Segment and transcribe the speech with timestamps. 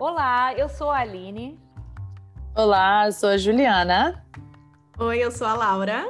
[0.00, 1.58] Olá, eu sou a Aline.
[2.54, 4.24] Olá, eu sou a Juliana.
[4.96, 6.08] Oi, eu sou a Laura.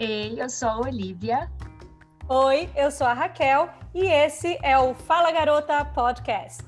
[0.00, 1.52] Ei, eu sou a Olivia.
[2.26, 6.64] Oi, eu sou a Raquel e esse é o Fala Garota Podcast.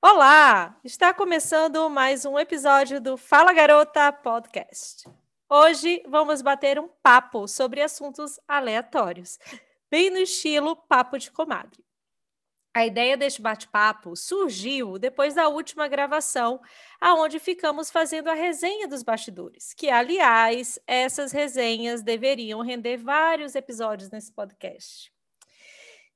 [0.00, 0.76] Olá!
[0.84, 5.10] Está começando mais um episódio do Fala Garota Podcast.
[5.48, 9.36] Hoje vamos bater um papo sobre assuntos aleatórios,
[9.90, 11.84] bem no estilo papo de comadre.
[12.72, 16.60] A ideia deste bate-papo surgiu depois da última gravação,
[17.00, 24.08] aonde ficamos fazendo a resenha dos bastidores, que, aliás, essas resenhas deveriam render vários episódios
[24.10, 25.12] nesse podcast.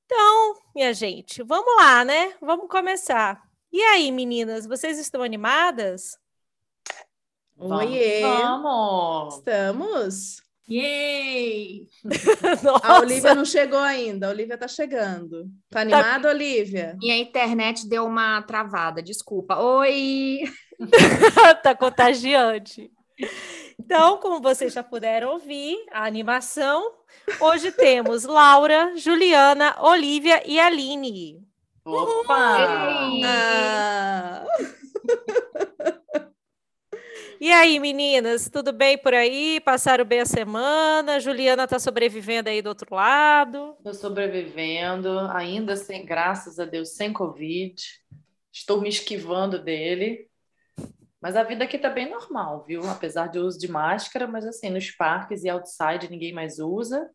[0.05, 2.37] Então, minha gente, vamos lá, né?
[2.41, 3.43] Vamos começar.
[3.73, 6.17] E aí, meninas, vocês estão animadas?
[7.57, 8.21] Oiê!
[8.21, 9.39] Vamos!
[9.39, 10.44] Estamos?
[10.69, 11.87] Yay!
[12.83, 15.47] A Olivia não chegou ainda, a Olivia tá chegando.
[15.71, 16.97] Tá animada, Olivia?
[16.99, 19.59] Minha internet deu uma travada, desculpa.
[19.59, 20.41] Oi!
[21.63, 22.91] tá contagiante.
[23.79, 26.93] Então, como vocês já puderam ouvir, a animação,
[27.41, 31.45] hoje temos Laura, Juliana, Olivia e Aline.
[31.85, 32.57] Opa!
[33.23, 34.45] Ah,
[37.45, 39.61] E aí, meninas, tudo bem por aí?
[39.61, 41.21] Passaram bem a semana?
[41.21, 43.75] Juliana tá sobrevivendo aí do outro lado.
[43.77, 47.75] Estou sobrevivendo, ainda sem, graças a Deus, sem Covid.
[48.51, 50.27] Estou me esquivando dele.
[51.21, 52.89] Mas a vida aqui tá bem normal, viu?
[52.89, 57.11] Apesar de uso de máscara, mas assim, nos parques e outside ninguém mais usa.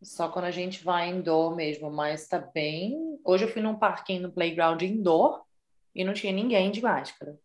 [0.00, 3.18] Só quando a gente vai indoor mesmo, mas tá bem.
[3.24, 5.42] Hoje eu fui num parquinho no playground indoor
[5.92, 7.36] e não tinha ninguém de máscara.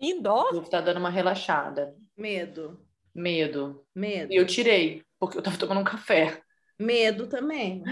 [0.00, 0.68] Indoor?
[0.68, 1.94] Tá dando uma relaxada.
[2.16, 2.80] medo,
[3.14, 3.84] Medo.
[3.94, 4.32] medo.
[4.32, 6.42] E eu tirei, porque eu tava tomando um café.
[6.78, 7.82] Medo também.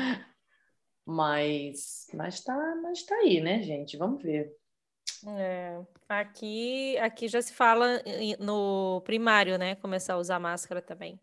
[1.04, 3.96] Mas, mas tá, mas tá aí, né, gente?
[3.96, 4.54] Vamos ver.
[5.26, 8.02] É, aqui, aqui já se fala
[8.38, 9.74] no primário, né?
[9.76, 11.18] Começar a usar máscara também.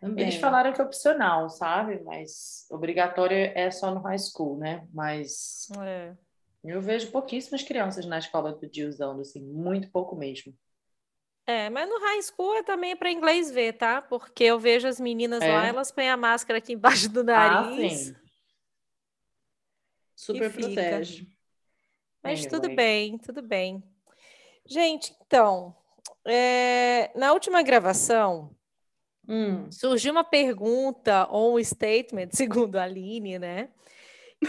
[0.00, 0.24] também.
[0.24, 2.00] Eles falaram que é opcional, sabe?
[2.04, 4.86] Mas obrigatório é só no high school, né?
[4.92, 6.27] Mas É.
[6.70, 10.54] eu vejo pouquíssimas crianças na escola do dia usando, assim, muito pouco mesmo.
[11.46, 14.02] É, mas no high school é também para inglês ver, tá?
[14.02, 15.48] Porque eu vejo as meninas É?
[15.48, 18.10] lá, elas põem a máscara aqui embaixo do Ah, nariz.
[18.10, 18.14] sim.
[20.14, 20.70] Super fica.
[20.70, 21.26] protege.
[22.22, 22.76] Mas tudo Anyway.
[22.76, 23.82] bem, tudo bem.
[24.66, 25.74] Gente, então,
[26.26, 28.54] é, na última gravação,
[29.28, 33.68] Hum, surgiu uma pergunta ou um statement, segundo a Aline, né?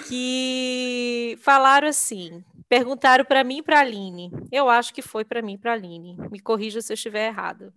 [0.07, 4.31] Que falaram assim, perguntaram para mim e para a Aline.
[4.51, 6.15] Eu acho que foi para mim e para a Aline.
[6.31, 7.73] Me corrija se eu estiver errado.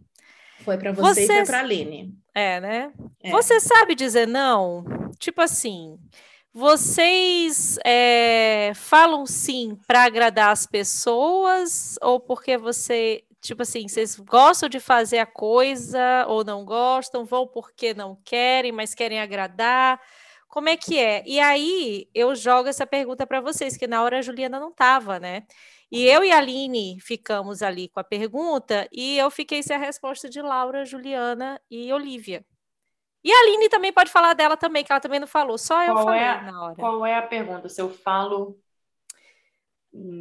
[0.65, 2.15] foi para você e foi Vocês- para Aline.
[2.35, 2.93] É, né?
[3.23, 3.31] É.
[3.31, 4.85] Você sabe dizer não?
[5.19, 5.99] Tipo assim,
[6.53, 14.69] vocês é, falam sim para agradar as pessoas ou porque você, tipo assim, vocês gostam
[14.69, 20.01] de fazer a coisa ou não gostam, vão porque não querem, mas querem agradar?
[20.53, 21.23] Como é que é?
[21.27, 25.19] E aí eu jogo essa pergunta para vocês, que na hora a Juliana não estava,
[25.19, 25.45] né?
[25.91, 29.79] E eu e a Aline ficamos ali com a pergunta e eu fiquei sem a
[29.79, 32.45] resposta de Laura, Juliana e Olivia.
[33.25, 35.95] E a Aline também pode falar dela também, que ela também não falou, só eu
[35.95, 36.75] Qual falei é a- na hora.
[36.75, 37.71] Qual é a pergunta?
[37.71, 38.59] Se eu falo.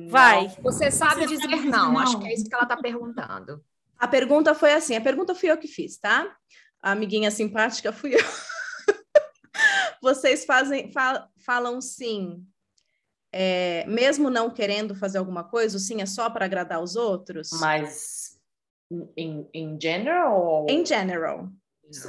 [0.07, 0.43] Vai.
[0.47, 0.63] Não.
[0.63, 2.19] Você sabe Você dizer sabe dizer não, acho não.
[2.21, 3.61] que é isso que ela está perguntando.
[3.99, 6.33] A pergunta foi assim: a pergunta fui eu que fiz, tá?
[6.81, 8.19] A amiguinha simpática fui eu.
[10.01, 12.43] Vocês fazem, fa- falam sim,
[13.31, 17.49] é, mesmo não querendo fazer alguma coisa, o sim é só para agradar os outros?
[17.53, 18.37] Mas
[19.15, 21.49] em, em general, Em general.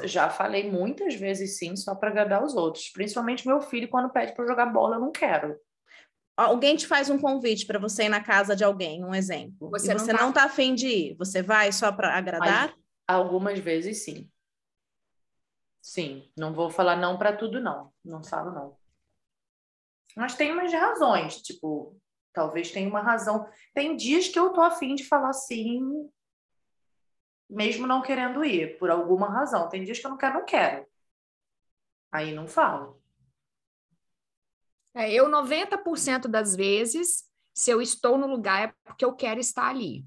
[0.05, 2.89] já falei muitas vezes sim, só para agradar os outros.
[2.89, 5.57] Principalmente meu filho, quando pede para jogar bola, eu não quero.
[6.35, 9.71] Alguém te faz um convite para você ir na casa de alguém, um exemplo.
[9.71, 11.17] Você e não você tá- não tá afim de ir.
[11.19, 12.69] Você vai só para agradar?
[12.69, 14.29] Mas algumas vezes sim.
[15.83, 17.93] Sim, não vou falar não para tudo, não.
[18.05, 18.79] Não falo não.
[20.17, 22.01] Mas tem umas razões, tipo,
[22.33, 23.49] talvez tenha uma razão.
[23.75, 26.09] Tem dias que eu tô afim de falar sim,
[27.51, 29.69] mesmo não querendo ir, por alguma razão.
[29.69, 30.87] Tem dias que eu não quero, não quero.
[32.13, 33.03] Aí não falo.
[34.95, 37.25] É, eu, 90% das vezes,
[37.55, 40.05] se eu estou no lugar, é porque eu quero estar ali.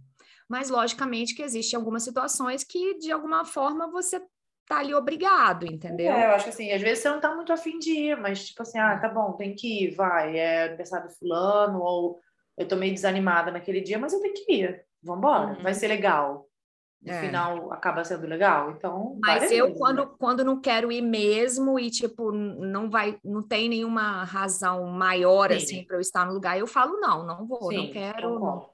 [0.47, 4.23] Mas, logicamente, que existem algumas situações que, de alguma forma, você
[4.67, 6.13] tá ali obrigado, entendeu?
[6.13, 8.47] É, eu acho que assim, às vezes você não tá muito afim de ir, mas
[8.47, 12.19] tipo assim, ah, tá bom, tem que ir, vai, é aniversário do fulano, ou
[12.57, 15.63] eu tô meio desanimada naquele dia, mas eu tenho que ir, vambora, Uhum.
[15.63, 16.47] vai ser legal.
[17.01, 17.19] no É.
[17.19, 18.71] final acaba sendo legal.
[18.71, 20.07] Então, Mas eu, vezes, quando, né?
[20.17, 25.55] quando não quero ir mesmo e, tipo, não vai, não tem nenhuma razão maior, Sim.
[25.57, 28.29] assim, para eu estar no lugar, eu falo, não, não vou, não Sim, quero.
[28.39, 28.39] não.
[28.39, 28.69] concordo.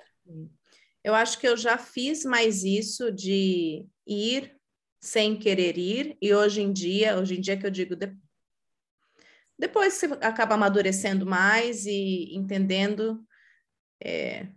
[1.03, 4.55] Eu acho que eu já fiz mais isso de ir
[5.01, 8.15] sem querer ir, e hoje em dia, hoje em dia que eu digo, de-
[9.57, 13.23] depois você acaba amadurecendo mais e entendendo,
[14.03, 14.47] é,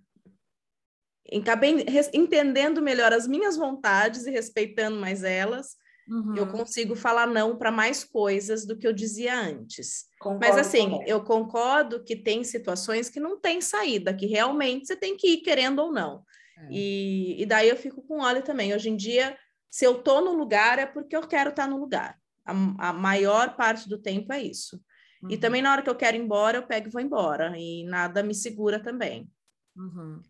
[1.41, 5.77] acabei res- entendendo melhor as minhas vontades e respeitando mais elas,
[6.07, 6.37] Uhum.
[6.37, 10.05] eu consigo falar não para mais coisas do que eu dizia antes.
[10.39, 11.09] Mas Concordo assim, também.
[11.09, 15.37] eu concordo que tem situações que não tem saída, que realmente você tem que ir
[15.39, 16.23] querendo ou não.
[16.59, 16.69] É.
[16.71, 18.75] E, e daí eu fico com óleo também.
[18.75, 19.37] Hoje em dia,
[19.75, 22.17] se eu tô no lugar, é porque eu quero estar no lugar.
[22.45, 22.53] A,
[22.91, 24.81] a maior parte do tempo é isso.
[25.29, 25.41] E Uhum.
[25.41, 27.59] também na hora que eu quero ir embora, eu pego e vou embora.
[27.59, 29.29] E nada me segura também.
[29.77, 30.23] Uhum.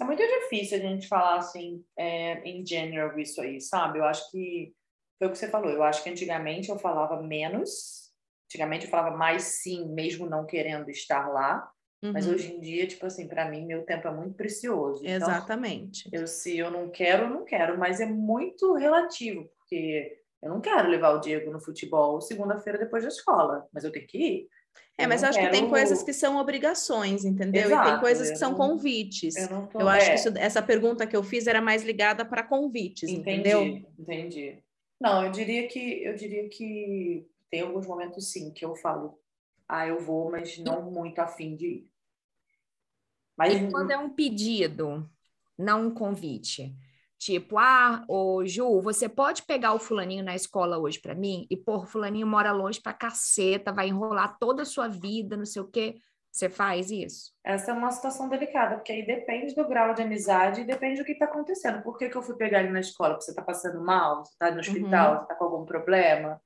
[0.00, 3.98] É muito difícil a gente falar assim, é, em general, isso aí, sabe?
[3.98, 4.74] Eu acho que
[5.18, 5.70] foi o que você falou.
[5.70, 8.10] Eu acho que antigamente eu falava menos.
[8.46, 11.70] Antigamente eu falava mais sim, mesmo não querendo estar lá.
[12.02, 15.02] Mas Uhum, hoje em dia, tipo assim, para mim, meu tempo é muito precioso.
[15.04, 16.08] Então, Exatamente.
[16.12, 17.78] eu, se eu não quero, eu não quero.
[17.78, 23.02] Mas é muito relativo, porque eu não quero levar o Diego no futebol segunda-feira depois
[23.02, 23.66] da escola.
[23.72, 24.48] Mas eu tenho que ir.
[24.96, 27.62] É, Eu mas não acho que tem quero- coisas que são obrigações, entendeu?
[27.62, 29.36] e tem Exato, coisas eu que são não- convites.
[29.36, 29.80] Eu não tô...
[29.80, 30.10] Eu acho é.
[30.10, 33.90] que isso- essa pergunta que eu fiz era mais ligada para convites, Entendi, entendeu?
[33.98, 34.58] entendi.
[35.00, 39.18] Não, eu diria que eu diria que tem alguns momentos sim que eu falo,
[39.68, 41.89] ah, eu vou, mas não muito afim de ir.
[43.40, 45.08] Mas E quando é um pedido,
[45.58, 46.76] não um convite?
[47.18, 51.46] Tipo, ah, ô Ju, você pode pegar o fulaninho na escola hoje para mim?
[51.50, 55.46] E, pô, o fulaninho mora longe pra caceta, vai enrolar toda a sua vida, não
[55.46, 55.96] sei o quê.
[56.30, 57.32] Você faz isso?
[57.42, 61.04] essa é uma situação delicada, porque aí depende do grau de amizade e depende do
[61.04, 61.82] que está acontecendo.
[61.82, 63.14] Por que, que eu fui pegar ele na escola?
[63.14, 64.24] Porque você está passando mal?
[64.24, 65.16] Você está no hospital?
[65.16, 66.40] Você está com algum problema?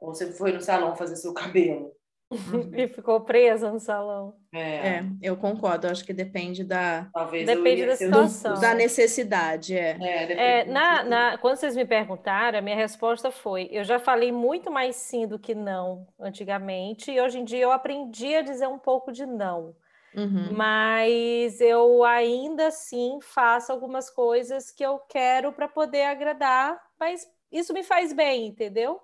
[0.00, 1.92] Ou você foi no salão fazer seu cabelo?
[2.76, 4.36] E ficou presa no salão.
[4.52, 5.86] É, É, eu concordo.
[5.86, 8.58] Acho que depende da, talvez Depende da situação.
[8.60, 9.76] da necessidade.
[9.76, 9.90] É.
[10.00, 13.84] É, É, do na, que- na- quando vocês me perguntaram, a minha resposta foi: eu
[13.84, 18.34] já falei muito mais sim do que não antigamente, e hoje em dia eu aprendi
[18.34, 19.76] a dizer um pouco de não.
[20.14, 20.52] Uhum.
[20.52, 27.72] Mas eu ainda assim faço algumas coisas que eu quero para poder agradar, mas isso
[27.74, 29.00] me faz bem, entendeu?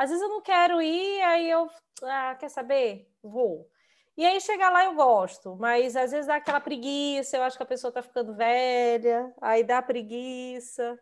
[0.00, 1.68] Às vezes eu não quero ir, aí eu,
[2.04, 3.06] ah, quer saber?
[3.22, 3.68] Vou.
[4.16, 7.62] E aí chegar lá eu gosto, mas às vezes dá aquela preguiça, eu acho que
[7.62, 10.98] a pessoa tá ficando velha, aí dá preguiça.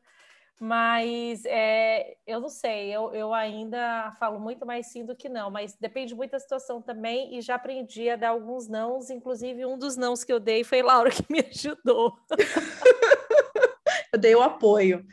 [0.59, 5.49] Mas é, eu não sei, eu, eu ainda falo muito mais sim do que não,
[5.49, 9.79] mas depende muito da situação também, e já aprendi a dar alguns nãos, inclusive um
[9.79, 12.19] dos nãos que eu dei foi Laura que me ajudou,
[14.13, 15.07] Eu dei o apoio.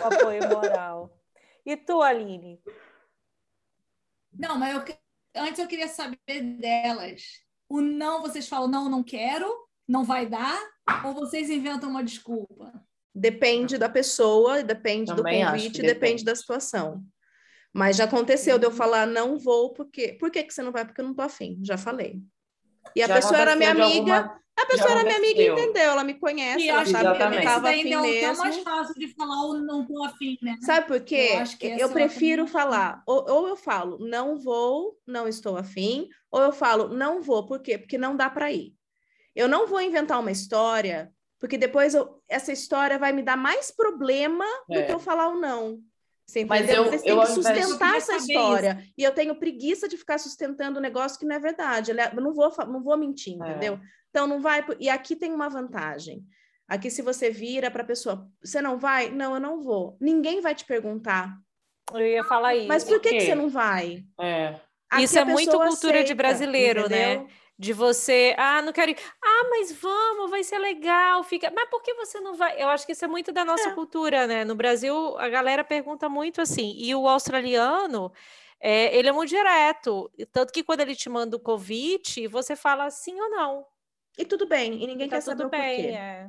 [0.00, 1.17] o apoio moral.
[1.68, 2.58] E tu, Aline?
[4.32, 4.96] Não, mas eu que-
[5.36, 7.22] antes eu queria saber delas.
[7.68, 9.46] O não, vocês falam, não, não quero,
[9.86, 10.58] não vai dar,
[11.04, 12.72] ou vocês inventam uma desculpa?
[13.14, 16.24] Depende da pessoa, depende Também do convite, depende depende.
[16.24, 17.04] da situação.
[17.70, 18.72] Mas já aconteceu de Uhum.
[18.72, 20.14] eu falar, não vou, porque.
[20.14, 20.86] Por que, que você não vai?
[20.86, 22.22] Porque eu não tô afim, já falei.
[22.96, 25.82] E a Já pessoa era minha amiga, alguma- a pessoa era minha amiga e entendeu,
[25.90, 27.36] ela me conhece, E ela sabe que eu não Exatamente.
[27.38, 28.42] esse tava daí afim ainda é mesmo.
[28.44, 30.56] mais fácil de falar o não tô afim, né?
[30.62, 31.30] Sabe por quê?
[31.32, 35.28] Eu acho que esse Eu eu prefiro falar, ou, ou eu falo, não vou, não
[35.28, 37.78] estou afim, ou eu falo, não vou, por quê?
[37.78, 38.74] Porque não dá para ir.
[39.34, 43.70] Eu não vou inventar uma história, porque depois eu- essa história vai me dar mais
[43.70, 44.82] problema do É.
[44.82, 45.78] que eu falar o não.
[46.26, 48.84] Você Mas eu- Vocês eu, têm que sustentar essa história.
[48.98, 51.90] E eu tenho preguiça de ficar sustentando um negócio que não é verdade.
[51.92, 53.48] É- Eu não vou, não vou mentir, É.
[53.50, 53.80] entendeu?
[54.10, 54.64] Então não vai.
[54.78, 56.24] E aqui tem uma vantagem.
[56.68, 59.10] Aqui, se você vira para a pessoa, você não vai?
[59.10, 59.96] Não, eu não vou.
[60.00, 61.34] Ninguém vai te perguntar.
[61.94, 62.68] Eu ia falar isso.
[62.68, 64.04] Mas por que, que você não vai?
[64.20, 64.54] É.
[64.98, 67.14] Isso é muito cultura de aceita, brasileiro, né?
[67.14, 67.28] entendeu?
[67.58, 68.96] De você, ah, não quero ir.
[69.22, 71.50] Ah, mas vamos, vai ser legal, fica.
[71.54, 72.62] Mas por que você não vai?
[72.62, 73.74] Eu acho que isso é muito da nossa É.
[73.74, 74.44] cultura, né?
[74.44, 76.74] No Brasil, a galera pergunta muito assim.
[76.76, 78.12] E o australiano,
[78.60, 80.10] é, ele é muito direto.
[80.30, 83.66] Tanto que quando ele te manda o convite, você fala sim ou não.
[84.18, 85.92] E tudo bem, e ninguém E tá quer saber tudo o porquê.
[85.92, 86.28] bem, é.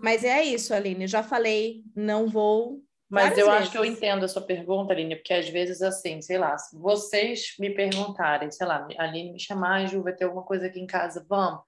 [0.00, 1.06] Mas é isso, Aline.
[1.06, 2.84] Já falei, não vou.
[3.08, 3.86] Mas eu acho que eu vezes.
[3.86, 8.50] entendo a sua pergunta, Aline, porque às vezes, assim, sei lá, se vocês me perguntarem,
[8.50, 11.60] sei lá, Aline me chamar, Ju, vai ter alguma coisa aqui em casa, vamos.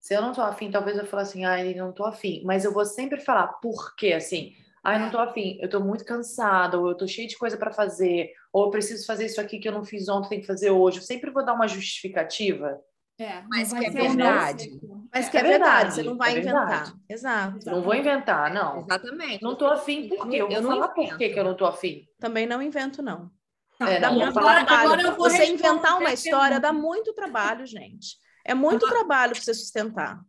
[0.00, 2.42] Se eu não tô afim, talvez eu fale assim, ai, Aline, não tô afim.
[2.44, 4.12] Mas eu vou sempre falar, por quê?
[4.14, 7.56] Assim, ai, não tô afim, eu tô muito cansada, ou eu tô cheia de coisa
[7.58, 10.46] para fazer, ou eu preciso fazer isso aqui que eu não fiz ontem, tenho que
[10.46, 10.98] fazer hoje.
[10.98, 12.80] Eu sempre vou dar uma justificativa.
[13.18, 14.80] É, Mas que é ser um não verdade.
[15.12, 16.94] Mas que é, É verdade, verdade, você não vai é inventar.
[17.08, 17.70] Exato.
[17.70, 18.80] Não vou inventar, não.
[18.80, 19.42] Exatamente.
[19.42, 20.36] Não tô afim, por quê?
[20.36, 22.06] Eu, Eu vou não falar por que eu não tô afim.
[22.20, 23.30] Também não invento, não.
[23.78, 24.66] Tá, É, Dá não, trabalho.
[24.70, 28.16] agora eu vou você inventar uma história dá muito trabalho, gente.
[28.44, 30.20] É muito trabalho para você sustentar.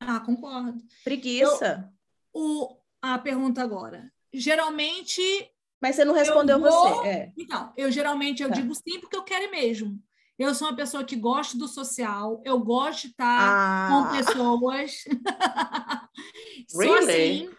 [0.00, 0.78] Ah, concordo.
[1.04, 1.88] Preguiça.
[2.32, 4.10] O, a pergunta agora.
[4.32, 5.20] Geralmente,
[5.82, 7.08] Mas você não respondeu vou- você.
[7.08, 7.32] É.
[7.38, 8.54] então, eu geralmente eu Tá.
[8.54, 9.98] digo sim porque eu quero mesmo.
[10.40, 15.04] Eu sou uma pessoa que gosta do social, eu gosto de estar com Ah, pessoas.
[16.66, 16.98] Só Really?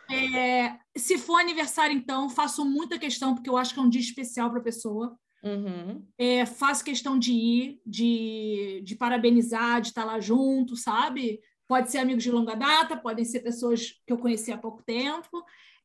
[0.09, 3.89] assim, é, se for aniversário, então, faço muita questão, porque eu acho que é um
[3.89, 5.15] dia especial para a pessoa.
[5.43, 6.03] uhum.
[6.17, 11.39] É, faço questão de ir, de, de parabenizar, de estar lá junto, sabe?
[11.67, 15.43] Pode ser amigos de longa data, podem ser pessoas que eu conheci há pouco tempo.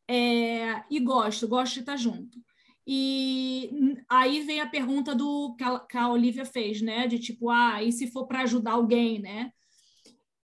[0.09, 2.39] É, e gosto, gosto de estar junto.
[2.87, 7.07] E aí vem a pergunta do que a, que a Olivia fez, né?
[7.07, 9.51] De tipo, ah, e se for para ajudar alguém, né?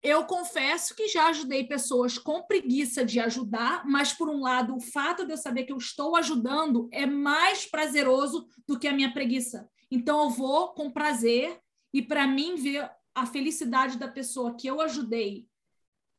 [0.02, 4.82] Eu confesso que já ajudei pessoas com preguiça de ajudar, mas por um lado, o
[4.82, 9.14] fato de eu saber que eu estou ajudando é mais prazeroso do que a minha
[9.14, 9.70] preguiça.
[9.92, 11.60] Então eu vou com prazer
[11.94, 15.46] e para mim ver a felicidade da pessoa que eu ajudei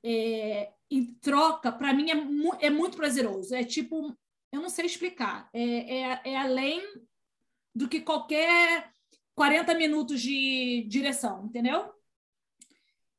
[0.05, 3.53] é, em troca, para mim é, mu é muito prazeroso.
[3.53, 4.17] É tipo,
[4.53, 6.83] eu não sei explicar, é, é, é além
[7.75, 8.93] do que qualquer
[9.35, 11.91] 40 minutos de direção, entendeu?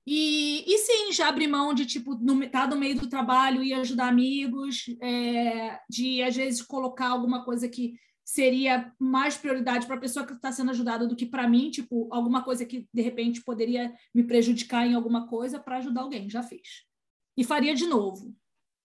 [0.05, 3.73] E, e sim, já abri mão de, tipo, no, tá no meio do trabalho e
[3.73, 9.99] ajudar amigos, é, de, às vezes, colocar alguma coisa que seria mais prioridade para a
[9.99, 13.43] pessoa que está sendo ajudada do que para mim, tipo, alguma coisa que, de repente,
[13.43, 16.85] poderia me prejudicar em alguma coisa para ajudar alguém, já fiz.
[17.37, 18.35] E faria de novo,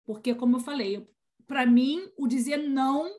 [0.06, 1.08] porque, como eu falei,
[1.48, 3.10] para mim, o dizer não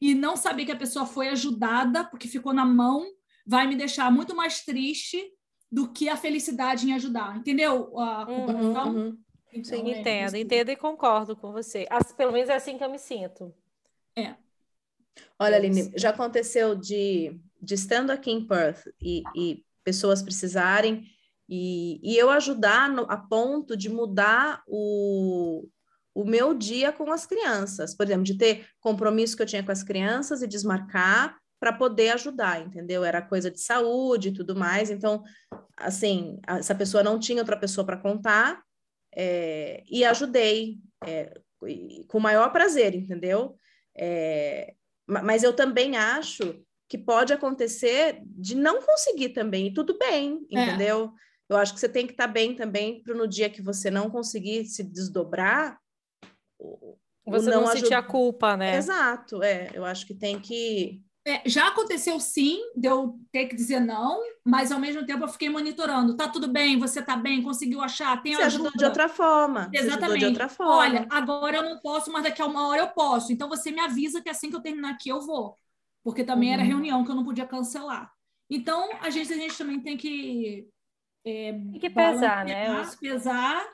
[0.00, 3.06] e não saber que a pessoa foi ajudada, porque ficou na mão,
[3.46, 5.22] vai me deixar muito mais triste
[5.70, 7.98] do que a felicidade em ajudar, entendeu?
[7.98, 8.86] A Uhum, comparação?
[8.94, 9.18] uhum.
[9.52, 10.36] Então, Sim, é Entendo, isso.
[10.36, 11.86] entendo e concordo com você.
[11.90, 13.54] As- pelo menos é assim que eu me sinto.
[15.38, 21.04] Olha, É Aline, já aconteceu de, de estando aqui em Perth e, e pessoas precisarem
[21.48, 25.68] e, e eu ajudar no- a ponto de mudar o,
[26.16, 27.94] o meu dia com as crianças.
[27.94, 32.10] Por exemplo, de ter compromisso que eu tinha com as crianças e desmarcar para poder
[32.10, 33.04] ajudar, entendeu?
[33.04, 34.90] Era coisa de saúde e tudo mais.
[34.90, 35.22] Então,
[35.76, 38.62] assim, essa pessoa não tinha outra pessoa para contar
[39.14, 41.34] é, e ajudei é,
[42.08, 43.56] com o maior prazer, entendeu?
[43.96, 44.74] É,
[45.06, 50.46] Ma- Mas eu também acho que pode acontecer de não conseguir também, e tudo bem,
[50.52, 50.60] É.
[50.62, 51.12] entendeu?
[51.48, 54.10] Eu acho que você tem que estar bem também para no dia que você não
[54.10, 55.78] conseguir se desdobrar.
[56.58, 56.96] O-
[57.26, 58.76] Você não, aju- sentir a culpa, né?
[58.76, 59.70] Exato, é.
[59.74, 61.02] Eu acho que tem que.
[61.26, 65.28] É, já aconteceu sim, de eu ter que dizer não, mas ao mesmo tempo eu
[65.28, 66.16] fiquei monitorando.
[66.16, 68.78] Tá tudo bem, você tá bem, conseguiu achar, tem Você ajudou ajuda.
[68.78, 69.60] de outra forma.
[69.62, 70.18] Ajudou Exatamente.
[70.20, 70.76] de outra forma.
[70.76, 73.32] Olha, agora eu não posso, mas daqui a uma hora eu posso.
[73.32, 75.58] Então você me avisa que assim que eu terminar aqui eu vou.
[76.04, 76.68] Porque também era Uhum.
[76.68, 78.08] reunião que eu não podia cancelar.
[78.48, 80.68] Então, a gente, a gente também tem que.
[81.24, 82.84] é, Tem que pesar, né?
[83.00, 83.66] Pesar.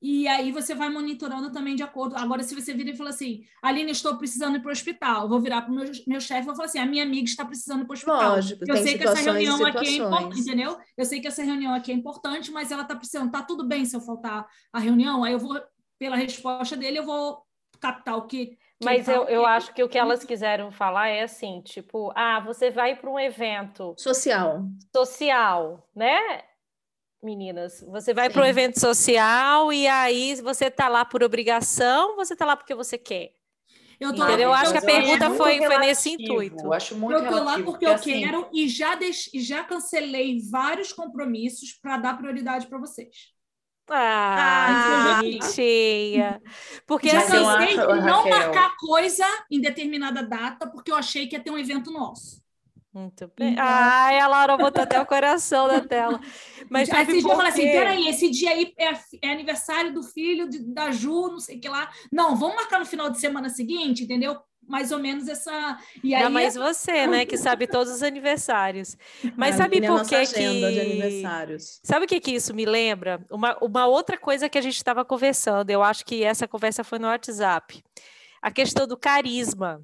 [0.00, 2.16] E aí você vai monitorando também de acordo.
[2.16, 5.40] Agora, se você vira e fala assim, Aline, estou precisando ir para o hospital, vou
[5.40, 7.82] virar para o meu, meu chefe e vou falar assim: a minha amiga está precisando
[7.82, 8.34] ir para o hospital.
[8.34, 10.78] Lógico, eu tem sei que essa reunião aqui é importante, entendeu?
[10.96, 13.30] Eu sei que essa reunião aqui é importante, mas ela está precisando.
[13.30, 15.24] Tá tudo bem se eu faltar a reunião?
[15.24, 15.58] Aí eu vou,
[15.98, 17.42] pela resposta dele, eu vou
[17.80, 18.46] captar o que.
[18.46, 22.40] que Mas eu, eu acho que o que elas quiseram falar é assim, tipo, ah,
[22.40, 24.64] você vai para um evento Social.
[24.94, 26.20] social, né?
[27.22, 32.36] Meninas, você vai para um evento social e aí você tá lá por obrigação, você
[32.36, 33.32] tá lá porque você quer.
[33.98, 34.38] Eu tô lá?
[34.38, 36.72] Eu porque acho que a eu pergunta muito foi- foi nesse relativo, intuito.
[36.72, 39.30] Acho muito Eu tô lá relativo, porque eu assim, quero e já, deix...
[39.34, 43.34] já cancelei vários compromissos para dar prioridade para vocês.
[43.88, 46.42] Ah, Ah, bonitinha.
[46.86, 50.90] Porque já eu assim, cansei acho, de não Raquel- marcar coisa em determinada data porque
[50.90, 52.42] eu achei que ia ter um evento nosso.
[52.96, 53.52] Muito bem.
[53.52, 56.20] Então- Ai, a Laura botou até o coração na tela.
[56.70, 59.92] Mas Aí sabe esse dia eu falei assim: peraí, esse dia aí é, é aniversário
[59.92, 61.90] do filho de- da Ju, não sei o que lá.
[62.10, 64.36] Não, vamos marcar no final de semana seguinte, entendeu?
[64.68, 65.78] Mais ou menos essa.
[66.02, 68.96] E aí, Ainda mais você, né, que sabe todos os aniversários.
[69.36, 71.80] Mas sabe é a por que agenda de que aniversários.
[71.84, 73.24] Sabe o que que isso me lembra?
[73.30, 76.98] Uma, uma outra coisa que a gente estava conversando, eu acho que essa conversa foi
[76.98, 77.80] no WhatsApp.
[78.42, 79.80] A questão do carisma.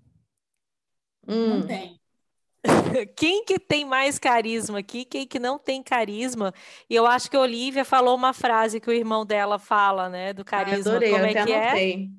[1.25, 1.67] não Hum.
[1.67, 2.02] tem.
[3.17, 5.05] Quem que tem mais carisma aqui?
[5.05, 6.53] Quem que não tem carisma?
[6.89, 10.33] E eu acho que a Olivia falou uma frase que o irmão dela fala, né,
[10.33, 10.93] do Ai, carisma.
[10.93, 11.69] adorei, Como eu é até que é?
[11.71, 12.11] anotei.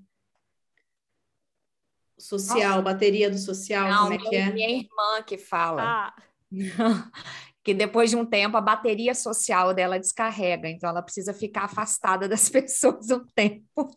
[2.18, 4.52] Social, bateria do social, Não, como é que é?
[4.52, 5.82] minha irmã que fala.
[5.82, 6.14] Ah,
[7.64, 12.28] que depois de um tempo a bateria social dela descarrega, então ela precisa ficar afastada
[12.28, 13.90] das pessoas um tempo.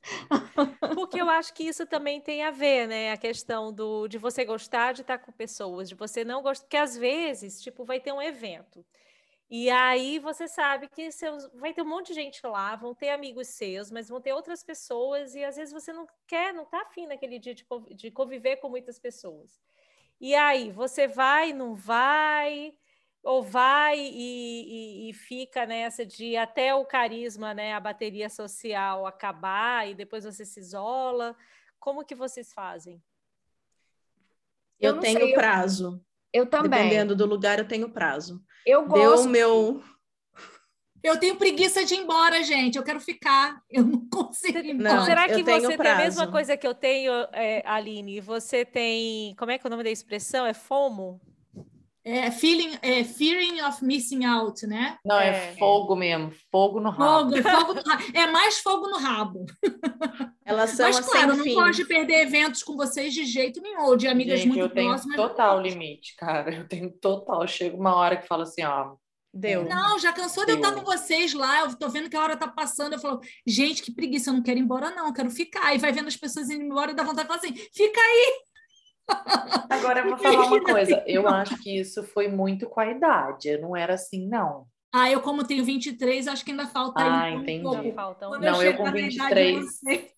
[0.94, 3.10] Porque eu acho que isso também tem a ver, né?
[3.10, 6.76] A questão do, de você gostar de estar com pessoas, de você não gostar, porque
[6.76, 8.86] às vezes, tipo, vai ter um evento.
[9.50, 13.10] E aí você sabe que seus, vai ter um monte de gente lá, vão ter
[13.10, 16.82] amigos seus, mas vão ter outras pessoas, e às vezes você não quer, não tá
[16.82, 19.60] afim naquele dia de, de conviver com muitas pessoas.
[20.20, 22.74] E aí, você vai, não vai,
[23.26, 29.04] ou vai e, e, e, fica nessa de até o carisma, né, a bateria social
[29.04, 31.36] acabar e depois você se isola?
[31.80, 33.02] Como que vocês fazem?
[34.78, 36.00] Eu, eu tenho sei, prazo.
[36.32, 36.70] Eu, eu, também.
[36.84, 38.40] Dependendo do lugar, eu tenho prazo.
[38.64, 39.24] Eu gosto.
[39.24, 39.82] Deu meu
[41.02, 42.76] eu tenho preguiça de ir embora, gente.
[42.76, 43.62] Eu quero ficar.
[43.70, 44.94] Eu não consigo ir embora.
[44.94, 45.76] Não, Será que você prazo.
[45.76, 48.20] tem a mesma coisa que eu tenho, é, Aline?
[48.20, 49.34] Você tem.
[49.36, 50.44] Como é que é o nome da expressão?
[50.44, 51.20] É FOMO?
[52.08, 54.96] É, feeling, é fearing of missing out, né?
[55.04, 57.34] Não, é, é fogo mesmo, fogo no rabo.
[57.34, 58.04] Fogo, fogo no rabo.
[58.14, 59.44] É mais fogo no rabo.
[60.44, 63.96] Elas são Mas, claro, não pode de perder eventos com vocês de jeito nenhum, ou
[63.96, 65.16] de amigas Gente, muito eu tenho próximas.
[65.16, 66.54] total limite, cara.
[66.54, 67.44] Eu tenho total.
[67.48, 68.94] Chega uma hora que fala assim, ó.
[69.34, 69.64] Deu.
[69.64, 70.56] Não, já cansou Deu.
[70.56, 71.62] de eu estar com vocês lá.
[71.62, 72.92] Eu tô vendo que a hora tá passando.
[72.92, 75.74] Eu falo, gente, que preguiça, eu não quero ir embora, não, eu quero ficar.
[75.74, 78.40] E vai vendo as pessoas indo embora e dá vontade de falar assim: fica aí,
[79.68, 81.02] Agora eu vou falar uma coisa.
[81.06, 83.48] Eu acho que isso foi muito com a idade.
[83.48, 84.66] Eu não era assim, não.
[84.92, 87.62] Ah, eu como tenho 23, acho que ainda falta ah, um entendi.
[87.62, 87.92] pouco.
[87.92, 88.38] Falta um...
[88.38, 89.66] Não, eu, eu com 23,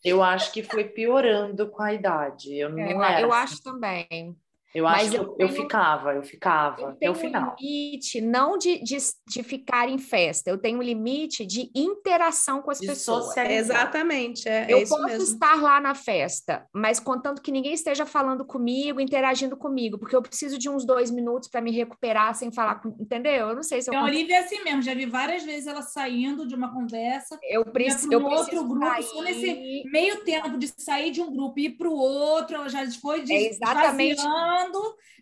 [0.04, 2.56] eu acho que foi piorando com a idade.
[2.56, 3.20] Eu não é, era.
[3.22, 3.42] Eu assim.
[3.42, 4.36] acho também.
[4.74, 7.56] Eu acho Mas que eu, eu, ficava, eu ficava eu até o final.
[7.58, 12.60] Um limite não de, de, de, ficar em festa, eu tenho um limite de interação
[12.60, 13.26] com as de pessoas.
[13.26, 13.76] Socializar.
[13.78, 15.24] Exatamente, é, eu é posso mesmo.
[15.24, 20.20] estar lá na festa, mas contanto que ninguém esteja falando comigo, interagindo comigo, porque eu
[20.20, 23.48] preciso de uns dois minutos para me recuperar sem falar, com, entendeu?
[23.48, 23.98] Eu não sei se eu.
[23.98, 27.38] A Olivia é assim mesmo, já vi várias vezes ela saindo de uma conversa.
[27.42, 29.02] Eu, preci um eu outro preciso grupo, sair.
[29.04, 32.68] só nesse meio tempo de sair de um grupo e ir para o outro, ela
[32.68, 34.20] já foi é exatamente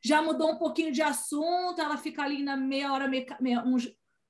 [0.02, 3.88] já mudou um pouquinho de assunto, ela fica ali na meia hora, meia, meia, uns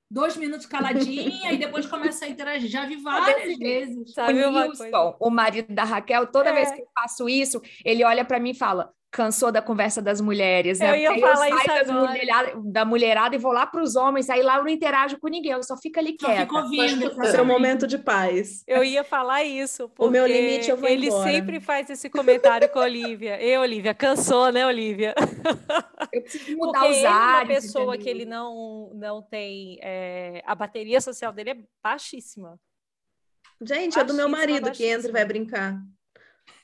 [0.09, 2.69] dois minutos caladinha e depois começa a interagir.
[2.69, 4.13] Já vi várias vezes.
[4.13, 6.53] Sabe o Wilson, o marido da Raquel, toda é.
[6.53, 10.19] vez que eu faço isso, ele olha para mim e fala: cansou da conversa das
[10.21, 10.91] mulheres, né?
[10.91, 12.07] Eu ia Porque falar eu isso saio agora.
[12.09, 15.27] Mulherada, da mulherada e vou lá para os homens, aí lá eu não interajo com
[15.27, 16.41] ninguém, eu só fico ali quieta.
[16.41, 17.25] fico ouvindo.
[17.31, 18.63] Seu momento de paz.
[18.67, 19.89] Eu ia falar isso.
[19.97, 21.31] O meu limite eu vou ele embora.
[21.31, 23.37] sempre faz esse comentário com a Olivia.
[23.41, 25.15] E Olivia, cansou, né, Olivia?
[26.13, 27.47] Eu preciso mudar Porque os ele é uma ares.
[27.47, 28.03] pessoa entendeu?
[28.03, 29.77] que ele não, não tem.
[29.81, 32.59] é, a bateria social dele é baixíssima.
[33.61, 35.13] Gente, é do meu Baixíssima, marido que entra e baixíssima.
[35.13, 35.81] vai brincar.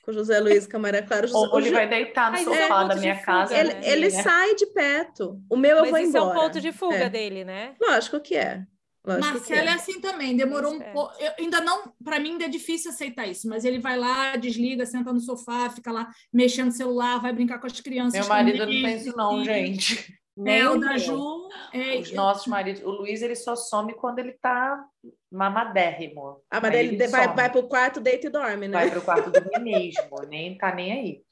[0.04, 1.28] Com o José Luiz Camaré Claro.
[1.28, 3.58] José- Ou ele Ju- vai deitar no Mas sofá é da minha fuga, casa.
[3.58, 3.82] Ele, né?
[3.84, 4.22] ele né?
[4.22, 5.39] sai de perto.
[5.50, 6.26] O meu eu Mas vou isso embora.
[6.26, 7.10] é um ponto de fuga É.
[7.10, 7.74] dele, né?
[7.82, 8.63] Lógico que é.
[9.06, 9.74] Lógico Marcelo é é.
[9.74, 10.92] assim também, demorou um é.
[10.92, 11.13] pouco.
[11.22, 14.86] Eu ainda não, para mim ainda é difícil aceitar isso, mas ele vai lá, desliga,
[14.86, 18.18] senta no sofá, fica lá mexendo no celular, vai brincar com as crianças.
[18.20, 20.13] Meu marido não tem isso, não, gente.
[20.36, 20.98] É, Nem o o da.
[20.98, 21.48] Ju.
[21.74, 22.82] é, Os nossos maridos.
[22.84, 24.84] O Luiz, ele só some quando ele tá
[25.32, 26.41] mamadérrimo.
[26.50, 27.36] Ah, mas ele ele vai, some.
[27.36, 28.78] vai pro quarto, deita e dorme, né?
[28.80, 31.24] Vai pro quarto dormir mesmo, nem tá nem aí.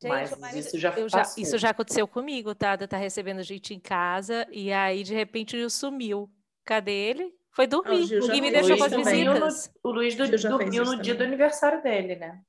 [0.00, 2.76] Gente, mas, mas isso já Eu já- isso já aconteceu comigo, tá?
[2.76, 6.30] De eu tá recebendo gente em casa e aí, de repente, ele sumiu.
[6.64, 7.32] Cadê ele?
[7.52, 8.04] Foi dormir.
[8.04, 9.72] Gil o me deixou Luiz com as visitas.
[9.82, 12.40] O Luiz do, Gil dormiu no dia do aniversário dele, né?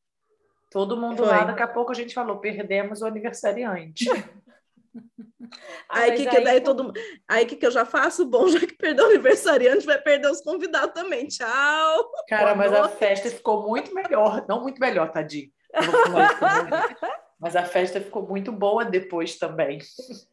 [0.70, 1.28] Todo mundo Foi.
[1.28, 4.06] lá, daqui a pouco a gente falou, perdemos o aniversariante.
[5.90, 6.92] Aí que, que daí todo
[7.28, 8.26] Aí que, que eu já faço?
[8.26, 11.28] Bom, já que perdeu o aniversariante, vai perder os convidados também.
[11.28, 12.12] Tchau!
[12.28, 14.46] Cara, Boa mas a festa ficou muito melhor.
[14.48, 15.52] Não muito melhor, tadinho.
[17.40, 19.80] Mas a festa ficou muito boa depois também.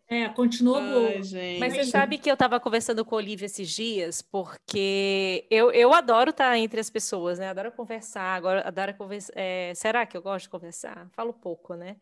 [0.08, 1.22] É, continuou boa.
[1.22, 1.60] Gente.
[1.60, 5.92] Mas você sabe que eu estava conversando com a Olivia esses dias, porque eu, eu
[5.92, 7.48] adoro estar entre as pessoas, né?
[7.48, 9.34] Adoro conversar, agora adoro conversar.
[9.74, 11.08] será que eu gosto de conversar?
[11.12, 11.96] Falo pouco, né?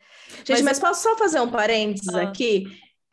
[0.44, 2.22] Gente, Mas mas, posso só fazer um parênteses Ah.
[2.22, 2.64] aqui?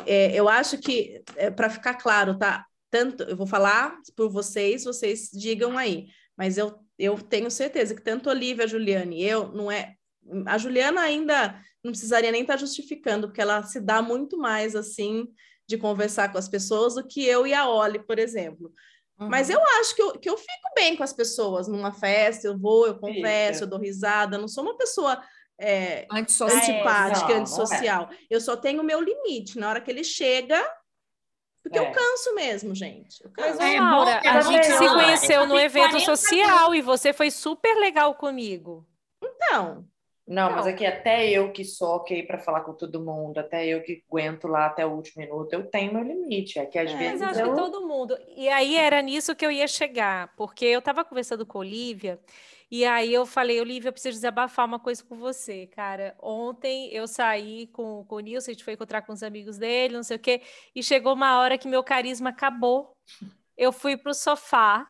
[0.05, 1.21] É, eu acho que,
[1.55, 2.65] para ficar claro, tá?
[2.89, 6.07] Tanto, eu vou falar por vocês, vocês digam aí.
[6.37, 9.95] Mas eu, eu tenho certeza que tanto Olivia, Juliane e eu, não é.
[10.45, 15.27] A Juliana ainda não precisaria nem estar justificando, porque ela se dá muito mais assim
[15.67, 18.73] de conversar com as pessoas do que eu e a Oli, por exemplo.
[19.17, 22.57] Mas eu acho que eu, que eu fico bem com as pessoas numa festa, eu
[22.57, 23.65] vou, eu converso, Fica.
[23.65, 25.21] eu dou risada, eu não sou uma pessoa
[25.59, 26.57] é, Antissocial.
[26.57, 27.39] antipática, não, não é.
[27.41, 28.09] antissocial.
[28.29, 29.59] Eu só tenho o meu limite.
[29.59, 30.57] Na hora que ele chega,
[31.61, 31.81] porque É.
[31.81, 33.21] eu canso mesmo, gente.
[33.21, 33.61] Eu Mas, canso.
[33.61, 37.75] É ô, Laura, a gente se conheceu no evento 40 social e você foi super
[37.75, 38.87] legal comigo.
[39.21, 39.85] Então,
[40.29, 43.81] Não, mas aqui até eu que sou ok para falar com todo mundo, até eu
[43.81, 46.59] que aguento lá até o último minuto, eu tenho meu limite.
[46.59, 47.49] É que às É, vezes mas acho eu...
[47.49, 48.15] que todo mundo.
[48.37, 52.19] E aí era nisso que eu ia chegar, porque eu estava conversando com a Olivia,
[52.69, 56.15] e aí eu falei, Olivia, eu preciso desabafar uma coisa com você, cara.
[56.21, 59.95] Ontem eu saí com, com o Nilson, a gente foi encontrar com os amigos dele,
[59.95, 60.41] não sei o quê,
[60.75, 62.95] e chegou uma hora que meu carisma acabou.
[63.57, 64.87] Eu fui pro sofá.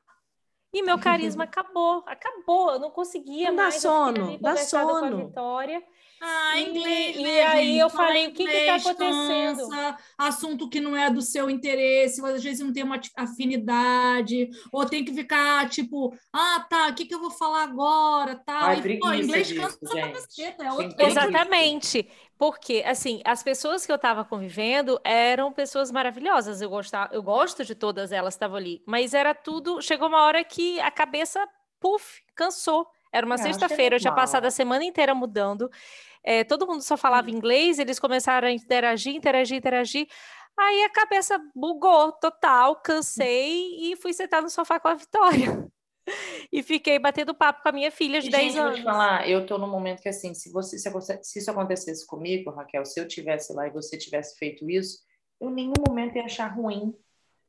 [0.71, 2.71] E meu carisma acabou, acabou.
[2.71, 3.75] Eu não conseguia Não dá mais.
[3.75, 5.17] fiquei sono, dá conversando com a sono.
[5.27, 5.83] Vitória.
[6.21, 7.79] Ah, E- inglês, e né, aí gente?
[7.79, 9.63] eu Fala falei, o que que tá inglês, acontecendo?
[9.63, 14.85] cansa, assunto que não é do seu interesse, às vezes não tem uma afinidade, ou
[14.85, 18.69] tem que ficar tipo, ah, tá, o que que eu vou falar agora, tal.
[18.69, 20.29] Ai, E, pô, inglês disso, cansa pra gente.
[20.37, 20.97] caceta, é outro.
[20.97, 22.09] Exatamente.
[22.37, 26.61] Porque, assim, as pessoas que eu estava convivendo eram pessoas maravilhosas.
[26.61, 28.81] Eu, gostava, eu gosto de todas elas que estavam ali.
[28.85, 29.81] Mas era tudo.
[29.81, 31.45] Chegou uma hora que a cabeça,
[31.79, 32.87] puf, cansou.
[33.11, 35.69] Era uma É, sexta-feira, eu tinha passado a semana inteira mudando.
[36.29, 40.07] É, todo mundo só falava inglês, eles começaram a interagir, interagir, interagir.
[40.55, 45.67] Aí a cabeça bugou total, cansei e fui sentar no sofá com a Vitória.
[46.51, 48.79] E fiquei batendo papo com a minha filha de E, 10 gente, vou anos.
[48.79, 50.89] te falar, eu tô num momento que assim, se você se,
[51.21, 55.03] se isso acontecesse comigo, Raquel, se eu tivesse lá e você tivesse feito isso,
[55.39, 56.95] eu em nenhum momento ia achar ruim.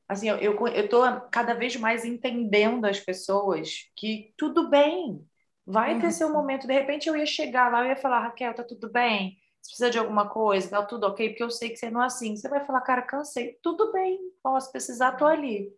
[0.06, 5.26] Assim, eu, eu, eu tô cada vez mais entendendo as pessoas que tudo bem,
[5.70, 6.66] vai ter seu momento.
[6.66, 9.36] De repente eu ia chegar lá, eu ia falar, Raquel, tá tudo bem?
[9.60, 11.28] Você precisa de alguma coisa, tá tudo ok?
[11.28, 12.36] Porque eu sei que você não é assim.
[12.36, 13.58] Você vai falar, cara, cansei.
[13.62, 15.68] Tudo bem, posso precisar, tô ali.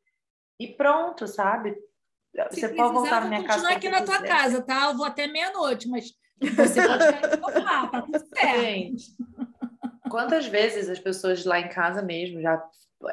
[0.59, 1.77] E pronto, sabe?
[2.51, 3.59] Se Você pode voltar na vou minha casa.
[3.59, 4.29] continuar aqui na tua quiser.
[4.29, 4.85] casa, tá?
[4.87, 8.61] Eu vou até meia-noite, mas você pode ficar tá tudo certo.
[8.61, 9.17] Gente,
[10.09, 12.63] quantas vezes as pessoas lá em casa mesmo já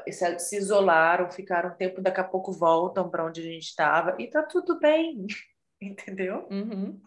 [0.10, 4.15] se, se isolaram, ficaram um tempo, daqui a pouco voltam para onde a gente estava
[4.20, 5.26] e tá tudo bem,
[5.82, 6.48] entendeu?
[6.50, 7.02] Uhum.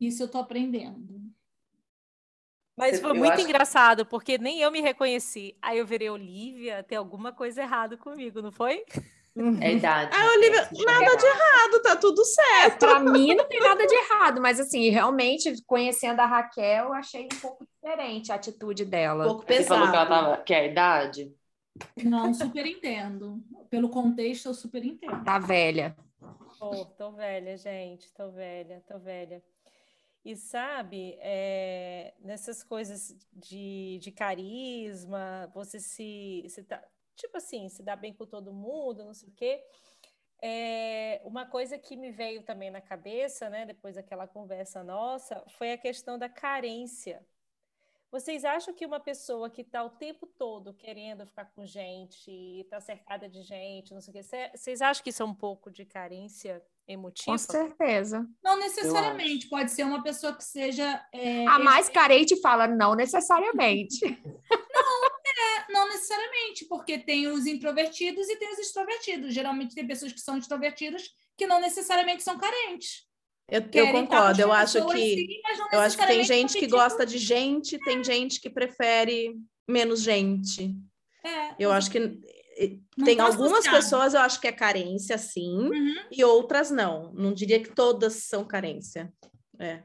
[0.00, 1.20] Isso eu tô aprendendo.
[2.76, 5.56] Mas foi eu muito acho- engraçado, porque nem eu me reconheci.
[5.60, 8.84] Aí eu virei Olivia, tem alguma coisa errada comigo, não foi?
[9.34, 9.60] Uhum.
[9.60, 10.10] É a idade.
[10.16, 10.32] Ah?
[10.36, 11.16] Olivia, Se nada chegar.
[11.16, 12.78] de errado, tá tudo certo.
[12.86, 17.24] Para mim não tem nada de errado, mas assim, realmente, conhecendo a Raquel, eu achei
[17.24, 19.24] um pouco diferente a atitude Um dela.
[19.24, 20.26] pouco Você falou que ela pesado.
[20.30, 21.34] tava, que é a idade?
[22.04, 23.42] Não, super entendo.
[23.70, 25.24] Pelo contexto, eu super entendo.
[25.24, 25.96] Tá velha.
[26.58, 29.42] Pô, tô velha, gente, tô velha, tô velha.
[30.24, 36.82] E sabe, é, nessas coisas de, de carisma, você se, se tá,
[37.14, 39.64] tipo assim, se dá bem com todo mundo, não sei o quê.
[40.42, 45.72] É, uma coisa que me veio também na cabeça, né, depois daquela conversa nossa, foi
[45.72, 47.24] a questão da carência.
[48.10, 52.80] Vocês acham que uma pessoa que está o tempo todo querendo ficar com gente, está
[52.80, 55.70] cercada de gente, não sei o quê, cê- vocês acham que isso é um pouco
[55.70, 57.32] de carência emotiva?
[57.32, 58.26] Com certeza.
[58.42, 61.04] Não necessariamente, pode ser uma pessoa que seja.
[61.12, 64.00] é, A mais carente fala, não necessariamente.
[65.70, 69.32] Não necessariamente, porque tem os introvertidos e tem os extrovertidos.
[69.34, 73.06] Geralmente tem pessoas que são extrovertidas que não necessariamente são carentes.
[73.50, 76.54] Eu, eu concordo, eu acho que sim, mas não eu acho que tem gente que
[76.66, 76.70] competindo.
[76.70, 79.34] gosta de gente, tem gente que prefere
[79.66, 80.76] menos gente.
[81.24, 81.98] É, Eu acho que
[82.58, 83.76] eh, não tem tá algumas associado.
[83.76, 85.94] pessoas, eu acho que é carência, sim, Uhum.
[86.12, 87.10] e outras não.
[87.14, 89.10] Não diria que todas são carência.
[89.58, 89.82] É.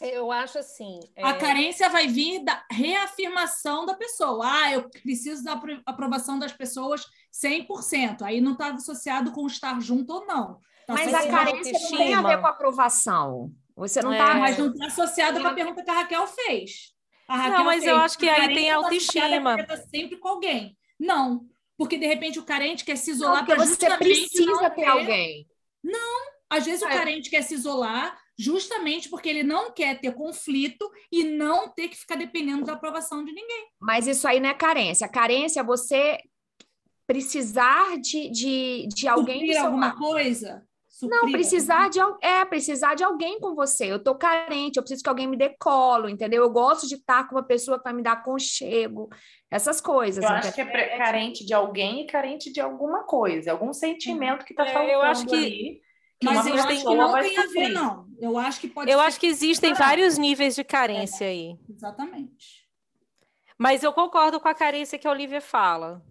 [0.00, 0.98] Eu acho assim.
[1.16, 4.44] A é, carência vai vir da reafirmação da pessoa.
[4.44, 8.22] Ah, eu preciso da apro- aprovação das pessoas 100%.
[8.22, 10.60] Aí não está associado com estar junto ou não.
[10.86, 13.52] Tá Mas a carência não tem a ver com aprovação.
[13.76, 14.18] Você não É.
[14.18, 14.34] tá.
[14.34, 16.92] Mas não está associado com a pergunta que a Raquel fez.
[17.28, 19.56] A Raquel Não, mas eu fez, acho que a aí tem tá autoestima.
[19.56, 20.76] porque tá sempre com alguém.
[20.98, 21.46] Não,
[21.78, 24.70] porque de repente o carente quer se Não, isolar porque para você precisa não ter
[24.74, 25.46] ter- alguém.
[26.50, 26.90] Às vezes o É.
[26.98, 31.96] carente quer se isolar justamente porque ele não quer ter conflito e não ter que
[31.96, 33.68] ficar dependendo da aprovação de ninguém.
[33.80, 35.08] Mas isso aí não é carência.
[35.08, 36.18] Carência é você
[37.06, 39.98] precisar de, de, de alguém Suprir alguma lado.
[41.08, 41.14] Coisa?
[41.14, 43.92] Não, Suprir precisar de é precisar de alguém com você.
[43.92, 46.42] Eu tô carente, eu preciso que alguém me dê colo, entendeu?
[46.42, 49.08] Eu gosto de estar com uma pessoa que vai me dar aconchego,
[49.50, 50.22] essas coisas.
[50.24, 54.54] Eu acho que é carente de alguém e carente de alguma coisa, algum sentimento que
[54.54, 55.80] tá É, faltando eu acho que- ali.
[56.20, 57.72] que Mas eu acho que não tem a ver, suprir.
[57.72, 58.06] não.
[58.20, 61.56] Eu acho que pode Eu ser acho que existem vários níveis de carência aí.
[61.68, 62.62] Exatamente.
[63.58, 66.02] Mas eu concordo com a carência que a Olivia fala.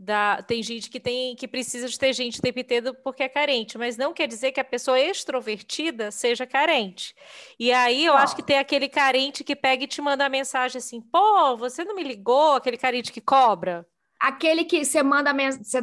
[0.00, 3.28] Da, tem gente que tem que precisa de ter gente o tempo inteiro porque é
[3.28, 7.14] carente, mas não quer dizer que a pessoa extrovertida seja carente.
[7.58, 10.78] E aí eu acho que tem aquele carente que pega e te manda a mensagem
[10.78, 12.52] assim: pô, você não me ligou?
[12.54, 13.84] Aquele carente que cobra.
[14.20, 15.32] Aquele que você manda,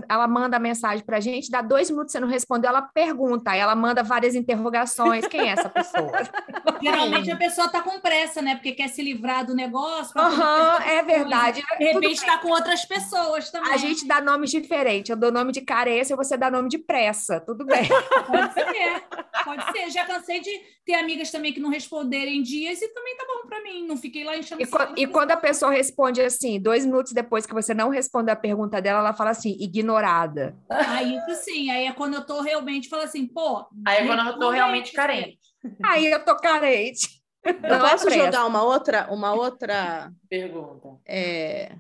[0.10, 3.76] ela manda mensagem pra gente, dá dois minutos você não respondeu, ela pergunta, aí ela
[3.76, 5.26] manda várias interrogações.
[5.28, 6.12] Quem é essa pessoa?
[6.84, 8.56] Geralmente a pessoa tá com pressa, né?
[8.56, 10.20] Porque quer se livrar do negócio.
[10.20, 11.64] Uhum, é verdade.
[11.78, 13.74] De repente está com outras pessoas também.
[13.74, 15.10] A gente dá nomes diferentes.
[15.10, 17.40] Eu dou nome de carência e você dá nome de pressa.
[17.40, 17.88] Tudo bem.
[18.28, 19.04] Pode ser.
[19.44, 19.90] Pode ser.
[19.92, 23.64] Já cansei de ter amigas também que não responderem dias e também tá bom para
[23.64, 23.88] mim.
[23.88, 27.54] Não fiquei lá enchendo E, e quando a pessoa responde assim, dois minutos depois que
[27.54, 30.56] você não responde a pergunta dela, ela fala assim, ignorada.
[30.70, 33.66] Aí isso sim, aí é quando eu tô realmente, falo assim, pô.
[33.86, 35.40] Aí é quando eu tô realmente carente.
[35.84, 37.24] Aí eu tô carente.
[37.44, 41.00] Eu não posso é jogar uma outra, uma outra pergunta.
[41.06, 41.76] É,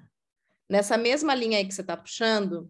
[0.70, 2.70] nessa mesma linha aí que você está puxando,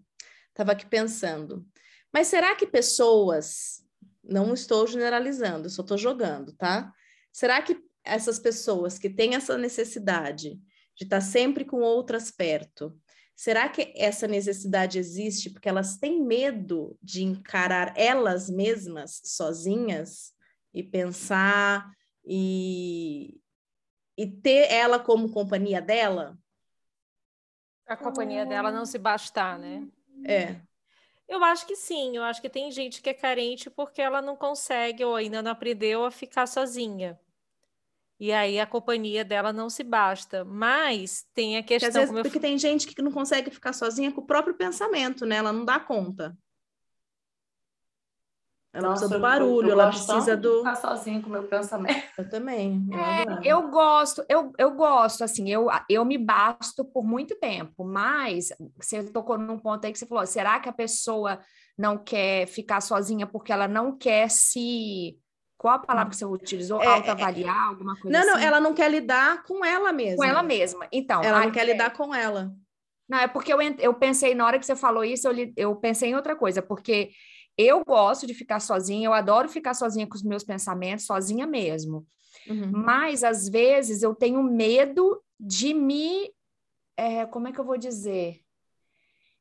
[0.50, 1.65] estava aqui pensando.
[2.13, 3.85] Mas será que pessoas,
[4.27, 6.91] não estou generalizando, só estou jogando, tá?
[7.31, 10.59] Será que essas pessoas que têm essa necessidade
[10.95, 12.97] de estar sempre com outras perto,
[13.35, 20.33] será que essa necessidade existe porque elas têm medo de encarar elas mesmas sozinhas
[20.73, 21.91] e pensar
[22.25, 23.39] e,
[24.17, 26.38] e ter ela como companhia dela?
[27.88, 29.88] A companhia dela não se bastar, né?
[30.25, 30.59] É.
[31.27, 34.35] Eu acho que sim, eu acho que tem gente que é carente porque ela não
[34.35, 37.19] consegue ou ainda não aprendeu a ficar sozinha.
[38.19, 40.45] E aí a companhia dela não se basta.
[40.45, 41.91] Mas tem a questão.
[41.91, 42.41] Porque, vezes, porque eu...
[42.41, 45.38] tem gente que não consegue ficar sozinha com o próprio pensamento, né?
[45.38, 46.38] Ela não dá conta.
[48.75, 50.57] Ela Nossa, precisa do barulho, ela precisa do.
[50.57, 51.95] Ficar sozinha com o meu pensamento.
[52.17, 52.85] Eu também.
[52.91, 57.85] Eu, é, eu gosto, eu, eu gosto, assim, eu, eu me basto por muito tempo,
[57.85, 61.39] mas você tocou num ponto aí que você falou: será que a pessoa
[61.77, 65.17] não quer ficar sozinha porque ela não quer se.
[65.57, 66.81] Qual a palavra que você utilizou?
[66.81, 68.41] É, é Autoavaliar, é, alguma coisa não, assim?
[68.41, 70.17] Não, ela não quer lidar com ela mesma.
[70.17, 70.85] Com ela mesma.
[70.91, 71.23] Então.
[71.23, 71.71] Ela não quer é...
[71.71, 72.51] lidar com ela.
[73.07, 76.09] Não, é porque eu, eu pensei, na hora que você falou isso, eu, eu pensei
[76.09, 77.11] em outra coisa, porque
[77.57, 82.05] eu gosto de ficar sozinha, eu adoro ficar sozinha com os meus pensamentos, sozinha mesmo.
[82.49, 82.71] Uhum.
[82.71, 86.31] Mas, às vezes, eu tenho medo de me.
[86.97, 88.41] É, como é que eu vou dizer?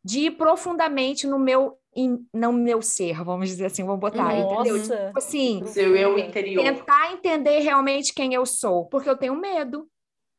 [0.02, 4.60] De ir profundamente no meu, in, no meu ser, vamos dizer assim, vamos botar, Nossa.
[4.60, 4.82] entendeu?
[4.82, 6.62] Tipo assim, seu eu interior.
[6.62, 9.88] Tentar entender realmente quem eu sou, porque eu tenho medo.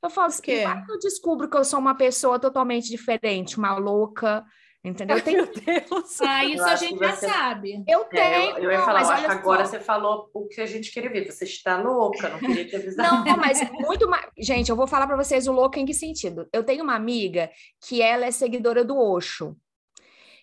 [0.03, 0.51] Eu falo assim,
[0.87, 4.45] eu descubro que eu sou uma pessoa totalmente diferente, uma louca,
[4.85, 5.19] Entendeu?
[5.23, 5.35] Tem...
[5.35, 6.21] Meu Deus.
[6.21, 7.27] Ah, isso a gente já você...
[7.27, 7.83] sabe.
[7.87, 8.23] Eu tenho.
[8.23, 9.71] É, eu, eu, ia falar, mas agora só.
[9.71, 11.25] você falou o que a gente queria ver.
[11.25, 13.25] Você está louca, não queria te avisar.
[13.25, 14.27] Não, mas muito mais.
[14.37, 16.47] Gente, eu vou falar para vocês o louco em que sentido.
[16.53, 17.49] Eu tenho uma amiga
[17.87, 19.57] que ela é seguidora do Osho.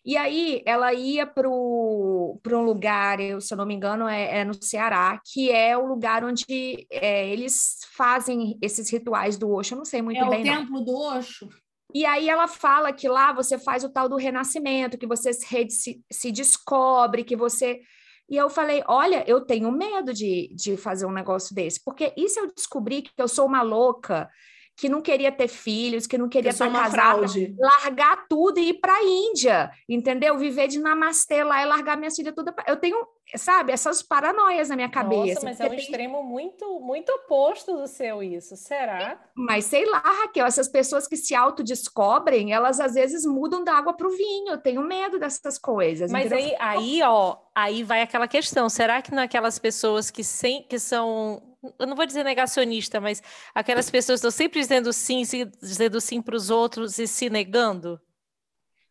[0.05, 4.45] E aí ela ia para um lugar, eu, se eu não me engano, é, é,
[4.45, 9.75] no Ceará, que é o lugar onde é, eles fazem esses rituais do Osho.
[9.75, 10.49] Eu não sei muito é bem.
[10.49, 10.85] É o templo não.
[10.85, 11.49] do Osho?
[11.95, 16.03] E aí ela fala que lá você faz o tal do renascimento, que você se,
[16.11, 17.81] se descobre, que você.
[18.29, 22.29] E eu falei: olha, eu tenho medo de, de fazer um negócio desse, porque e
[22.29, 24.29] se eu descobrir que eu sou uma louca,
[24.77, 27.27] que não queria ter filhos, que não queria estar casada,
[27.59, 30.37] largar tudo e ir para a Índia, entendeu?
[30.39, 32.55] Viver de namastê lá e largar minha filha toda.
[32.67, 33.07] Eu tenho,
[33.37, 35.35] sabe, essas paranoias na minha cabeça.
[35.35, 35.79] Nossa, mas é um tem...
[35.79, 39.21] extremo muito, muito oposto do seu isso, será?
[39.37, 43.93] Mas sei lá, Raquel, essas pessoas que se autodescobrem, elas às vezes mudam da água
[43.93, 44.53] para o vinho.
[44.53, 46.11] Eu tenho medo dessas coisas.
[46.11, 48.69] Mas aí, aí, ó, aí vai aquela questão.
[48.69, 53.23] Será que naquelas pessoas que, sem, que são eu não vou dizer negacionista, mas
[53.55, 55.23] aquelas pessoas estão sempre dizendo sim,
[55.61, 58.01] dizendo sim para os outros e se negando?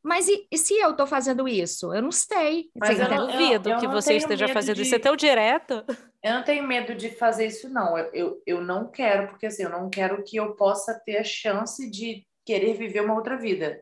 [0.03, 1.93] Mas e, e, se eu estou fazendo isso?
[1.93, 2.71] Eu não sei.
[2.75, 4.81] Mas eu não duvido eu, eu que não você esteja fazendo de...
[4.81, 4.95] isso.
[4.95, 5.85] É tão direto.
[6.23, 7.97] Eu não tenho medo de fazer isso, não.
[7.97, 11.23] Eu, eu, eu não quero, porque assim, eu não quero que eu possa ter a
[11.23, 13.79] chance de querer viver uma outra vida.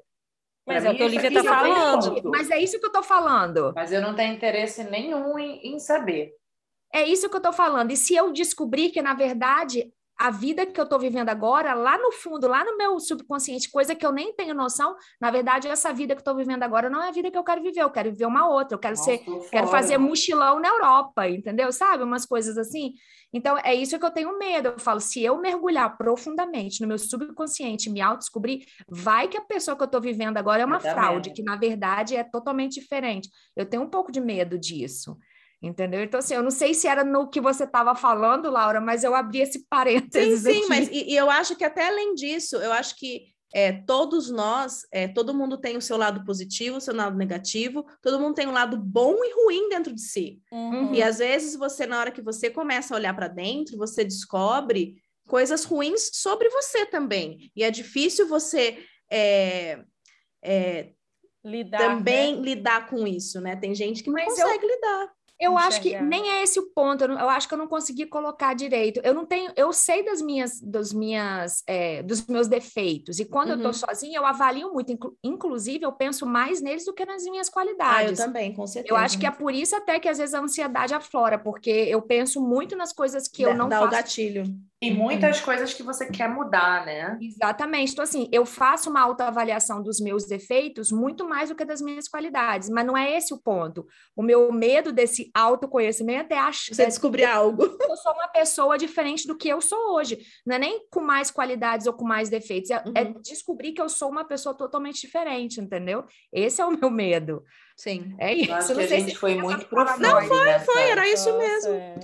[0.68, 2.22] Mas é o que a Olivia está falando.
[2.30, 3.74] Mas é isso que eu estou falando.
[3.74, 6.34] Mas eu não tenho interesse nenhum em, em saber.
[6.94, 7.92] É isso que eu estou falando.
[7.92, 11.98] E se eu descobrir que, na verdade, a vida que eu estou vivendo agora, lá
[11.98, 15.94] no fundo, lá no meu subconsciente, coisa que eu nem tenho noção, na verdade, essa
[15.94, 17.90] vida que eu estou vivendo agora não é a vida que eu quero viver, eu
[17.90, 21.72] quero viver uma outra, eu quero Nossa, ser, quero fazer mochilão na Europa, entendeu?
[21.72, 22.04] Sabe?
[22.04, 22.96] Umas coisas assim.
[23.32, 24.70] Então, é isso que eu tenho medo.
[24.70, 29.78] Eu falo, se eu mergulhar profundamente no meu subconsciente, me autodescobrir, vai que a pessoa
[29.78, 33.30] que eu estou vivendo agora é uma fraude, que na verdade é totalmente diferente.
[33.56, 35.18] Eu tenho um pouco de medo disso.
[35.62, 36.02] Entendeu?
[36.02, 39.14] Então, assim, eu não sei se era no que você estava falando, Laura, mas eu
[39.14, 40.42] abri esse parênteses.
[40.42, 40.70] Sim, sim, aqui.
[40.70, 44.86] mas e, e, eu acho que até além disso, eu acho que é, todos nós,
[44.92, 48.48] é, todo mundo tem o seu lado positivo, o seu lado negativo, todo mundo tem
[48.48, 50.40] um lado bom e ruim dentro de si.
[50.52, 50.94] Uhum.
[50.94, 54.96] E às vezes você, na hora que você começa a olhar para dentro, você descobre
[55.28, 57.52] coisas ruins sobre você também.
[57.56, 58.80] E é difícil você.
[59.12, 59.84] É,
[60.44, 60.92] é,
[61.44, 62.42] Lidar, também né?
[62.42, 63.56] lidar com isso, né?
[63.56, 65.19] Tem gente que não Mas eu- consegue lidar.
[65.40, 66.06] Eu acho que Enxergar.
[66.08, 67.04] nem é esse o ponto.
[67.04, 69.00] Eu, não- eu acho que eu não consegui colocar direito.
[69.04, 73.20] Eu não tenho, eu sei das minhas, dos minhas, é, dos meus defeitos.
[73.20, 73.64] E quando eu Uhum.
[73.64, 74.92] tô sozinha, eu avalio muito.
[74.92, 78.20] Inclu- inclusive, eu penso mais neles do que nas minhas Ah, eu qualidades.
[78.20, 78.94] também, com certeza.
[78.94, 82.02] Eu acho que é por isso até que às vezes a ansiedade aflora, porque eu
[82.02, 83.96] penso muito nas coisas que eu Dá- não dá o faço.
[83.96, 84.44] gatilho.
[84.82, 87.18] E muitas coisas que você quer mudar, né?
[87.22, 87.92] Exatamente.
[87.92, 92.08] Então, assim, eu faço uma autoavaliação dos meus defeitos muito mais do que das minhas
[92.08, 93.86] qualidades, mas não é esse o ponto.
[94.16, 97.62] O meu medo desse autoconhecimento é achar Você descobrir algo.
[97.64, 100.18] eu sou uma pessoa diferente do que eu sou hoje.
[100.46, 103.22] Não é nem com mais qualidades ou com mais defeitos, é, é Uhum.
[103.22, 106.06] descobrir que eu sou uma pessoa totalmente diferente, entendeu?
[106.32, 107.44] Esse é o meu medo.
[107.76, 108.14] Sim.
[108.18, 108.54] É Eu isso.
[108.54, 110.02] acho não que a gente se foi muito profundo.
[110.02, 111.74] Não, foi, Foi, era isso Nossa, mesmo.
[111.74, 111.96] é.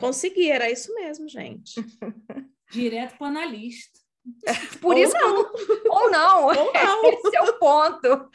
[0.00, 1.74] Consegui, era isso mesmo, gente.
[2.72, 3.98] Direto para analista.
[4.80, 5.50] Por Ou isso eu não-
[5.90, 6.44] ou não.
[6.54, 7.04] Ou não.
[7.10, 8.28] Esse é o ponto.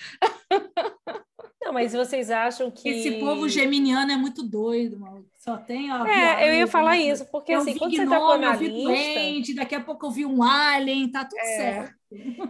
[1.62, 2.90] Não, mas vocês acham que.
[2.90, 5.26] Esse povo geminiano é muito doido, mano.
[5.38, 5.92] Só tem.
[5.92, 8.58] Ó, É, eu ia falar isso, porque eu assim, quando você tá com gnome, eu
[8.58, 11.44] vi analista, doente, daqui a pouco eu vi um alien, tá tudo É.
[11.44, 11.96] certo.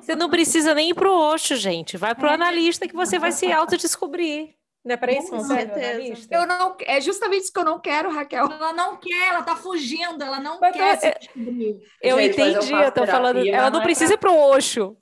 [0.02, 1.98] você não precisa nem ir pro Oxo, gente.
[1.98, 2.34] Vai pro É.
[2.34, 4.56] analista que você vai se autodescobrir.
[4.86, 6.28] Não é para isso Com no certeza.
[6.32, 8.46] Eu não, é justamente isso que eu não quero, Raquel.
[8.46, 11.80] Ela não quer, ela tá fugindo, ela não Mas quer é- se descobrir.
[12.02, 13.36] Eu Gente, eu entendi, eu, faço tô falando.
[13.38, 14.98] terapia, Ela mas não não é precisa pra- ir pro Oxo.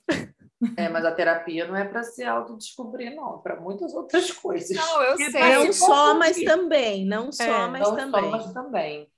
[0.78, 4.74] É, mas a terapia não é para se autodescobrir, não, para muitas outras coisas.
[4.76, 5.40] Não, eu É sei.
[5.56, 7.04] Não se só, mas também.
[7.06, 8.30] Não só, É, mas não só, também.
[8.30, 9.10] mas também.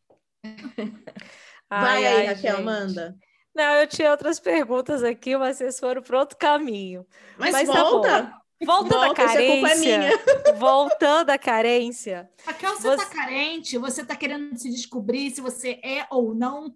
[1.70, 2.64] Vai Ai, aí, ai, Raquel, gente.
[2.64, 3.16] manda.
[3.54, 7.06] Não, eu tinha outras perguntas aqui, mas vocês foram para outro caminho.
[7.38, 8.32] Mas, Mas tá volta.
[8.64, 9.36] Voltando à Volta, culpa é
[9.68, 10.10] carência.
[10.56, 12.30] voltando à carência.
[12.44, 16.74] Raquel, você, Você- tá carente, você tá querendo se descobrir se você é ou não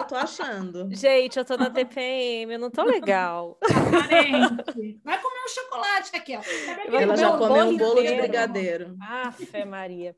[0.00, 0.88] Eu tô achando.
[0.94, 3.56] Gente, eu tô na TPM, eu não tô legal.
[3.64, 5.00] carente.
[5.04, 6.40] Vai comer um chocolate, Raquel.
[7.00, 8.22] Ela já um comeu bolo um bolo de inteiro.
[8.22, 8.96] brigadeiro.
[9.00, 10.14] Ah, fé Maria.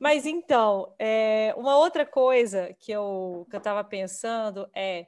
[0.00, 5.06] Mas então, é, uma outra coisa que eu, que eu tava pensando é: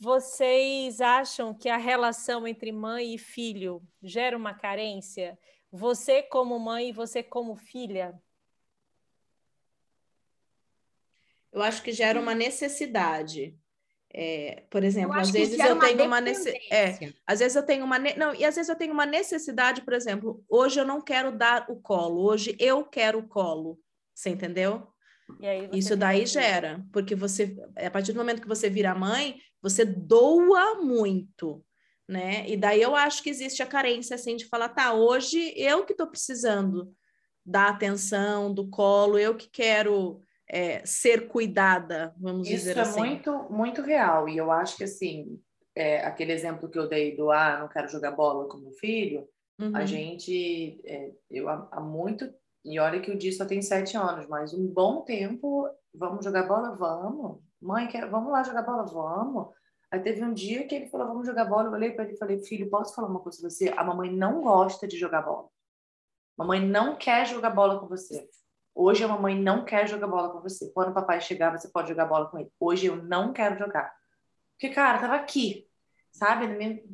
[0.00, 5.38] vocês acham que a relação entre mãe e filho gera uma carência?
[5.70, 8.18] Você como mãe e você como filha?
[11.52, 13.54] Eu acho que gera uma necessidade.
[14.12, 16.72] É, por exemplo, às vezes eu tenho uma necessidade.
[16.72, 17.98] É, às vezes eu tenho uma.
[17.98, 21.30] ne- Não, e às vezes eu tenho uma necessidade, por exemplo, hoje eu não quero
[21.30, 23.78] dar o colo, hoje eu quero o colo.
[24.14, 24.88] Você entendeu?
[25.40, 28.94] E aí você Isso daí gera, porque você, a partir do momento que você vira
[28.94, 31.64] mãe, você doa muito,
[32.08, 32.48] né?
[32.48, 35.92] E daí eu acho que existe a carência, assim, de falar, tá, hoje eu que
[35.92, 36.92] estou precisando
[37.44, 43.00] da atenção, do colo, eu que quero é, ser cuidada, vamos Isso dizer é assim.
[43.00, 44.28] muito, muito real.
[44.28, 45.40] E eu acho que, assim,
[45.74, 49.28] é, aquele exemplo que eu dei do ah, não quero jogar bola com meu filho,
[49.60, 49.76] Uhum.
[49.76, 52.32] a gente, é, eu há, há muito,
[52.64, 56.46] e olha que o Di só tem sete anos, mas um bom tempo, vamos jogar
[56.46, 56.74] bola?
[56.76, 57.40] Vamos.
[57.60, 58.84] Mãe, quer, vamos lá jogar bola?
[58.84, 59.54] Vamos.
[59.90, 61.68] Aí teve um dia que ele falou, vamos jogar bola.
[61.68, 63.68] Eu olhei para ele e falei, filho, posso falar uma coisa pra você?
[63.76, 65.48] A mamãe não gosta de jogar bola.
[66.36, 68.28] Mamãe não quer jogar bola com você.
[68.74, 70.70] Hoje a mamãe não quer jogar bola com você.
[70.72, 72.52] Quando o papai chegar, você pode jogar bola com ele.
[72.58, 73.92] Hoje eu não quero jogar.
[74.52, 75.66] Porque, cara, tava aqui,
[76.12, 76.46] sabe?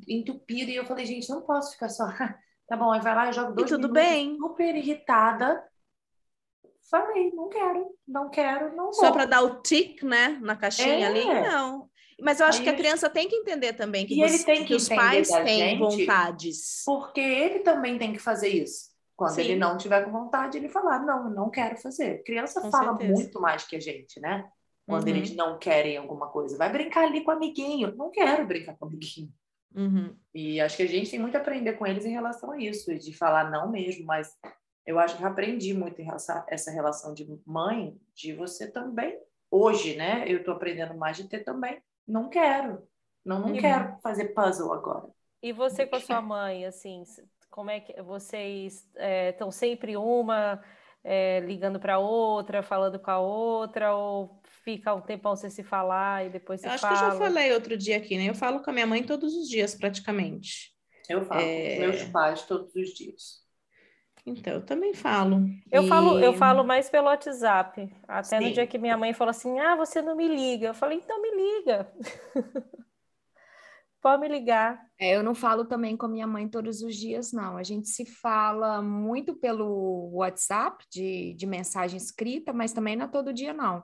[0.08, 0.70] Entupido.
[0.70, 2.06] E eu falei, gente, não posso ficar só.
[2.68, 5.64] Tá bom, aí vai lá e joga E dois tudo minutos, bem, Super irritada.
[6.90, 8.92] Falei, não quero, não quero, não vou.
[8.94, 11.04] só para dar o tic, né, na caixinha É.
[11.06, 11.90] ali, não.
[12.20, 14.44] Mas eu acho Aí que a criança tem que entender também que, E ele você-
[14.46, 16.82] tem que os entender pais têm vontades.
[16.86, 18.90] Porque ele também tem que fazer isso.
[19.16, 19.40] Quando Sim.
[19.42, 22.22] ele não tiver com vontade, ele falar, não, não quero fazer.
[22.22, 23.12] Criança Com fala certeza.
[23.14, 24.48] muito mais que a gente, né?
[24.86, 25.16] Quando Uhum.
[25.16, 26.56] eles não querem alguma coisa.
[26.56, 27.94] Vai brincar ali com o amiguinho.
[27.96, 29.28] Não quero brincar com o amiguinho.
[29.76, 30.16] Uhum.
[30.34, 32.90] E acho que a gente tem muito a aprender com eles em relação a isso,
[32.90, 34.34] e de falar não mesmo, mas
[34.86, 38.70] eu acho que eu aprendi muito em relação a essa relação de mãe, de você
[38.70, 39.18] também.
[39.50, 40.24] Hoje, né?
[40.26, 41.80] Eu tô aprendendo mais de ter também.
[42.06, 42.86] Não quero.
[43.24, 43.58] Não, não Uhum.
[43.58, 45.08] quero fazer puzzle agora.
[45.42, 47.02] E você com a sua mãe, assim,
[47.50, 48.88] como é que vocês
[49.28, 50.62] estão sempre uma
[51.04, 56.26] é, ligando para outra, falando com a outra, ou fica um tempão sem se falar
[56.26, 56.98] e depois se Eu acho fala?
[56.98, 58.28] que eu já falei outro dia aqui, né?
[58.28, 60.74] Eu falo com a minha mãe todos os dias, praticamente.
[61.08, 61.74] Eu falo É.
[61.76, 63.46] com meus pais todos os dias.
[64.26, 65.46] Então, eu também falo.
[65.70, 67.88] Eu E- falo, eu falo mais pelo WhatsApp.
[68.08, 68.54] Até no Sim.
[68.54, 70.66] dia que minha mãe falou assim: Ah, você não me liga.
[70.66, 71.88] Eu falei, então me liga.
[74.02, 74.80] Pode me ligar.
[74.98, 77.56] É, eu não falo também com a minha mãe todos os dias, não.
[77.56, 83.08] A gente se fala muito pelo WhatsApp, de, de mensagem escrita, mas também não é
[83.08, 83.82] todo dia, não.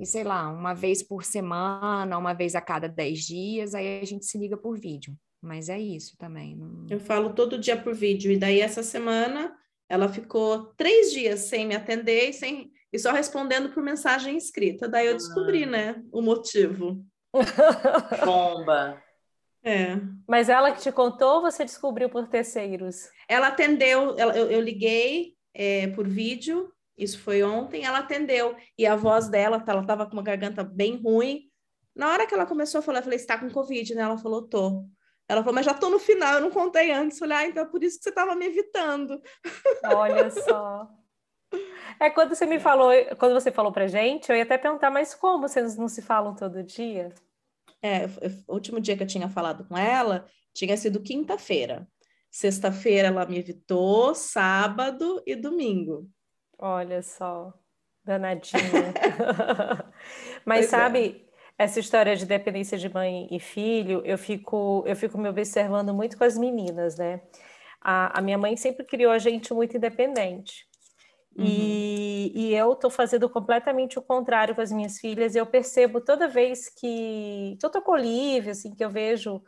[0.00, 4.04] E sei lá, uma vez por semana, uma vez a cada dez dias, aí a
[4.06, 5.14] gente se liga por vídeo.
[5.42, 6.56] Mas é isso também.
[6.56, 6.86] Não...
[6.88, 9.54] Eu falo todo dia por vídeo, e daí essa semana
[9.90, 14.88] ela ficou três dias sem me atender e, sem, e só respondendo por mensagem escrita.
[14.88, 15.70] Daí eu descobri, ah.
[15.70, 17.04] né, o motivo.
[18.24, 19.02] Bomba.
[19.62, 20.00] É.
[20.26, 23.06] Mas ela que te contou ou você descobriu por terceiros?
[23.28, 28.56] Ela atendeu, ela, eu, eu, liguei é, por vídeo, isso foi ontem, ela atendeu.
[28.76, 31.50] E a voz dela, ela estava com uma garganta bem ruim.
[31.94, 34.02] Na hora que ela começou a falar, eu falei, está com Covid, né?
[34.02, 34.84] Ela falou, tô.
[35.28, 37.16] Ela falou, mas já tô no final, eu não contei antes.
[37.16, 39.20] Eu falei, ah, então é por isso que você estava me evitando.
[39.84, 40.88] Olha só.
[41.98, 45.14] É quando você me falou, quando você falou pra gente, eu ia até perguntar, mas
[45.14, 47.12] como vocês não se falam todo dia?
[47.82, 48.06] É,
[48.46, 51.88] o último dia que eu tinha falado com ela tinha sido quinta-feira.
[52.30, 56.08] Sexta-feira ela me evitou, sábado e domingo.
[56.62, 57.52] Olha só,
[58.04, 58.60] danadinha.
[60.44, 60.68] Mas pois é.
[60.68, 61.26] sabe,
[61.58, 61.64] é.
[61.64, 66.18] essa história de dependência de mãe e filho, eu fico, eu fico me observando muito
[66.18, 67.22] com as meninas, né?
[67.80, 70.68] A, a minha mãe sempre criou a gente muito independente.
[71.34, 71.44] Uhum.
[71.46, 75.34] E, e, eu estou fazendo completamente o contrário com as minhas filhas.
[75.34, 79.40] Eu percebo toda vez que, que eu estou com Olivia, assim, que eu vejo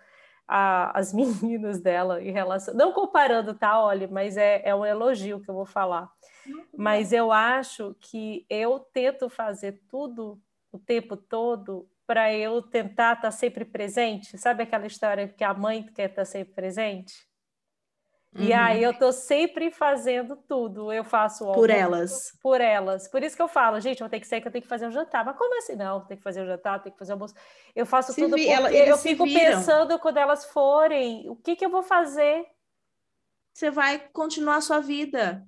[0.46, 2.74] a, as meninas dela em relação.
[2.74, 6.10] Não comparando, tá, olha, mas é, é um elogio que eu vou falar.
[6.76, 10.40] Mas eu acho que eu tento fazer tudo
[10.72, 14.36] o tempo todo para eu tentar estar tá sempre presente.
[14.36, 17.26] Sabe aquela história que a mãe quer estar tá sempre presente?
[18.34, 18.44] Uhum.
[18.44, 20.90] E aí eu tô sempre fazendo tudo.
[20.90, 22.32] Eu faço por elas.
[22.40, 23.06] Por elas.
[23.06, 24.68] Por isso que eu falo, gente, eu vou ter que sair que eu tenho que
[24.68, 25.24] fazer um jantar.
[25.24, 25.76] Mas como assim?
[25.76, 27.34] Não, tem que fazer o um jantar, tem que fazer o almoço.
[27.74, 31.64] Eu faço se tudo vi, ela, eu fico pensando quando elas forem, o que que
[31.64, 32.46] eu vou fazer?
[33.52, 35.46] Você vai continuar a sua vida.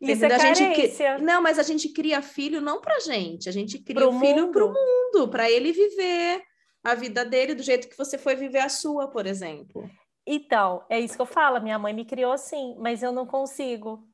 [0.00, 3.78] Isso é a gente Não, mas a gente cria filho não pra gente, a gente
[3.78, 4.52] cria pro filho mundo.
[4.52, 6.42] pro mundo, para ele viver
[6.82, 9.88] a vida dele do jeito que você foi viver a sua, por exemplo.
[10.26, 11.62] Então, é isso que eu falo.
[11.62, 14.06] Minha mãe me criou assim, mas eu não consigo.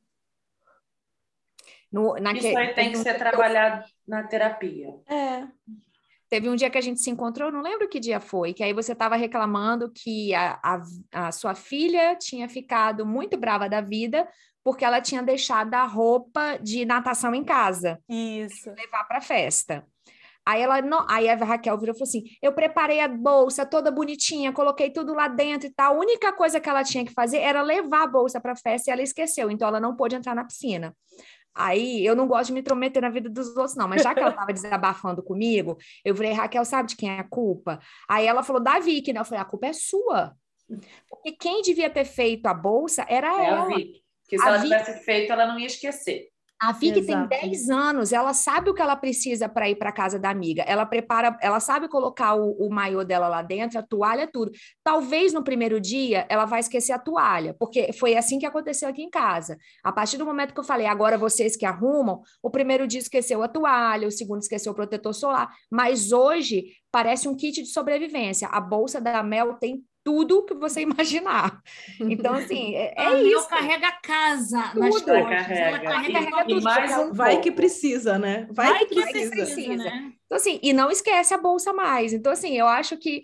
[1.91, 2.39] No, naque...
[2.49, 4.95] Isso aí tem que ser trabalhado na terapia.
[5.09, 5.47] É.
[6.29, 8.73] Teve um dia que a gente se encontrou, não lembro que dia foi, que aí
[8.73, 10.83] você estava reclamando que a, a,
[11.27, 14.27] a, sua filha tinha ficado muito brava da vida
[14.65, 18.01] porque ela tinha deixado a roupa de natação em casa.
[18.09, 18.71] Isso.
[18.71, 19.87] Levar para festa.
[20.47, 23.91] Aí ela não, aí a Raquel virou e falou assim: "Eu preparei a bolsa toda
[23.91, 25.95] bonitinha, coloquei tudo lá dentro e tal.
[25.95, 28.91] A única coisa que ela tinha que fazer era levar a bolsa para a festa
[28.91, 30.95] e ela esqueceu, então ela não pôde entrar na piscina".
[31.55, 34.21] Aí eu não gosto de me intrometer na vida dos outros, não, mas já que
[34.21, 37.79] ela estava desabafando comigo, eu falei, Raquel, sabe de quem é a culpa?
[38.09, 39.21] Aí ela falou, da Vicky, né?
[39.21, 40.35] Eu falei, a culpa é sua.
[41.11, 43.63] Porque quem devia ter feito a bolsa era é ela.
[43.63, 44.03] A Vicky.
[44.23, 44.69] Porque se a ela Vicky...
[44.71, 46.32] tivesse feito, ela não ia esquecer.
[46.63, 47.29] A Vicky Exato.
[47.29, 50.63] tem 10 anos, ela sabe o que ela precisa para ir para casa da amiga.
[50.63, 54.53] Ela prepara, ela sabe colocar o, o maiô dela lá dentro, a toalha, tudo.
[54.85, 59.03] Talvez no primeiro dia ela vai esquecer a toalha, porque foi assim que aconteceu aqui
[59.03, 59.59] em casa.
[59.83, 63.43] A partir do momento que eu falei, agora vocês que arrumam, o primeiro dia esqueceu
[63.43, 65.51] a toalha, o segundo esqueceu o protetor solar.
[65.69, 68.47] Mas hoje parece um kit de sobrevivência.
[68.47, 71.63] A bolsa da Mel tem tudo que você imaginar.
[72.01, 73.37] Então, assim, é, é isso.
[73.37, 74.81] Ela carrega a casa tudo.
[74.81, 75.23] nas costas.
[75.23, 75.61] Carrega.
[75.61, 76.63] Ela carrega, carrega tudo.
[76.63, 77.43] Mais um vai pouco.
[77.45, 78.47] que precisa, né?
[78.51, 79.31] Vai, vai que, que, precisa.
[79.31, 79.85] precisa.
[79.85, 80.13] Né?
[80.27, 82.13] Então, assim, e não esquece a bolsa mais.
[82.13, 83.23] Então, assim, eu acho que,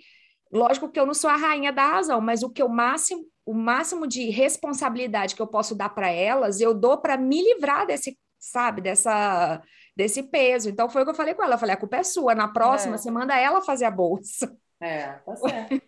[0.53, 3.55] lógico que eu não sou a rainha da razão, mas o que eu máximo, o
[3.55, 8.19] máximo de responsabilidade que eu posso dar para elas, eu dou para me livrar desse,
[8.39, 9.63] sabe, dessa
[9.97, 10.71] desse peso.
[10.71, 11.57] Então foi o que eu falei com ela.
[11.57, 12.33] Eu falei, a culpa é sua.
[12.33, 12.99] Na próxima, é.
[12.99, 14.57] você manda ela fazer a bolsa.
[14.81, 15.83] É, tá certo.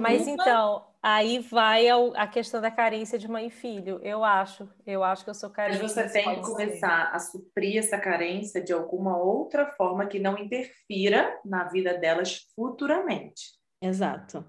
[0.00, 4.00] Mas então, aí vai a questão da carência de mãe e filho.
[4.02, 5.82] Eu acho, eu acho que eu sou carente.
[5.82, 10.36] Mas você tem que começar a suprir essa carência de alguma outra forma que não
[10.38, 13.56] interfira na vida delas futuramente.
[13.80, 14.44] Exato.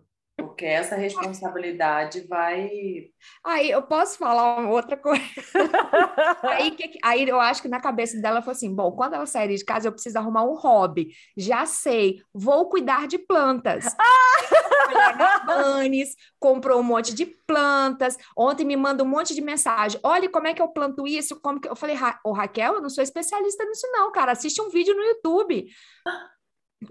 [0.58, 3.12] Porque essa responsabilidade vai.
[3.46, 5.24] Aí eu posso falar uma outra coisa.
[6.42, 9.56] aí, que, aí eu acho que na cabeça dela foi assim: bom, quando ela sair
[9.56, 11.10] de casa, eu preciso arrumar um hobby.
[11.38, 13.86] Já sei, vou cuidar de plantas.
[15.46, 18.18] Banes, comprou um monte de plantas.
[18.36, 20.00] Ontem me manda um monte de mensagem.
[20.02, 22.82] Olha como é que eu planto isso, como que eu falei, Ra Ô, Raquel, eu
[22.82, 24.32] não sou especialista nisso, não, cara.
[24.32, 25.68] Assiste um vídeo no YouTube.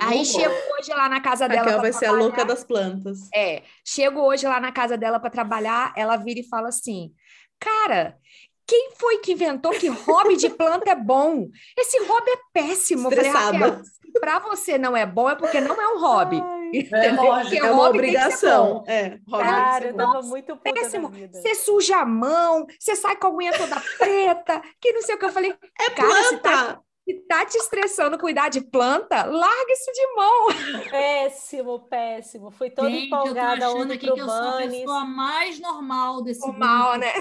[0.00, 1.62] Aí chego hoje lá na casa dela.
[1.62, 1.98] Raquel vai trabalhar.
[1.98, 3.28] ser a louca das plantas.
[3.34, 7.12] É, chego hoje lá na casa dela para trabalhar, ela vira e fala assim:
[7.60, 8.18] Cara,
[8.66, 11.48] quem foi que inventou que hobby de planta é bom?
[11.78, 13.08] Esse hobby é péssimo.
[13.08, 13.82] Estressada.
[14.20, 16.42] Para você não é bom, é porque não é um hobby.
[16.92, 18.82] É, lógico, é uma obrigação.
[18.88, 21.12] É, Cara, eu tava muito puta péssimo.
[21.32, 25.18] Você suja a mão, você sai com a unha toda preta, que não sei o
[25.18, 25.54] que eu falei.
[25.80, 26.38] É cara, planta.
[26.40, 30.46] Tá Se tá te estressando cuidar de planta, larga isso de mão.
[30.90, 32.50] Péssimo, péssimo.
[32.50, 36.22] Fui toda Gente, empolgada eu tô achando aqui que eu sou a pessoa mais normal
[36.22, 36.98] desse Normal, grupo.
[36.98, 37.12] né?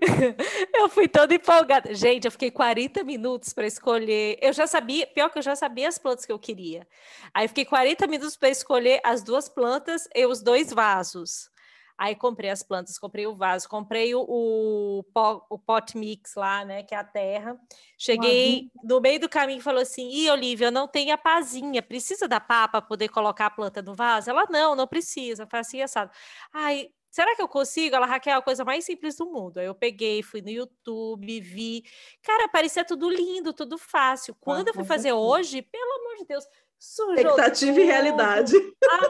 [0.74, 1.94] Eu fui toda empolgada.
[1.94, 4.38] Gente, eu fiquei 40 minutos para escolher.
[4.40, 6.86] Eu já sabia, pior que eu já sabia as plantas que eu queria.
[7.32, 11.50] Aí eu fiquei 40 minutos para escolher as duas plantas e os dois vasos.
[11.96, 15.04] Aí comprei as plantas, comprei o vaso, comprei o, o,
[15.48, 17.58] o pot mix lá, né, que é a terra.
[17.96, 21.80] Cheguei no meio do caminho e falou assim: "Ih, Olivia, eu não tenho a pazinha,
[21.82, 25.60] precisa da pá para poder colocar a planta no vaso?" Ela: "Não, não precisa." Falei
[25.62, 26.10] assim, assado.
[26.52, 27.94] Ai, será que eu consigo?
[27.94, 29.58] Ela, Raquel, é a coisa mais simples do mundo.
[29.58, 31.84] Aí eu peguei, fui no YouTube, vi.
[32.22, 34.34] Cara, parecia tudo lindo, tudo fácil.
[34.40, 36.44] Quando eu fui fazer hoje, pelo amor de Deus,
[36.84, 38.52] sujou Expectativa e realidade.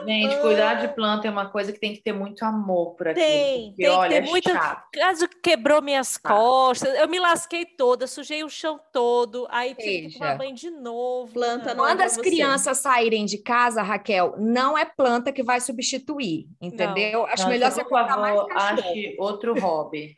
[0.05, 3.25] Gente, cuidar de planta é uma coisa que tem que ter muito amor por aquilo.
[3.25, 4.87] Tem, porque, tem que olha, ter é muito- chato.
[4.93, 6.29] Caso quebrou minhas Tá.
[6.29, 10.69] costas, eu me lasquei toda, sujei o chão todo, aí tive que tomar banho de
[10.69, 11.33] novo.
[11.33, 12.21] Planta não é Quando pra as você.
[12.21, 17.25] crianças saírem de casa, Raquel, não é planta que vai substituir, entendeu?
[17.25, 18.49] Acho Não, melhor você por mais cachorro.
[18.79, 20.17] ache outro hobby.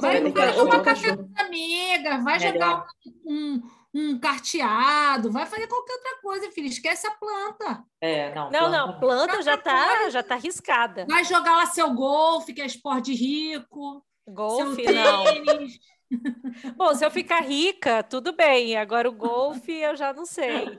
[0.00, 2.52] Vai, tomar outro café amiga, vai Melhor.
[2.52, 2.86] jogar
[3.26, 3.60] um,
[3.98, 6.68] um carteado, vai fazer qualquer outra coisa, filho.
[6.68, 7.84] Esquece a planta.
[8.00, 8.50] É, não.
[8.50, 10.10] Não, não, planta já Outra tá, coisa.
[10.10, 11.06] já tá arriscada.
[11.08, 14.04] Vai jogar lá seu golfe, que é esporte rico.
[14.26, 15.24] Golfe, seu não.
[15.24, 15.78] tênis.
[16.76, 18.76] Bom, se eu ficar rica, tudo bem.
[18.76, 20.78] Agora o golfe eu já não sei.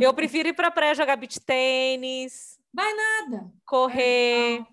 [0.00, 3.50] Eu prefiro ir pra praia jogar beach tênis, Nada.
[3.64, 4.64] correr.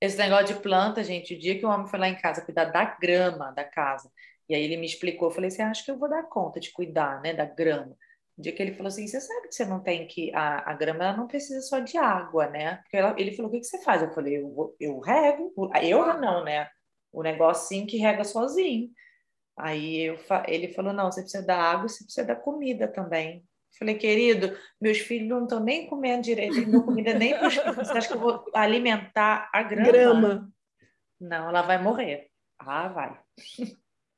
[0.00, 2.66] Esse negócio de planta, gente, o dia que o homem foi lá em casa cuidar
[2.66, 4.10] da grama da casa,
[4.48, 6.72] e aí ele me explicou, eu falei assim, acho que eu vou dar conta de
[6.72, 7.96] cuidar, né, da grama.
[8.36, 10.74] O dia que ele falou assim, você sabe que você não tem que, a, a
[10.74, 12.76] grama ela não precisa só de água, né?
[12.78, 14.02] Porque ela- ele falou, o que que você faz?
[14.02, 16.68] Eu falei, eu, vou- eu rego, eu não, né?
[17.12, 18.90] O negocinho que rega sozinho.
[19.56, 20.18] Aí eu,
[20.48, 23.44] ele falou, não, você precisa da água, você precisa da comida também.
[23.78, 27.76] Falei, querido, meus filhos não estão nem comendo direito, não comida nem para os filhos.
[27.76, 29.92] Você acha que eu vou alimentar a grama?
[29.92, 30.52] Grama.
[31.20, 32.28] Não, ela vai morrer.
[32.58, 33.20] Ah, vai.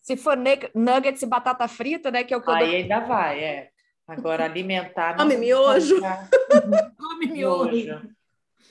[0.06, 0.36] Se for
[0.72, 2.74] nuggets e batata frita, né, que é o que eu Aí dou.
[2.76, 3.70] ainda vai, é.
[4.06, 5.16] Agora, alimentar...
[5.16, 5.96] Come miojo.
[6.96, 8.08] Come miojo.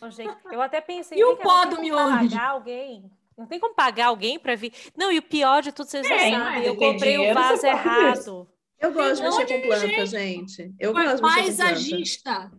[0.02, 2.30] Ô, gente, eu até pensei, E o cá, não pó do miojo?
[2.30, 3.12] pagar alguém?
[3.38, 4.72] Não tem como pagar alguém para vir.
[4.96, 7.66] Não, e o pior de tudo, vocês já Tem, sabem, mas eu comprei o vaso
[7.66, 8.48] errado.
[8.80, 10.52] Eu gosto de mexer com de planta, gente.
[10.56, 10.74] gente.
[10.80, 11.64] Eu Foi gosto de mexer com planta.
[11.66, 12.52] paisagista.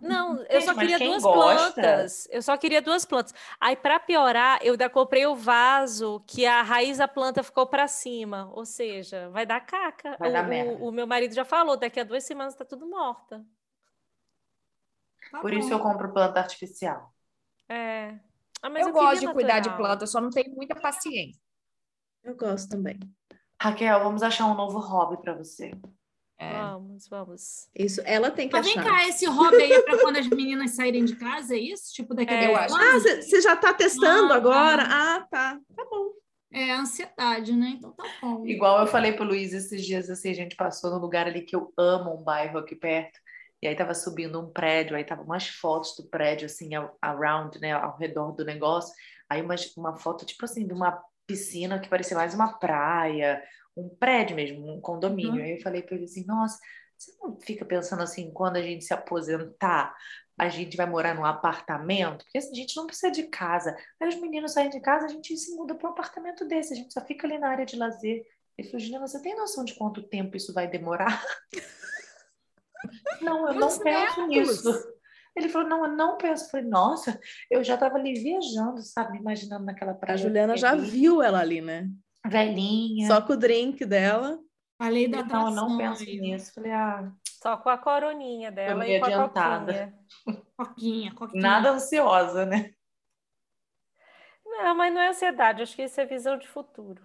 [0.00, 1.26] Não, eu Gente, só queria duas gosta?
[1.26, 2.26] plantas.
[2.30, 3.34] Eu só queria duas plantas.
[3.60, 7.86] Aí, para piorar, eu ainda comprei o vaso que a raiz da planta ficou para
[7.86, 8.50] cima.
[8.54, 10.18] Ou seja, vai dar caca.
[10.18, 10.88] Vai o, dar o- merda.
[10.88, 13.44] o meu marido já falou, daqui a duas semanas tá tudo morta.
[15.30, 15.58] Tá Por bom.
[15.58, 17.12] isso eu compro planta artificial.
[17.68, 18.18] É.
[18.62, 19.76] Ah, mas Eu, queria gosto de cuidar de natural.
[19.76, 21.40] planta, eu só não tenho muita paciência.
[22.22, 22.98] Eu gosto também.
[23.62, 25.70] Raquel, vamos achar um novo hobby para você.
[26.40, 26.52] É.
[26.54, 27.68] Vamos, vamos.
[27.78, 28.88] Isso, ela tem que Mas vem achar.
[28.90, 31.92] cá, esse hobby aí é para quando as meninas saírem de casa, é isso?
[31.92, 32.74] Tipo, daqui a É, eu acho.
[32.74, 34.82] Ah, você já está testando Ah, agora?
[34.82, 35.16] tá.
[35.16, 35.60] Ah, tá.
[35.76, 36.12] Tá bom.
[36.50, 37.74] É ansiedade, né?
[37.76, 38.46] Então tá bom.
[38.46, 41.54] Igual eu falei pro Luiz esses dias, assim, a gente passou num lugar ali que
[41.54, 43.20] eu amo, um bairro aqui perto,
[43.62, 47.60] e aí tava subindo um prédio, aí tava umas fotos do prédio, assim, ao- around,
[47.60, 48.92] né, ao redor do negócio,
[49.28, 53.40] aí uma, uma foto, tipo assim, de uma piscina que parecia mais uma praia,
[53.80, 55.34] um prédio mesmo, um condomínio.
[55.34, 55.42] Uhum.
[55.42, 56.58] Aí eu falei pra ele assim, nossa,
[56.96, 59.96] você não fica pensando assim, quando a gente se aposentar,
[60.38, 62.24] a gente vai morar num apartamento?
[62.24, 63.76] Porque assim, a gente não precisa de casa.
[64.00, 66.76] Aí os meninos saem de casa, a gente se muda para um apartamento desse, a
[66.76, 68.24] gente só fica ali na área de lazer.
[68.56, 71.24] Ele falou, Juliana, você tem noção de quanto tempo isso vai demorar?
[73.22, 74.28] não, eu não penso netos.
[74.28, 75.00] nisso.
[75.36, 76.44] Ele falou, não, eu não penso.
[76.44, 77.18] Eu falei, nossa,
[77.50, 79.18] eu já estava ali viajando, sabe?
[79.18, 80.14] Imaginando naquela praia.
[80.14, 81.88] A Juliana já viu ela ali, né?
[82.26, 83.06] Velhinha.
[83.06, 84.38] Só com o drink dela.
[84.78, 85.68] A lei da Então, eu atração.
[85.68, 86.20] não penso aí.
[86.20, 86.52] nisso.
[86.54, 89.72] Falei, ah, Só com a coroninha dela e com a adiantada.
[90.24, 90.44] coquinha.
[90.56, 91.42] Coquinha, coquinha.
[91.42, 92.72] nada ansiosa, né?
[94.44, 97.02] Não, mas não é ansiedade, acho que isso é visão de futuro.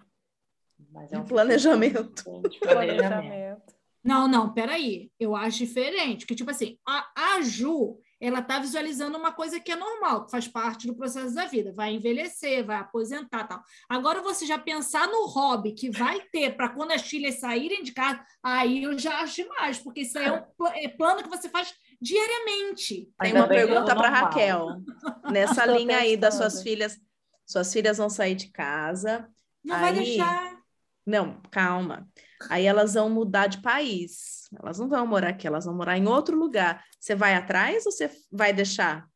[0.90, 2.42] Mas De planejamento.
[2.48, 2.60] De planejamento.
[2.60, 3.74] Planejamento.
[4.04, 5.10] Não, não, peraí.
[5.18, 6.20] Eu acho diferente.
[6.20, 7.06] Porque, tipo assim, a,
[7.36, 11.34] a Ju, ela tá visualizando uma coisa que é normal, que faz parte do processo
[11.34, 11.72] da vida.
[11.74, 13.62] Vai envelhecer, vai aposentar tal.
[13.88, 17.92] Agora, você já pensar no hobby que vai ter para quando as filhas saírem de
[17.92, 21.48] casa, aí eu já acho demais, porque isso aí é um é plano que você
[21.48, 23.08] faz diariamente.
[23.20, 24.08] Tem uma pergunta para.
[24.08, 24.80] Raquel.
[25.30, 26.98] Nessa linha aí das suas filhas,
[27.44, 29.28] suas filhas vão sair de casa.
[29.64, 30.56] Não vai Aí- deixar.
[31.04, 32.08] Não, calma.
[32.50, 34.48] Aí elas vão mudar de país.
[34.62, 36.84] Elas não vão morar aqui, elas vão morar em outro lugar.
[37.00, 39.06] Você vai atrás ou você vai deixar?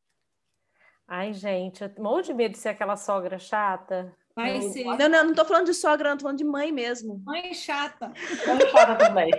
[1.06, 5.08] Ai, gente, eu morro de medo de ser aquela sogra chata Vai Eu- ser Não,
[5.08, 7.20] não, não tô falando de sogra, não, tô falando de mãe mesmo.
[7.24, 8.12] mãe chata.
[8.46, 9.30] Vamos chata também.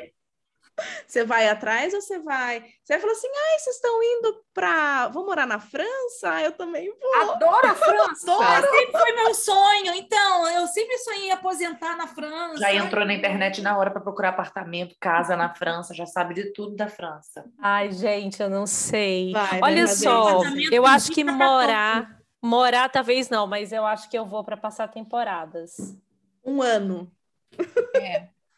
[1.05, 2.61] Você vai atrás ou você vai?
[2.84, 5.09] Você vai falar assim: ai, vocês estão indo para.
[5.09, 6.41] Vão morar na França?
[6.41, 7.32] Eu também vou.
[7.32, 8.32] Adoro a França.
[8.32, 8.69] Adoro.
[8.72, 9.93] Sempre foi meu sonho.
[9.95, 12.57] Então, eu sempre sonhei em aposentar na França.
[12.57, 16.53] Já entrou na internet na hora para procurar apartamento, casa na França, já sabe de
[16.53, 17.45] tudo da França.
[17.59, 19.34] Ai, gente, eu não sei.
[19.34, 20.41] Vai, Olha só,
[20.72, 24.88] eu acho que morar, morar talvez não, mas eu acho que eu vou para passar
[24.88, 25.95] temporadas.
[26.43, 27.11] Um ano.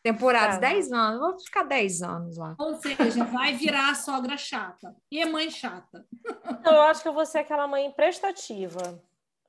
[0.04, 0.62] Temporadas, Tá.
[0.68, 1.20] 10 anos.
[1.20, 2.56] Vou ficar 10 anos lá.
[2.60, 4.94] Ou seja, vai virar a sogra chata.
[5.10, 6.06] E é mãe chata.
[6.50, 9.02] Então, eu acho que eu vou ser aquela mãe prestativa.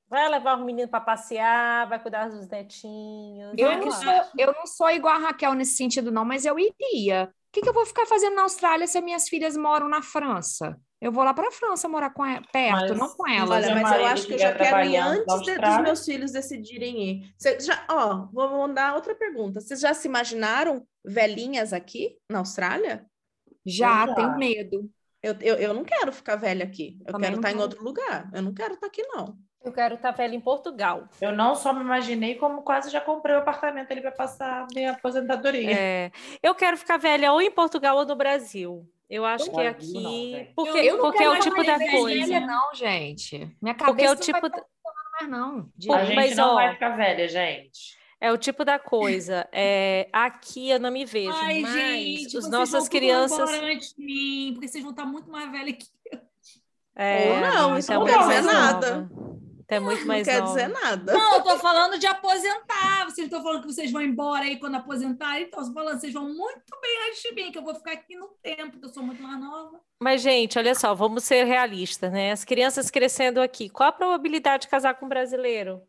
[0.09, 3.53] Vai levar o menino para passear, vai cuidar dos netinhos.
[3.59, 7.33] Eu não, sou, eu não sou igual a Raquel nesse sentido, não, mas eu iria.
[7.49, 10.79] O que, que eu vou ficar fazendo na Austrália se minhas filhas moram na França?
[11.05, 13.65] Eu vou lá para a França morar com e- perto, Mas- não com Mas elas.
[13.67, 16.33] Olha, mas eu acho que eu já estiver quero ir antes de- dos meus filhos
[16.33, 17.35] decidirem ir.
[17.39, 19.61] Você já, ó, vou mandar outra pergunta.
[19.61, 23.05] Vocês já se imaginaram velhinhas aqui na Austrália?
[23.67, 24.15] Já, Já.
[24.15, 24.91] tenho medo.
[25.23, 26.99] Eu, eu, eu não quero ficar velha aqui.
[27.07, 27.63] Eu Também quero estar em quero.
[27.63, 28.31] outro lugar.
[28.33, 29.37] Eu não quero estar aqui, não.
[29.65, 31.09] Eu quero estar velha em Portugal.
[31.21, 34.93] Eu não só me imaginei, como quase já comprei o apartamento ali para passar minha
[34.93, 35.71] aposentadoria.
[35.71, 36.11] É,
[36.43, 38.87] eu quero ficar velha ou em Portugal ou no Brasil.
[39.15, 40.33] Eu acho No que Brasil, aqui.
[40.49, 42.27] não, porque Eu não porque é o tipo da coisa.
[42.27, 43.57] velha, não, gente.
[43.63, 44.41] Minha Porque é cabeça o tipo.
[44.43, 44.63] não vai
[45.21, 45.71] mais, não.
[45.77, 47.97] De- Pô, A gente mas, não ó, vai ficar velha, gente.
[48.21, 49.47] É o tipo da coisa.
[49.53, 53.49] É, aqui eu não me vejo, Ai, mas gente, os nossas crianças.
[53.51, 56.21] antes de mim, porque vocês vão estar muito mais velhos que eu.
[56.97, 58.97] É, Ou não, isso é não mais dizer nada.
[58.97, 59.11] nova.
[59.67, 60.53] Tu é muito Não mais quer nova.
[60.55, 61.13] dizer nada.
[61.15, 63.05] Não, eu tô falando de aposentar.
[63.07, 65.45] Vocês estão falando que vocês vão embora aí quando aposentarem.
[65.45, 67.93] Então, eu tô falando, vocês vão muito bem antes de mim, que eu vou ficar
[67.93, 69.81] aqui no tempo, que eu sou muito mais nova.
[69.99, 72.33] Mas, gente, olha só, vamos ser realistas, né?
[72.33, 75.83] As crianças crescendo aqui, qual a probabilidade de casar com um brasileiro?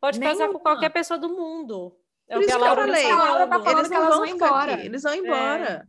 [0.00, 0.60] Pode casar com Nenhuma.
[0.60, 1.94] qualquer pessoa do mundo.
[2.26, 3.12] É Por o que isso a que eu Laura falei.
[3.12, 3.78] Laura tá falando.
[3.78, 4.74] Eles que não elas vão vão ficar embora.
[4.74, 4.86] aqui.
[4.86, 5.88] Eles vão embora.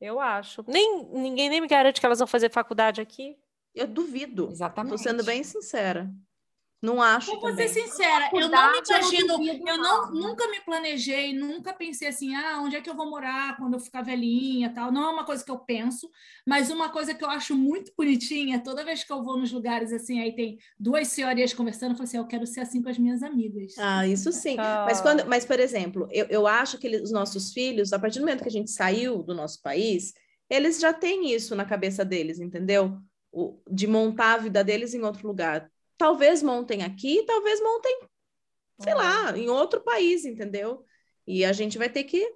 [0.00, 0.64] Eu acho.
[0.68, 3.36] Nem, ninguém nem me garante que elas vão fazer faculdade aqui.
[3.74, 4.48] Eu duvido.
[4.50, 4.92] Exatamente.
[4.92, 6.10] Tô sendo bem sincera.
[6.84, 7.66] Não acho Vou também.
[7.66, 10.12] ser sincera, eu não me eu imagino, eu não, não.
[10.12, 13.80] nunca me planejei, nunca pensei assim, ah, onde é que eu vou morar quando eu
[13.80, 14.92] ficar velhinha, tal.
[14.92, 16.10] Não é uma coisa que eu penso,
[16.46, 19.94] mas uma coisa que eu acho muito bonitinha, toda vez que eu vou nos lugares
[19.94, 22.98] assim, aí tem duas senhorias conversando, eu falo assim, eu quero ser assim com as
[22.98, 23.72] minhas amigas.
[23.78, 24.56] Ah, isso sim.
[24.58, 24.84] Ah.
[24.86, 28.18] Mas, quando, mas, por exemplo, eu, eu acho que eles- os nossos filhos, a partir
[28.18, 30.12] do momento que a gente saiu do nosso país,
[30.50, 32.98] eles já têm isso na cabeça deles, entendeu?
[33.36, 35.70] O, de montar a vida deles em outro lugar.
[35.98, 38.00] Talvez montem aqui, talvez montem,
[38.80, 40.84] sei lá, em outro país, entendeu?
[41.26, 42.32] E a gente vai ter que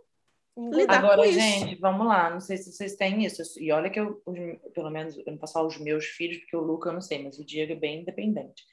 [0.57, 1.39] lidar Agora, com isso.
[1.39, 2.31] gente, vamos lá.
[2.31, 3.43] Não sei se vocês têm isso.
[3.61, 6.61] E olha que eu, os- pelo menos, eu não passar os meus filhos, porque o
[6.61, 8.65] Luca eu não sei, mas o Diego é bem independente.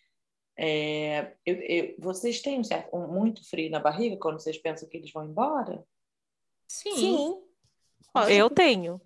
[0.57, 4.88] É, eu- eu- vocês têm um certo, um- muito frio na barriga quando vocês pensam
[4.89, 5.86] que eles vão embora?
[6.67, 7.36] Sim,
[8.15, 8.32] Lógico.
[8.34, 9.01] eu tenho.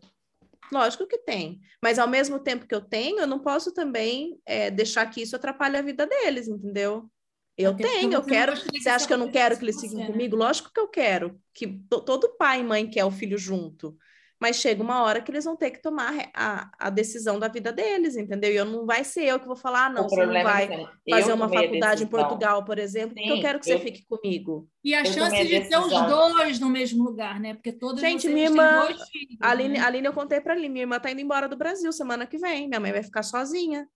[0.72, 1.60] Lógico que tem.
[1.82, 5.36] Mas ao mesmo tempo que eu tenho, eu não posso também é, deixar que isso
[5.36, 7.10] atrapalhe a vida deles, entendeu?
[7.58, 8.54] Eu Até tenho, eu quero.
[8.78, 10.14] Você acha que eu não quero que eles fiquem você, né?
[10.14, 10.36] comigo?
[10.36, 11.42] Lógico que eu quero.
[11.54, 13.98] Que to- todo pai e mãe quer o filho junto.
[14.42, 17.74] Mas chega uma hora que eles vão ter que tomar a, a decisão da vida
[17.74, 18.50] deles, entendeu?
[18.52, 20.50] E eu não vai ser eu que vou falar, ah, não, o você não problema
[20.50, 20.64] vai
[21.08, 22.08] é fazer uma faculdade em.
[22.08, 24.70] Portugal, por exemplo, porque eu Sim, quero que você eu- fique comigo.
[24.82, 27.54] E a Eu chance de ter os dois no mesmo lugar, né?
[27.54, 29.80] Porque todos Gente, vocês minha têm irmã- dois filhos, A Aline, né?
[29.82, 32.70] Aline, eu contei pra Aline, minha irmã tá indo embora do Brasil semana que vem.
[32.70, 33.90] Minha mãe vai ficar sozinha.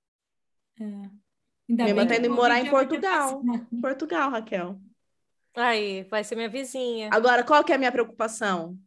[0.77, 0.83] É.
[0.83, 1.11] Ainda
[1.69, 3.41] Minha irmã bem tá que indo morar em Portugal.
[3.71, 4.77] Em Portugal, Raquel.
[5.55, 7.09] Aí, vai ser minha vizinha.
[7.13, 8.77] Agora, qual que é a minha preocupação?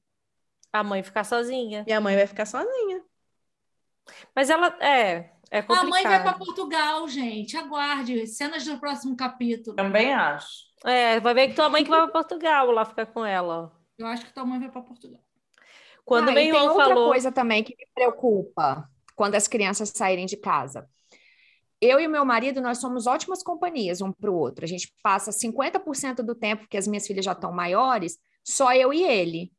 [0.78, 1.84] A mãe ficar sozinha.
[1.86, 3.02] Minha mãe vai ficar sozinha.
[4.34, 6.38] Mas ela é, é A mãe vai para complicado.
[6.38, 7.56] Portugal, gente.
[7.56, 8.26] Aguarde.
[8.26, 9.74] Cenas do próximo capítulo.
[9.74, 10.66] Também acho.
[10.84, 13.72] É, vai ver que tua mãe que vai para Portugal lá ficar com ela.
[13.98, 15.20] Eu acho que tua mãe vai para Portugal.
[16.04, 19.48] Quando Ah, o e meu tem outra falou, coisa também que me preocupa quando as
[19.48, 20.86] crianças saírem de casa.
[21.80, 24.64] Eu e o meu marido, nós somos ótimas companhias um para o outro.
[24.64, 28.92] A gente passa 50% do tempo, que as minhas filhas já estão maiores, só eu
[28.92, 29.52] e ele.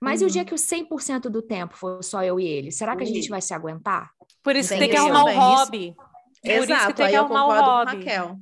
[0.00, 0.32] Mas e o Uhum.
[0.32, 2.70] dia que os 100% do tempo for só eu e ele?
[2.72, 4.10] Será que a gente vai se aguentar?
[4.42, 5.94] por isso que Tem que arrumar um hobby.
[5.94, 7.96] Por isso que Exato, tem que arrumar um hobby.
[7.98, 8.36] Raquel.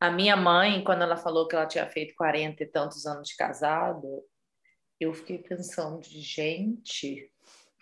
[0.00, 3.36] A minha mãe, quando ela falou que ela tinha feito 40 e tantos anos de
[3.36, 4.22] casado,
[5.00, 7.30] eu fiquei pensando, gente,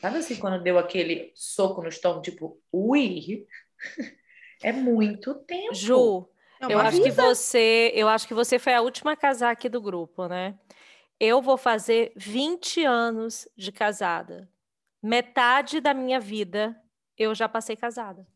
[0.01, 3.47] sabe assim, quando deu aquele soco no estômago, tipo, ui,
[4.63, 5.75] é muito tempo.
[5.75, 6.29] Ju,
[6.61, 9.69] É eu acho que você, eu acho que você foi a última a casar aqui
[9.69, 10.57] do grupo, né?
[11.25, 14.51] Eu vou fazer 20 anos de casada.
[15.01, 16.77] Metade da minha vida
[17.17, 18.27] eu já passei casada.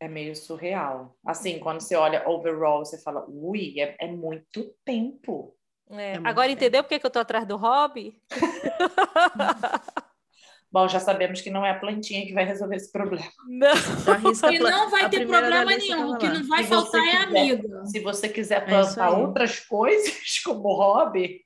[0.00, 1.14] É meio surreal.
[1.22, 5.54] Assim, quando você olha overall, você fala, ui, é, é muito tempo.
[5.90, 6.60] É, É muito agora tempo.
[6.60, 8.18] entendeu por que que eu tô atrás do hobby?
[10.70, 13.30] Bom, já sabemos que não é a plantinha que vai resolver esse problema.
[13.48, 13.72] Não.
[14.52, 16.10] E não vai a ter problema nenhum.
[16.10, 17.22] O que não vai Se faltar é quiser.
[17.40, 17.86] amiga.
[17.86, 19.20] Se você quiser É plantar aí.
[19.22, 21.40] outras coisas como hobby,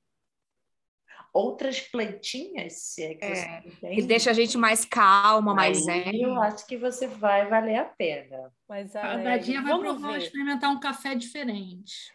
[1.33, 6.21] outras plantinhas, se é que É, entende, deixa a gente mais calma, mais zen.
[6.23, 8.51] eu acho que você vai valer a pena.
[8.69, 9.17] Mas A.
[9.17, 10.19] Dadinha vai provar, ver.
[10.19, 12.13] experimentar um café diferente.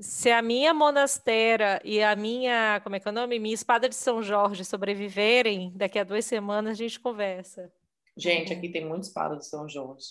[0.00, 3.38] Se a minha monastera e a minha, como é que é o nome?
[3.38, 7.72] Minha espada de São Jorge sobreviverem, daqui a duas semanas a gente conversa.
[8.16, 10.06] Gente, aqui tem muita espada do São Jorge.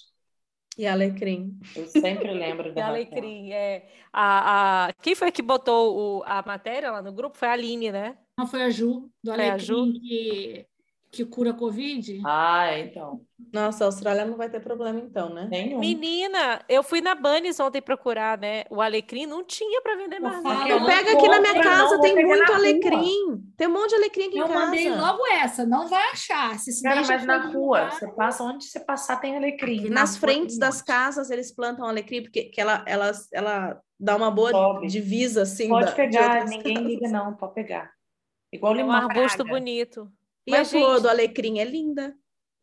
[0.77, 1.57] E alecrim.
[1.75, 2.88] Eu sempre lembro E da Raquel.
[2.88, 3.89] alecrim, é.
[4.13, 7.38] A, a, quem foi que botou o- a matéria lá no grupo?
[7.38, 8.17] Foi a Aline, né?
[8.38, 10.67] Não foi a Ju, do Foi a Alecrim, que,
[11.12, 12.22] que cura a Covid?
[12.26, 13.22] Ah, então.
[13.53, 15.47] Nossa, a Austrália não vai ter problema então, né?
[15.49, 15.80] Nenhum.
[15.80, 18.66] Menina, eu fui na Bunnies ontem procurar, né?
[18.70, 20.43] O alecrim não tinha para vender Eu mais.
[20.43, 20.68] falo- não.
[20.68, 22.55] Eu Eu não pego aqui na minha não, casa, vou tem muito na rua.
[22.55, 23.43] alecrim.
[23.55, 24.66] Tem um monte de alecrim aqui Eu em casa.
[24.66, 26.60] mandei logo essa, não vai achar.
[26.60, 27.53] Se se Cara, mas na rua,
[27.84, 29.84] lugar- você passa onde você passar tem alecrim.
[29.89, 34.30] Na nas frentes das casas eles plantam alecrim, porque que ela, ela, ela dá uma
[34.30, 34.88] boa Sobe.
[34.88, 35.70] divisa, assim.
[35.70, 36.89] Pode da- pegar, ninguém casas.
[36.91, 37.91] liga não, pode pegar.
[38.51, 38.95] Igual É um limão.
[38.95, 39.49] arbusto praga.
[39.51, 40.12] bonito.
[40.47, 42.15] E Mas, a flor gente- do alecrim é linda,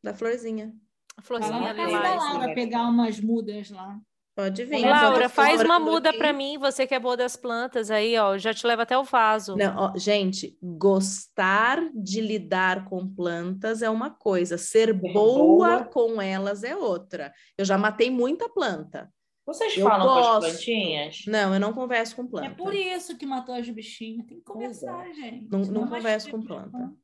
[0.03, 0.73] da florzinha.
[1.17, 2.17] A Vai florzinha lá da lilás.
[2.23, 3.99] Laura pegar umas mudas lá.
[4.37, 4.85] Pode vir.
[4.85, 8.37] Laura, faz uma muda para mim, você que é boa das plantas aí, ó.
[8.37, 9.55] Já te leva até o vaso.
[9.55, 15.85] Não, ó, gente, gostar de lidar com plantas é uma coisa, ser boa, boa.
[15.85, 17.33] com elas é outra.
[17.57, 19.09] Eu já matei muita planta.
[19.47, 20.41] Vocês Eu falam com as gosto.
[20.51, 21.23] plantinhas?
[21.29, 22.47] Não, eu não converso com planta.
[22.47, 24.27] É por isso que matou as bichinhas.
[24.27, 24.53] Tem que é.
[24.53, 25.47] conversar, gente.
[25.49, 26.71] Não- não vai converso com problema.
[26.71, 26.95] planta.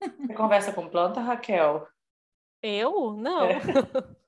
[0.00, 1.86] Você conversa com planta, Raquel?
[2.62, 3.14] Eu?
[3.14, 3.44] Não.
[3.46, 3.60] É.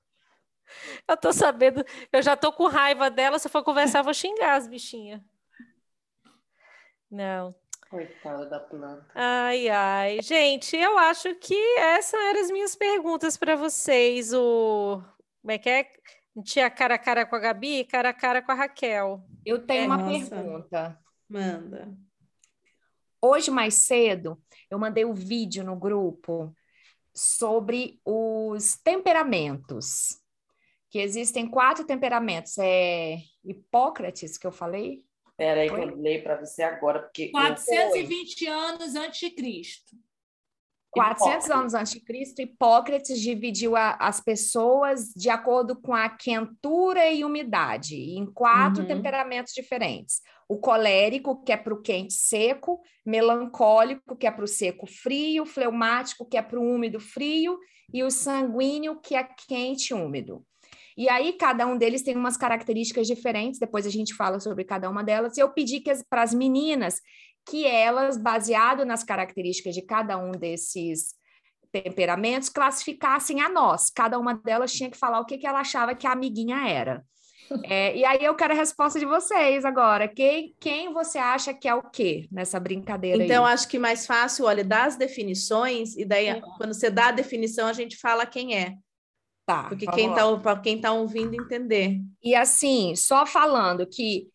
[1.07, 4.13] Eu tô sabendo, eu já tô com raiva dela, se eu for conversar, eu vou
[4.13, 5.19] xingar as bichinhas.
[7.09, 7.55] Não.
[7.89, 9.07] Coitada da planta.
[9.15, 10.21] Ai, ai.
[10.21, 14.31] Gente, eu acho que essas eram as minhas perguntas para vocês.
[14.31, 15.01] O...
[15.41, 15.91] Como é que é?
[16.43, 19.23] Tinha cara a cara com a Gabi, cara a cara com a Raquel.
[19.43, 20.29] Eu tenho É, uma nossa.
[20.35, 20.99] pergunta.
[21.27, 21.97] Manda.
[23.21, 24.39] Hoje, mais cedo,
[24.69, 26.53] eu mandei um vídeo no grupo
[27.13, 30.17] sobre os temperamentos.
[30.91, 32.57] Que existem quatro temperamentos.
[32.57, 35.03] É Hipócrates, que eu falei?
[35.37, 37.25] Pera aí que eu leio para você agora, porque...
[37.25, 39.95] eu- 420 anos antes de Cristo.
[40.91, 41.51] 400 Hipócrates.
[41.51, 47.23] anos antes de Cristo, Hipócrates dividiu a- as pessoas de acordo com a quentura e
[47.23, 48.87] umidade, em quatro Uhum.
[48.87, 50.21] temperamentos diferentes.
[50.49, 55.45] O colérico, que é para o quente seco, melancólico, que é para o seco frio,
[55.45, 57.57] fleumático, que é para o úmido frio,
[57.93, 60.43] e o sanguíneo, que é quente úmido.
[60.97, 64.89] E aí, cada um deles tem umas características diferentes, depois a gente fala sobre cada
[64.89, 65.37] uma delas.
[65.37, 66.99] Eu pedi para as meninas
[67.47, 71.15] que elas, baseado nas características de cada um desses
[71.71, 73.89] temperamentos, classificassem a nós.
[73.89, 77.03] Cada uma delas tinha que falar o que, que ela achava que a amiguinha era.
[77.63, 80.07] É, e aí eu quero a resposta de vocês agora.
[80.07, 83.53] Quem, quem você acha que é o quê nessa brincadeira Então, aí?
[83.53, 86.41] acho que mais fácil, olha, dá as definições, e daí, É.
[86.57, 88.75] quando você dá a definição, a gente fala quem é.
[89.45, 91.99] Tá, Porque quem tá, para quem está ouvindo entender.
[92.23, 94.27] E assim, só falando que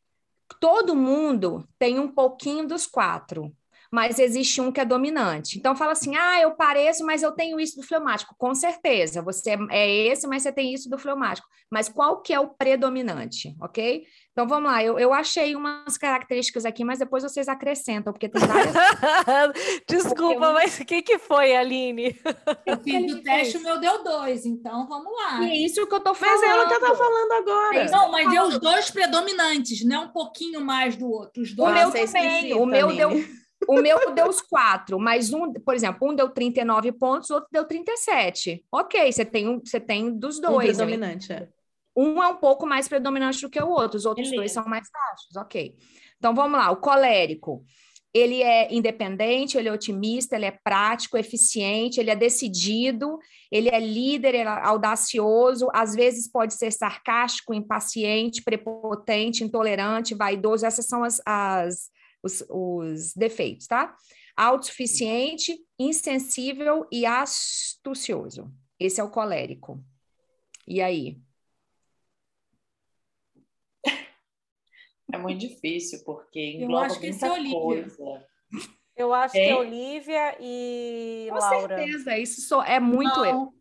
[0.60, 3.54] todo mundo tem um pouquinho dos quatro,
[3.94, 5.56] mas existe um que é dominante.
[5.56, 8.34] Então fala assim: ah, eu pareço, mas eu tenho isso do fleumático.
[8.36, 11.46] Com certeza, você é- é esse, mas você tem isso do fleumático.
[11.70, 14.04] Mas qual que é o predominante, ok?
[14.32, 18.42] Então vamos lá, eu, eu achei umas características aqui, mas depois vocês acrescentam, porque tem
[18.44, 18.74] várias.
[19.88, 22.16] Desculpa, mas o que, que foi, Aline?
[22.66, 25.40] Eu fiz o teste, o meu deu dois, então vamos lá.
[25.42, 26.42] E é isso que eu tô Mas falando.
[26.44, 27.76] é ela que tá falando agora.
[27.76, 27.90] É.
[27.90, 31.42] Não, mas deu os dois predominantes, não um pouquinho mais do outro.
[31.42, 31.72] Os O dois.
[31.74, 32.54] meu Nossa, é também.
[32.54, 33.10] o meu deu.
[33.68, 37.48] O meu deu os quatro, mas um, por exemplo, um deu 39 pontos, o outro
[37.52, 38.64] deu 37.
[38.72, 40.68] Ok, você tem um, você tem dos Um dois.
[40.78, 40.84] né?
[40.84, 41.48] predominante, é.
[41.96, 44.54] Um é um pouco mais predominante do que o outro, os outros dois Beleza.
[44.54, 45.76] são mais baixos, ok.
[46.18, 47.64] Então vamos lá, o colérico.
[48.12, 53.18] Ele é independente, ele é otimista, ele é prático, eficiente, ele é decidido,
[53.50, 60.64] ele é líder, ele é audacioso, às vezes pode ser sarcástico, impaciente, prepotente, intolerante, vaidoso.
[60.64, 61.90] Essas são as, as-
[62.24, 63.94] os, os defeitos, tá?
[64.36, 68.50] Autossuficiente, insensível e astucioso.
[68.80, 69.84] Esse é o colérico.
[70.66, 71.20] E aí?
[75.12, 77.60] É muito difícil, porque Eu engloba acho que esse muita é Olivia.
[77.60, 78.26] coisa.
[78.96, 79.54] Eu acho que é?
[79.56, 81.76] Olivia e Com Laura.
[81.76, 83.32] certeza, isso só é muito eu.
[83.34, 83.52] Não, Eu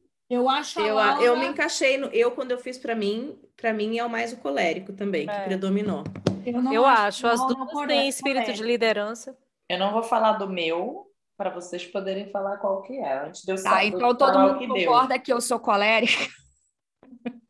[0.50, 1.24] acho a Eu, Laura...
[1.24, 2.08] eu me encaixei no.
[2.08, 5.32] Eu, quando eu fiz pra mim, pra mim é o mais o colérico também, que
[5.34, 5.46] É.
[5.46, 6.04] predominou.
[6.46, 9.38] eu não Eu acho, as duas têm espírito de liderança.
[9.70, 11.08] Eu não vou falar do meu,
[11.38, 13.26] para vocês poderem falar qual que é.
[13.26, 14.76] Antes de eu Tá, saber então todo mundo que deu.
[14.92, 16.30] concorda que eu sou colérica.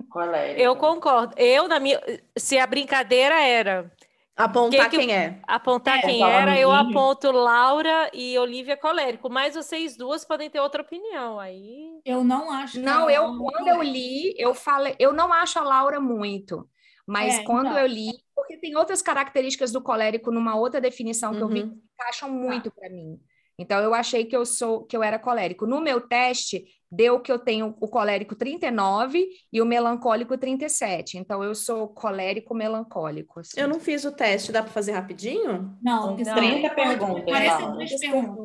[0.10, 0.62] Colérica.
[0.62, 1.34] Eu concordo.
[1.38, 2.00] Eu, na minha.
[2.38, 3.92] Se a brincadeira era
[4.36, 5.40] Apontar Que que- quem é.
[5.48, 9.30] apontar É, quem era, eu aponto Laura e Olivia colérico.
[9.30, 11.40] Mas vocês duas podem ter outra opinião.
[11.40, 12.00] Aí.
[12.04, 12.74] Eu não acho.
[12.74, 16.00] que Não, eu Laura quando é eu li, eu falei, eu não acho a Laura
[16.02, 16.68] muito,
[17.06, 17.80] mas É, quando então.
[17.80, 21.70] eu li, porque tem outras características do colérico numa outra definição que eu vi Uhum.
[21.70, 23.20] que encaixam muito para mim.
[23.58, 25.66] Então eu achei que eu sou que eu era colérico.
[25.68, 31.18] No meu teste deu que eu tenho o colérico 39 e o melancólico 37.
[31.18, 33.40] Então eu sou colérico melancólico.
[33.40, 33.60] assim.
[33.60, 35.76] Eu não fiz o teste, dá pra fazer rapidinho?
[35.82, 37.34] Não, porque 30 senão- perguntas.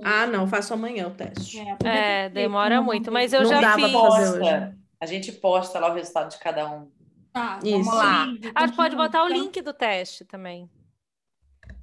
[0.04, 1.59] Ah, não, faço amanhã o teste.
[1.84, 3.11] É, É, demora muito.
[3.12, 3.92] Mas eu Não já dava fiz.
[3.92, 4.78] Posta.
[5.00, 6.90] A gente posta lá o resultado de cada um.
[7.32, 7.70] Tá, Isso.
[7.84, 8.26] vamos lá.
[8.54, 10.68] Ah, pode botar o Então, link do teste também.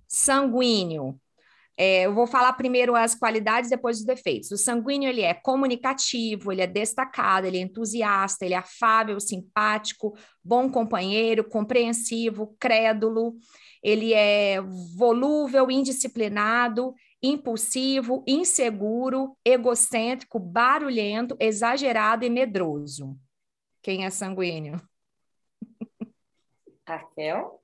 [0.08, 1.20] Sanguíneo.
[1.78, 4.52] É, eu vou falar primeiro as qualidades, depois os defeitos.
[4.52, 10.16] O sanguíneo ele é comunicativo, ele é destacado, ele é entusiasta, ele é afável, simpático,
[10.44, 13.36] bom companheiro, compreensivo, crédulo.
[13.84, 14.62] Ele é
[14.98, 23.18] volúvel, indisciplinado, impulsivo, inseguro, egocêntrico, barulhento, exagerado e medroso.
[23.82, 24.82] Quem é sanguíneo?
[26.88, 27.62] Raquel?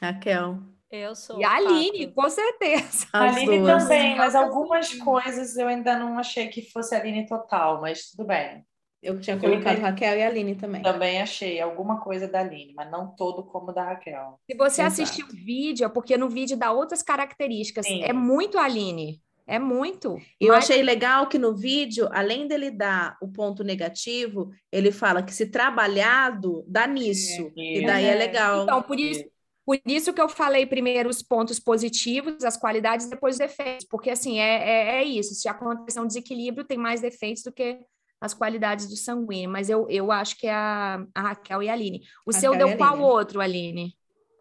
[0.00, 0.62] Raquel.
[0.92, 1.40] Eu sou.
[1.40, 2.14] E a Aline, fato.
[2.14, 3.06] com certeza.
[3.14, 3.82] A Aline duas.
[3.84, 8.26] também, mas algumas coisas eu ainda não achei que fosse a Aline total, mas tudo
[8.26, 8.62] bem.
[9.02, 9.80] Eu tinha Eu colocado entendi.
[9.80, 10.82] Raquel e Aline também.
[10.82, 14.38] Também achei alguma coisa da Aline, mas não todo como da Raquel.
[14.48, 15.02] Se você Exato.
[15.02, 17.86] assistir o vídeo, é porque no vídeo dá outras características.
[17.86, 18.04] Sim.
[18.04, 19.20] É muito Aline.
[19.44, 20.16] É muito.
[20.40, 25.20] Eu Mas- achei legal que no vídeo, além dele dar o ponto negativo, ele fala
[25.20, 27.50] que se trabalhado, dá nisso.
[27.56, 28.14] E daí é É.
[28.14, 28.62] legal.
[28.62, 29.24] Então, por isso,
[29.64, 33.86] por isso que eu falei primeiro os pontos positivos, as qualidades, depois os defeitos.
[33.88, 35.34] Porque, assim, é, é, é isso.
[35.34, 37.80] Se acontecer um desequilíbrio, tem mais defeitos do que
[38.20, 39.50] as qualidades do sanguíneo.
[39.50, 42.02] Mas eu, eu acho que é a, a Raquel e a Aline.
[42.26, 43.96] O Raquel seu e deu qual outro, Aline?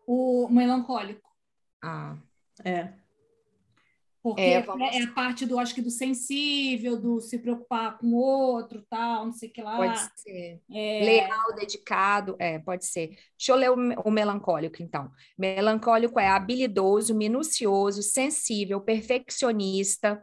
[0.07, 1.29] O melancólico.
[1.83, 2.17] Ah,
[2.63, 3.00] É.
[4.23, 7.97] Porque É, é, vamos- é a parte do, acho que do sensível, do se preocupar
[7.97, 9.77] com o outro, tal, não sei o que lá.
[9.77, 10.61] pode ser.
[10.73, 13.07] É, Leal, dedicado, é, pode ser.
[13.37, 15.09] Deixa eu ler o, o melancólico, então.
[15.37, 20.21] Melancólico é habilidoso, minucioso, sensível, perfeccionista,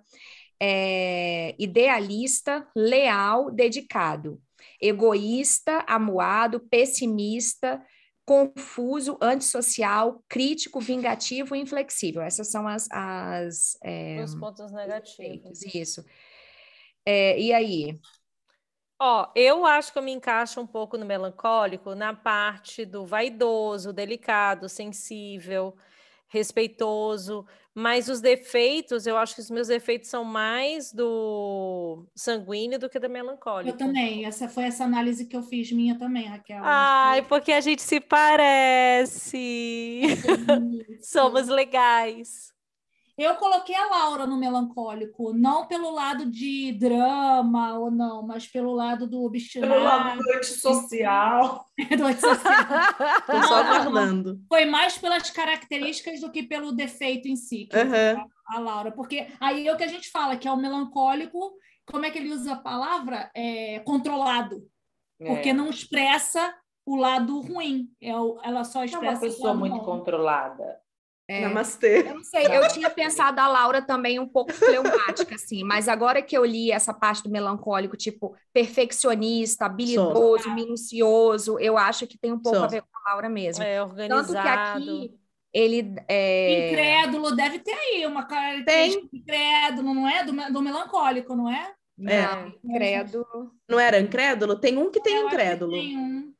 [0.60, 4.40] é, idealista, leal, dedicado,
[4.80, 7.82] egoísta, amuado, pessimista,
[8.28, 12.20] confuso, antissocial, crítico, vingativo e inflexível.
[12.20, 15.62] Essas são as, as é, Os pontos negativos.
[15.62, 16.04] isso.
[17.06, 17.98] É, e aí?
[19.00, 23.92] Ó, eu acho que eu me encaixo um pouco no melancólico na parte do vaidoso,
[23.92, 25.74] delicado, sensível,
[26.28, 32.88] respeitoso, mas os defeitos, eu acho que os meus defeitos são mais do sanguíneo do
[32.88, 33.70] que do melancólico.
[33.70, 34.24] eu também.
[34.24, 36.60] Essa foi essa análise que eu fiz minha também, Raquel.
[36.62, 39.20] Ai, porque a gente se parece.
[41.00, 42.52] Somos legais.
[43.18, 48.72] Eu coloquei a Laura no melancólico, não pelo lado de drama ou não, mas pelo
[48.72, 51.66] lado do obstinado, Pelo lado do antissocial.
[51.98, 52.64] do antissocial.
[53.26, 54.38] Tô só aguardando.
[54.48, 58.24] Foi mais pelas características do que pelo defeito em si, que eu Aham.
[58.46, 61.54] a Laura, porque aí é o que a gente fala, que é o melancólico,
[61.90, 63.30] como é que ele usa a palavra?
[63.34, 64.62] É, controlado,
[65.18, 65.52] porque É.
[65.52, 66.54] não expressa
[66.86, 69.84] o lado ruim, é o- ela só É expressa uma o pessoa lado muito bom.
[69.84, 70.78] controlada.
[71.30, 72.08] É, Namastê.
[72.08, 76.22] Eu não sei, eu tinha pensado a Laura também um pouco fleumática, assim, mas agora
[76.22, 82.32] que eu li essa parte do melancólico, tipo, perfeccionista, habilidoso, minucioso, eu acho que tem
[82.32, 82.64] um pouco Sou.
[82.64, 83.62] a ver com a Laura mesmo.
[83.62, 84.42] É Tanto organizado.
[84.42, 85.18] que aqui
[85.52, 90.24] ele é, Incrédulo, deve ter aí uma característica de incrédulo, não é?
[90.24, 91.74] Do, do melancólico, não é?
[91.96, 93.26] não, credo.
[93.68, 94.58] Não era incrédulo?
[94.58, 95.72] Tem um que tem Eu acho que incrédulo.
[95.72, 96.34] tem um.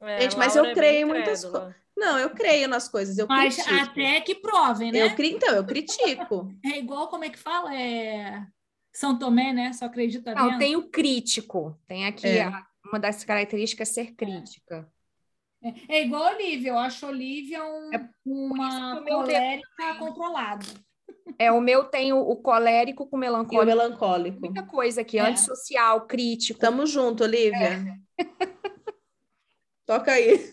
[0.00, 1.76] É, Gente, mas Laura eu é creio em muitas incrédula.
[1.98, 3.74] Não, eu creio nas coisas, eu Mas critico.
[3.90, 5.00] até que provem, né?
[5.02, 5.24] Eu.
[5.24, 6.48] Então, eu critico.
[6.64, 7.74] É igual, como é que fala?
[7.74, 8.46] É...
[8.92, 9.72] São Tomé, né?
[9.72, 10.58] Só acredita Não, vendo.
[10.58, 12.42] tem o crítico, tem aqui É.
[12.44, 14.88] a- uma das características ser crítica.
[15.62, 16.70] É, é igual a Olivia.
[16.70, 20.66] Eu acho a Olivia um- É uma que o meu colérica controlada.
[21.38, 23.66] É, o meu tem o, o colérico com E o melancólico.
[23.66, 24.40] melancólico.
[24.40, 25.22] Muita coisa aqui, É.
[25.22, 26.58] antissocial, crítico.
[26.60, 27.98] Tamo junto, Olivia.
[29.86, 30.52] Toca aí.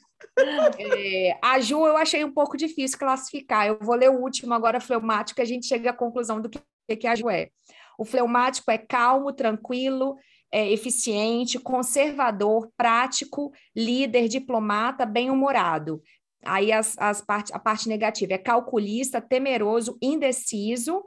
[0.78, 3.68] É, a Ju eu achei um pouco difícil classificar.
[3.68, 6.96] Eu vou ler o último agora, fleumático, e a gente chega à conclusão do que,
[6.96, 7.50] que a Ju é.
[7.98, 10.18] O fleumático é calmo, tranquilo,
[10.52, 16.02] é, eficiente, conservador, prático, líder, diplomata, bem-humorado.
[16.44, 21.04] Aí as, as parte, a parte negativa é calculista, temeroso, indeciso,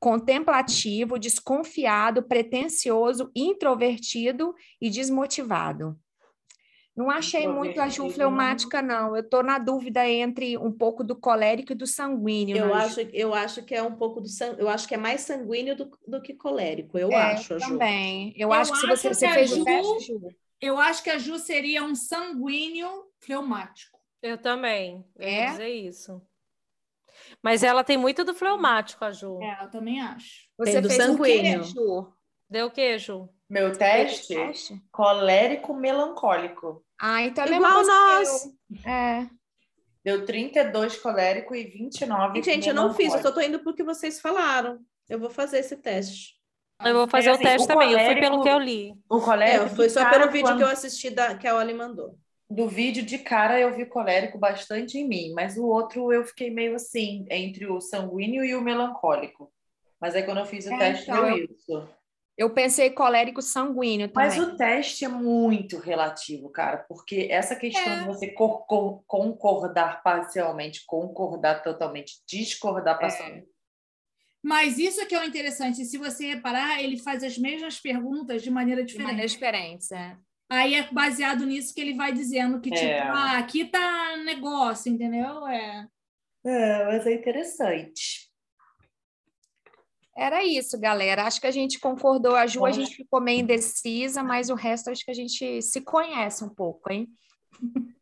[0.00, 5.96] contemplativo, desconfiado, pretensioso, introvertido e desmotivado.
[6.94, 9.16] Não achei muito a Ju fleumática, não.
[9.16, 12.56] Eu estou na dúvida entre um pouco do colérico e do sanguíneo.
[12.58, 12.98] Eu mas...
[12.98, 14.56] acho, eu acho que é um pouco do sang...
[14.58, 16.98] eu acho que é mais sanguíneo do, do que colérico.
[16.98, 18.34] Eu É, acho, também.
[18.36, 20.20] Eu, Eu acho que se você, você fez Ju- o teste, Ju.
[20.60, 22.88] Eu acho que a Ju seria um sanguíneo
[23.18, 23.98] fleumático.
[24.22, 25.04] Eu também.
[25.18, 25.46] Eu É?
[25.46, 26.20] dizer isso.
[27.42, 29.40] Mas ela tem muito do fleumático, a Ju.
[29.42, 30.48] É, eu também acho.
[30.58, 31.60] Você Tem do fez sanguíneo.
[31.62, 32.12] o quê, Ju?
[32.48, 33.28] Deu o quê, Ju?
[33.52, 34.82] Meu teste, Teste?
[34.90, 36.82] colérico melancólico.
[36.98, 38.48] Ah, então é Igual nós.
[38.86, 39.26] É.
[40.02, 43.82] Deu 32 colérico e 29 E, gente, eu não fiz, eu só tô indo porque
[43.82, 44.78] vocês falaram.
[45.06, 46.40] Eu vou fazer esse teste.
[46.82, 47.92] Eu vou fazer É o assim, teste o também.
[47.92, 48.94] Eu fui colérico- pelo que eu li.
[49.10, 51.54] O É, colérico foi de só pelo vídeo quando- que eu assisti da, que a
[51.54, 52.16] Oli mandou.
[52.48, 56.50] Do vídeo de cara eu vi colérico bastante em mim, mas o outro eu fiquei
[56.50, 59.52] meio assim, entre o sanguíneo e o melancólico.
[60.00, 61.88] Mas aí quando eu fiz o É, teste então, deu eu- isso.
[62.42, 64.28] Eu pensei colérico sanguíneo também.
[64.28, 67.98] Mas o teste é muito relativo, cara, porque essa questão É.
[68.00, 73.46] de você cor- cor- concordar parcialmente, concordar totalmente, discordar parcialmente.
[74.42, 75.84] Mas isso que é o interessante.
[75.84, 79.06] Se você reparar, ele faz as mesmas perguntas de maneira de diferente.
[79.08, 80.16] maneiras diferentes, é.
[80.50, 83.02] Aí é baseado nisso que ele vai dizendo que, tipo, É.
[83.02, 85.46] ah, aqui tá negócio, entendeu?
[85.46, 85.86] É.
[86.44, 88.21] É, mas é interessante.
[90.16, 91.24] Era isso, galera.
[91.24, 92.36] Acho que a gente concordou.
[92.36, 95.80] A Ju, a gente ficou meio indecisa, mas o resto acho que a gente se
[95.80, 97.08] conhece um pouco, hein?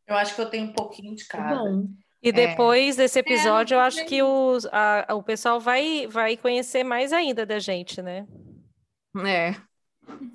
[0.07, 1.57] Eu acho que eu tenho um pouquinho de cada.
[1.63, 1.89] Bom,
[2.23, 7.13] E depois desse episódio, eu acho que os, a- o pessoal vai, vai conhecer mais
[7.13, 8.27] ainda da gente, né?
[9.25, 9.55] É.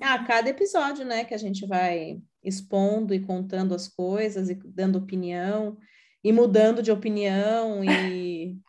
[0.00, 4.96] ah, cada episódio, né, que a gente vai expondo e contando as coisas e dando
[4.98, 5.76] opinião
[6.24, 8.58] e mudando de opinião e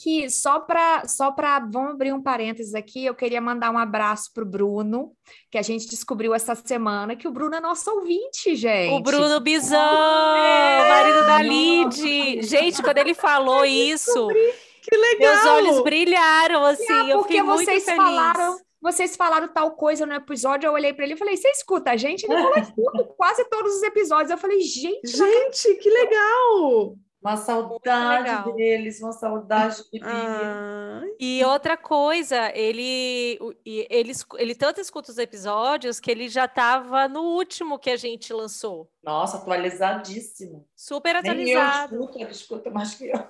[0.00, 4.30] Aqui, só para só para vamos abrir um parênteses aqui, eu queria mandar um abraço
[4.32, 5.12] pro Bruno,
[5.50, 8.92] que a gente descobriu essa semana que o Bruno é nosso ouvinte, gente.
[8.92, 12.42] O Bruno Bizão, marido da Lid.
[12.42, 15.34] Gente, quando ele falou isso, que legal!
[15.34, 16.86] meus olhos brilharam, assim.
[16.92, 17.96] Ah, eu porque fiquei muito vocês feliz.
[18.00, 21.90] falaram, vocês falaram tal coisa no episódio, eu olhei para ele e falei: "Você escuta
[21.90, 24.30] a gente?" Ele falou: "Escuto quase todos os episódios".
[24.30, 26.94] Eu falei: "Gente, Gente, que legal!
[27.28, 34.54] Uma saudade deles, uma saudade de Ah, E outra coisa, ele, o- e ele, ele
[34.54, 38.90] tanto escuta os episódios que ele já estava no último que a gente lançou.
[39.02, 40.66] Nossa, atualizadíssimo.
[40.74, 41.94] Super Nem eu atualizado.
[41.96, 43.26] escuto, ele escuta mais que eu.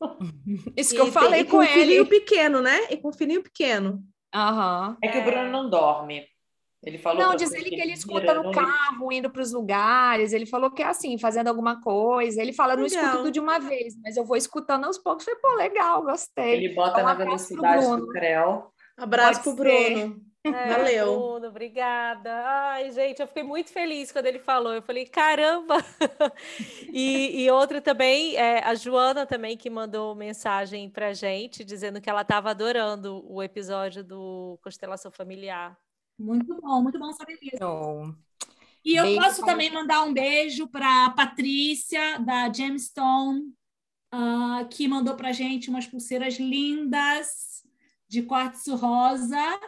[0.76, 1.72] isso e que eu falei e com, um ele".
[1.72, 2.90] filhinho pequeno, né?
[2.90, 4.02] E com um filhinho pequeno.
[4.34, 4.96] Aham.
[5.02, 6.26] É que o Bruno não dorme.
[6.82, 10.32] Ele falou Não, diz ele que ele escuta no carro, indo para os lugares.
[10.32, 12.40] Ele falou que é assim, fazendo alguma coisa.
[12.40, 13.18] Ele fala, não escuto Legal.
[13.18, 15.24] tudo de uma vez, mas eu vou escutando aos poucos.
[15.24, 16.54] Falei, pô, legal, gostei.
[16.54, 18.70] Ele bota Um na velocidade do Creu.
[18.96, 19.94] Abraço pro ser.
[19.94, 20.26] Bruno.
[20.44, 21.18] É, Valeu.
[21.18, 22.30] Bruno, obrigada.
[22.46, 24.72] Ai, gente, eu fiquei muito feliz quando ele falou.
[24.72, 25.76] Eu falei, caramba!
[26.92, 32.08] E, e outra também, é, a Joana também, que mandou mensagem pra gente, dizendo que
[32.08, 35.76] ela estava adorando o episódio do Constelação Familiar.
[36.18, 38.14] Muito bom, muito bom saber disso.
[38.84, 43.52] E eu Beijo, posso também mandar um beijo para a Patrícia, da Gemstone,
[44.12, 47.64] ah, que mandou para gente umas pulseiras lindas
[48.08, 49.60] de quartzo rosa.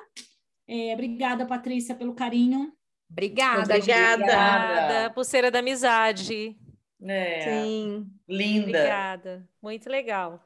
[0.66, 2.72] É, obrigada, Patrícia, pelo carinho.
[3.11, 4.22] obrigada, Obrigada.
[4.22, 5.11] Obrigada.
[5.11, 6.57] Pulseira da amizade.
[7.03, 8.07] É, Sim.
[8.28, 8.66] linda.
[8.68, 9.49] Obrigada.
[9.61, 10.44] Muito legal.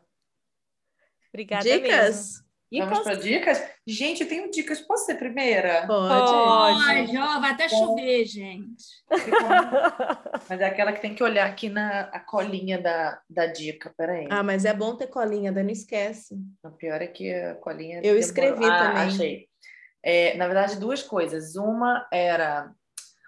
[1.28, 2.51] Obrigada mesmo.
[2.73, 2.89] Dicas?
[2.89, 3.62] Vamos para dicas?
[3.87, 4.81] Gente, eu tenho dicas.
[4.81, 5.87] Posso ser primeira?
[5.87, 6.09] Pode.
[6.09, 7.07] Pode.
[7.07, 8.83] Pode, ó, vai até chover, gente.
[10.49, 13.93] Mas é aquela que tem que olhar aqui na a colinha da, da dica.
[13.95, 14.27] Peraí.
[14.31, 16.35] Ah, mas é bom ter colinha, daí não esquece.
[16.64, 17.97] O pior é que a colinha.
[17.97, 18.20] Eu demorou.
[18.20, 19.03] escrevi Ah, também.
[19.03, 19.49] Achei.
[20.03, 21.55] É, na verdade, duas coisas.
[21.57, 22.73] Uma era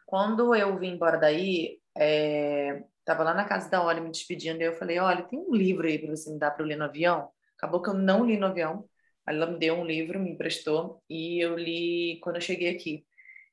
[0.07, 4.65] quando eu vim embora daí, é, tava lá na casa da Olha me despedindo, e
[4.65, 6.85] eu falei: Olha, tem um livro aí para você me dar para eu ler no
[6.85, 7.29] avião.
[7.59, 8.87] Acabou que eu não li no avião.
[9.27, 13.05] Ela me deu um livro, me emprestou, e eu li quando eu cheguei aqui.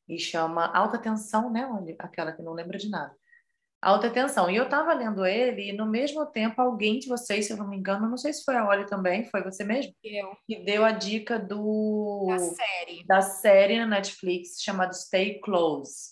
[0.08, 1.68] E chama Alta Tensão, né?
[2.00, 3.16] Aquela que não lembra de nada.
[3.82, 4.50] Alta Tensão.
[4.50, 7.68] E eu estava lendo ele, e no mesmo tempo, alguém de vocês, se eu não
[7.68, 9.94] me engano, não sei se foi a Olha também, foi você mesmo?
[10.04, 13.04] Eu, que deu a dica do da série.
[13.06, 16.12] da série na Netflix chamada Stay Close,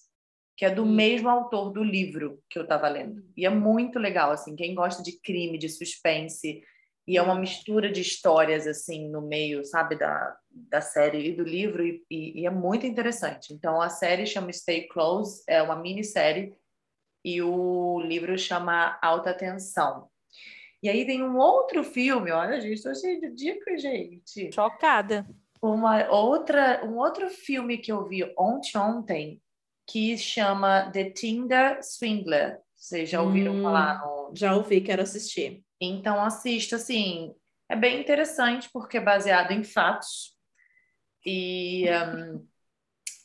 [0.58, 0.92] que é do Isso.
[0.92, 3.24] mesmo autor do livro que eu estava lendo.
[3.38, 6.64] E é muito legal, assim, quem gosta de crime, de suspense
[7.10, 11.44] E é uma mistura de histórias, assim, no meio, sabe, da, da série e do
[11.44, 13.52] livro, e, e, e é muito interessante.
[13.52, 16.54] Então, a série chama Stay Close, é uma minissérie,
[17.26, 20.08] e o livro chama Alta Tensão.
[20.84, 24.52] E aí tem um outro filme, olha, gente, estou cheio de dicas, gente.
[24.54, 25.28] Chocada.
[25.60, 29.42] Uma outra, um outro filme que eu vi ontem, ontem
[29.88, 32.60] que chama The Tinder Swindler.
[32.80, 33.62] Vocês já ouviram Hum.
[33.62, 34.32] falar no...
[34.34, 35.64] Já ouvi, quero assistir.
[35.82, 37.36] Então assista, assim,
[37.68, 40.38] é bem interessante porque é baseado em fatos.
[41.26, 42.48] E hum,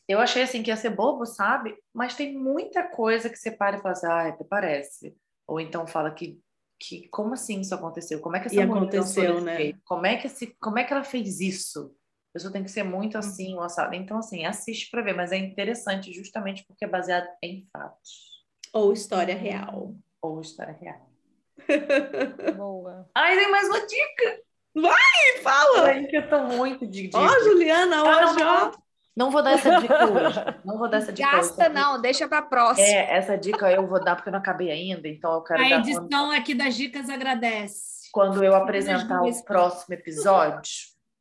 [0.08, 1.76] eu achei assim que ia ser bobo, sabe?
[1.92, 5.16] Mas tem muita coisa que você para e fala assim, ah, até parece.
[5.46, 6.40] Ou então fala que,
[6.80, 8.20] que como assim isso aconteceu?
[8.20, 9.72] Como é que essa E mulher aconteceu, né?
[9.84, 11.94] Como é que esse, como é que ela fez isso?
[12.30, 13.96] A pessoa tem que ser muito assim, sabe?
[13.96, 18.33] Então, assim, assiste para ver, mas é interessante justamente porque é baseado em fatos
[18.74, 19.94] Ou história real.
[20.20, 21.08] ou história real.
[22.56, 23.08] Boa.
[23.14, 24.40] Ai, tem mais uma dica!
[24.76, 25.84] Ih, Fala!
[25.86, 27.18] Ai, que eu tô muito de dica.
[27.18, 28.72] Ó, Juliana, Ah, hoje, ó.
[29.16, 30.40] Não vou dar essa dica hoje.
[30.64, 31.36] Não vou dar essa dica hoje.
[31.38, 32.84] Gasta não, deixa para próxima.
[32.84, 35.68] É, essa dica eu vou dar porque eu não acabei ainda, então eu quero A
[35.68, 38.08] dar edição aqui das dicas agradece.
[38.12, 40.72] quando eu apresentar o próximo episódio,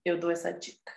[0.03, 0.91] eu dou essa dica.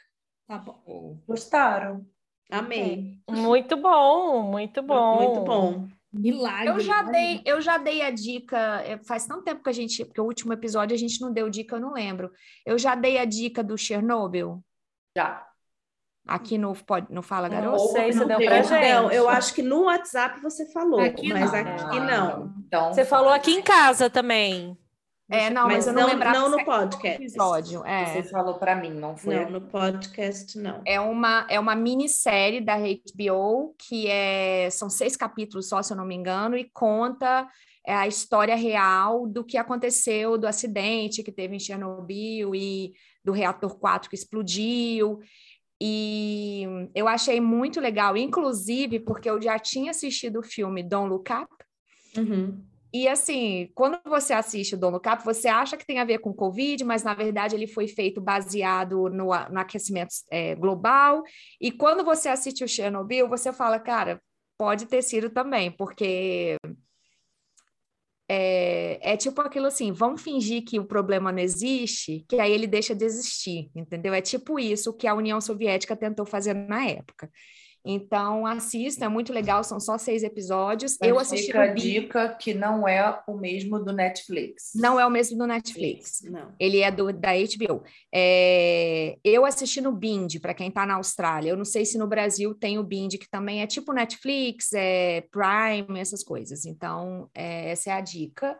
[0.49, 1.19] Tá bom.
[1.27, 2.07] Gostaram?
[2.51, 3.19] Amei.
[3.29, 5.17] Muito bom, muito bom.
[5.17, 5.89] Muito bom.
[6.19, 6.69] Milagre.
[6.69, 10.05] Eu já dei, eu já dei a dica, é, faz tanto tempo que a gente,
[10.05, 12.31] porque o último episódio a gente não deu dica, eu não lembro.
[12.65, 14.63] Eu já dei a dica do Chernobyl
[15.17, 15.47] Já.
[16.27, 17.89] aqui no Pod- no Fala Não Garoto.
[17.93, 19.15] sei se não deu pra Não, gente.
[19.15, 21.59] eu acho que no WhatsApp você falou, Aqui mas não.
[21.59, 22.55] aqui não.
[22.67, 24.77] Então, Você falou aqui em casa também.
[25.29, 27.21] É, não, mas, Mas eu não, não, lembrava não no podcast.
[27.21, 27.85] episódio.
[27.85, 28.23] É.
[28.23, 29.35] Você falou para mim, não foi?
[29.45, 30.83] Não, no podcast não.
[30.87, 35.97] É uma, é uma minissérie da HBO que é, são seis capítulos só, se eu
[35.97, 37.49] não me engano, e conta
[37.85, 42.93] é, a história real do que aconteceu, do acidente que teve em Chernobyl e
[43.25, 45.19] do reator 4 que explodiu.
[45.81, 46.65] E
[46.95, 51.49] eu achei muito legal, inclusive porque eu já tinha assistido o filme Don't Look Up,
[52.17, 52.63] Uhum.
[53.03, 56.33] E assim, quando você assiste o Dono Cap, você acha que tem a ver com
[56.33, 61.23] Covid, mas na verdade ele foi feito baseado no, no aquecimento é, global.
[61.61, 64.23] E quando você assiste o Chernobyl, você fala, cara,
[64.57, 66.57] pode ter sido também, porque
[68.29, 72.67] é, é tipo aquilo assim, vamos fingir que o problema não existe, que aí ele
[72.67, 74.15] deixa de existir, entendeu?
[74.15, 77.31] É tipo isso que a União Soviética tentou fazer na época.
[77.89, 80.99] Então, assista, é muito legal, são só seis episódios.
[81.01, 84.73] Eu Mas assisti fica a dica que não é o mesmo do Netflix.
[84.75, 86.23] Não é o mesmo do Netflix.
[86.25, 86.53] Não.
[86.59, 87.85] Ele é do, da HBO.
[88.13, 91.51] É, eu assisti no Bind, para quem está na Austrália.
[91.51, 95.21] Eu não sei se no Brasil tem o Bind, que também é tipo Netflix, é
[95.31, 96.65] Prime, essas coisas.
[96.65, 98.59] Então, é, essa é a dica.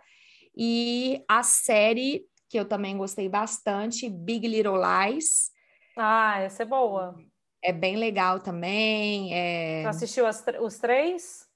[0.57, 5.51] E a série, que eu também gostei bastante, Big Little Lies,
[5.97, 7.17] Ah, essa é boa.
[7.67, 9.35] É bem legal também.
[9.35, 11.47] é- Você assistiu as os três?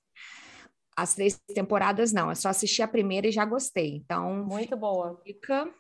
[0.97, 2.29] As três temporadas, não.
[2.31, 3.95] Eu só assisti a primeira e já gostei.
[3.97, 5.21] Então, Muito boa.
[5.25, 5.73] dica.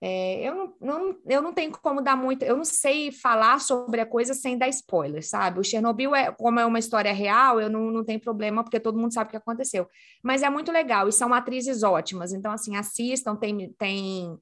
[0.00, 3.98] É, eu, não, não, eu não tenho como dar muito, eu não sei falar sobre
[3.98, 5.58] a coisa sem dar spoiler, sabe?
[5.58, 8.98] O Chernobyl, é, como é uma história real, eu não, não tenho problema, porque todo
[8.98, 9.88] mundo sabe o que aconteceu.
[10.22, 14.38] Mas é muito legal, e são atrizes ótimas, então, assim, assistam, tem, tem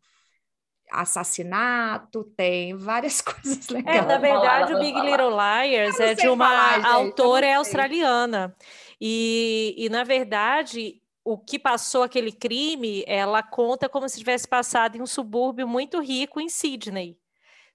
[0.90, 4.06] assassinato, tem várias coisas É, legais.
[4.06, 5.10] na Vai falar, verdade, ela o Big falar.
[5.10, 8.56] Little Liars não é de uma falar, autora australiana.
[9.00, 14.96] E, e, na verdade, o que passou aquele crime, ela conta como se tivesse passado
[14.96, 17.18] em um subúrbio muito rico em Sydney.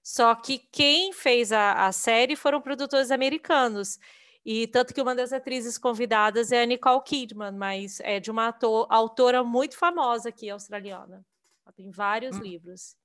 [0.02, 3.98] Só que quem fez a, a série foram produtores americanos.
[4.44, 8.48] E tanto que uma das atrizes convidadas é a Nicole Kidman, mas é de uma
[8.48, 11.22] ator- autora muito famosa aqui, australiana.
[11.66, 12.42] Ela tem vários Hum.
[12.42, 12.96] livros.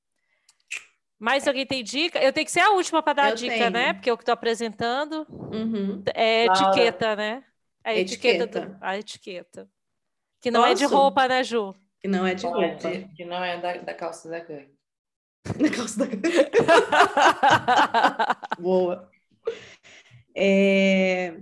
[1.20, 2.20] Mais alguém tem dica?
[2.22, 3.84] Eu tenho que ser a última para dar Eu dica, né?
[3.86, 3.95] tenho.
[3.95, 6.03] Porque eu que estou apresentando Uhum.
[6.14, 6.61] é Laura.
[6.64, 7.44] etiqueta, né?
[7.84, 8.45] É a etiqueta.
[8.48, 8.77] do- Etiqueta.
[8.81, 9.69] a etiqueta.
[10.41, 10.95] Que não é de Posso?
[10.95, 11.76] roupa, né, Ju?
[12.02, 12.91] Que não é de Não é roupa.
[12.91, 14.76] de- que não é da, da calça da gangue.
[15.60, 16.07] Na calça da...
[18.60, 19.10] Boa.
[20.35, 21.38] É,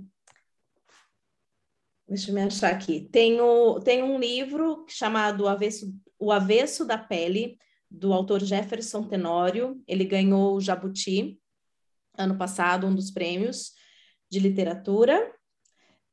[2.08, 3.10] Deixa eu me achar aqui.
[3.12, 3.80] Tem, o...
[3.80, 5.92] Tem um livro chamado Avesso...
[6.20, 7.58] O Avesso da Pele,
[7.94, 9.82] do autor Jefferson Tenório.
[9.88, 11.40] Ele ganhou o Jabuti
[12.18, 13.74] ano passado, um dos prêmios
[14.30, 15.32] de literatura.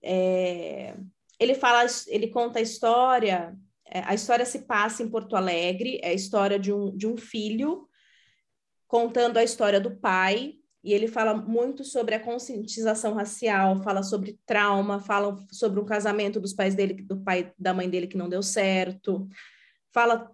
[0.02, 0.94] É,
[1.38, 3.56] Ele fala, ele conta a história.
[3.86, 5.98] é, A história se passa em Porto Alegre.
[6.02, 7.88] É a história de um, de um filho
[8.86, 14.36] contando a história do pai, e ele fala muito sobre a conscientização racial, fala sobre
[14.44, 18.28] trauma, fala sobre um casamento dos pais dele, do pai da mãe dele que não
[18.28, 19.28] deu certo,
[19.92, 20.28] fala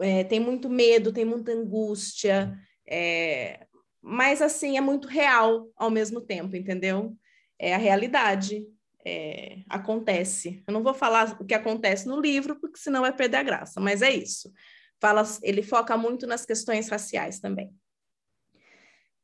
[0.00, 2.56] é, tem muito medo, tem muita angústia,
[2.86, 3.66] é,
[4.02, 7.16] mas assim é muito real ao mesmo tempo, entendeu?
[7.58, 8.66] É a realidade,
[9.04, 10.62] é, acontece.
[10.66, 13.80] Eu não vou falar o que acontece no livro, porque senão vai perder a graça,
[13.80, 14.52] mas é isso.
[15.00, 17.74] Fala, ele foca muito nas questões raciais também.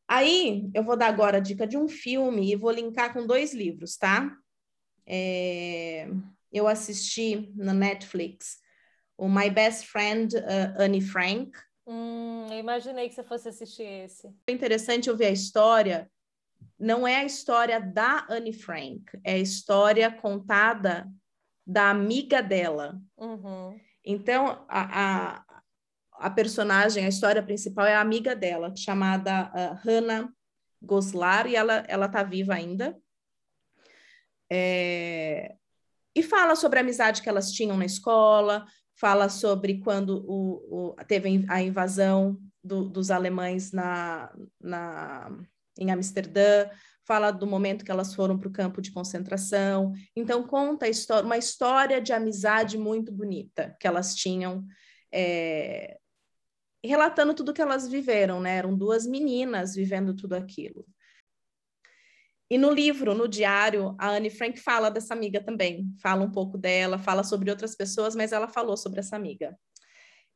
[0.09, 3.55] Aí eu vou dar agora a dica de um filme e vou linkar com dois
[3.55, 4.37] livros, tá?
[5.07, 6.09] É,
[6.53, 8.59] eu assisti na Netflix
[9.21, 11.53] o My Best Friend, uh, Annie Frank.
[11.87, 14.27] Hum, eu imaginei que você fosse assistir esse.
[14.47, 16.11] É interessante ouvir a história.
[16.79, 21.07] Não é a história da Annie Frank, é a história contada
[21.67, 22.99] da amiga dela.
[23.19, 23.79] Uhum.
[24.03, 25.45] Então, a, a,
[26.13, 30.33] a, personagem, a história principal é a amiga dela, chamada uh, Hannah
[30.81, 32.99] Goslar, e ela está viva ainda.
[34.51, 35.57] É...
[36.17, 38.67] E fala sobre a amizade que elas tinham na escola,
[39.01, 45.33] fala sobre quando o, o teve a invasão do, dos alemães na, na,
[45.79, 46.69] em Amsterdã,
[47.07, 49.93] fala do momento que elas foram para o campo de concentração.
[50.15, 54.67] Então, conta história, uma história de amizade muito bonita que elas tinham,
[55.11, 55.97] é,
[56.85, 58.59] relatando tudo que elas viveram, né?
[58.59, 60.87] Eram duas meninas vivendo tudo aquilo.
[62.51, 66.59] E no livro, no diário, a Anne Frank fala dessa amiga também, fala um pouco
[66.59, 69.57] dela, fala sobre outras pessoas, mas ela falou sobre essa amiga.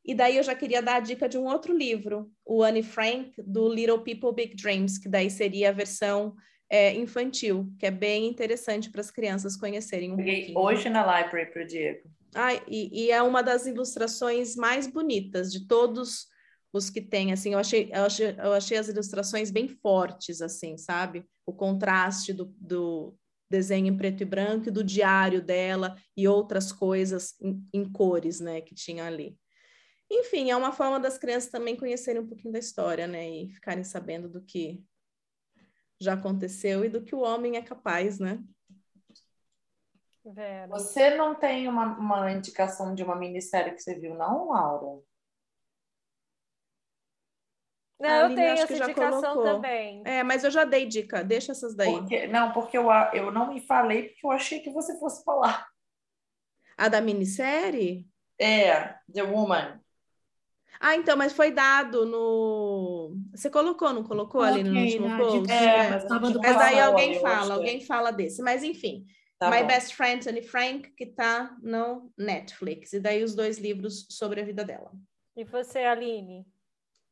[0.03, 3.33] E daí eu já queria dar a dica de um outro livro, o Anne Frank,
[3.45, 6.35] do Little People Big Dreams, que daí seria a versão
[6.69, 10.59] é, infantil, que é bem interessante para as crianças conhecerem um Peguei pouquinho.
[10.59, 12.09] hoje na library para o Diego.
[12.33, 16.27] Ah, e, e, é uma das ilustrações mais bonitas de todos
[16.75, 20.77] os que tem, assim, eu achei, eu achei, eu achei as ilustrações bem fortes, assim,
[20.77, 21.25] sabe?
[21.45, 23.17] O contraste do, do
[23.49, 28.41] desenho em preto e branco e do diário dela e outras coisas em, em cores,
[28.41, 29.39] né, que tinha ali.
[30.11, 33.85] Enfim, é uma forma das crianças também conhecerem um pouquinho da história, né, e ficarem
[33.85, 34.83] sabendo do que
[35.97, 38.43] já aconteceu e do que o homem é capaz, né?
[40.25, 40.67] Vera.
[40.67, 45.01] Você não tem uma, uma indicação de uma minissérie que você viu, não, Laura?
[47.99, 49.43] Não, a eu tenho essa indicação colocou.
[49.43, 50.01] também.
[50.05, 51.91] É, mas eu já dei dica, deixa essas daí.
[51.91, 55.65] Porque, não, porque eu, eu não me falei porque eu achei que você fosse falar.
[56.77, 58.05] A da minissérie?
[58.39, 59.79] É, The Woman.
[60.79, 63.15] Ah, então, mas foi dado no.
[63.33, 65.51] Você colocou, não colocou okay, ali no último post?
[65.51, 66.05] É, mas,
[66.35, 67.57] mas aí alguém fala, é.
[67.57, 68.41] alguém fala desse.
[68.41, 69.05] Mas enfim,
[69.39, 69.67] tá My bom.
[69.67, 72.91] Best Friend, Anne Frank, que tá no Netflix.
[72.91, 74.91] E daí os dois livros sobre a vida dela.
[75.35, 76.45] E você, Aline?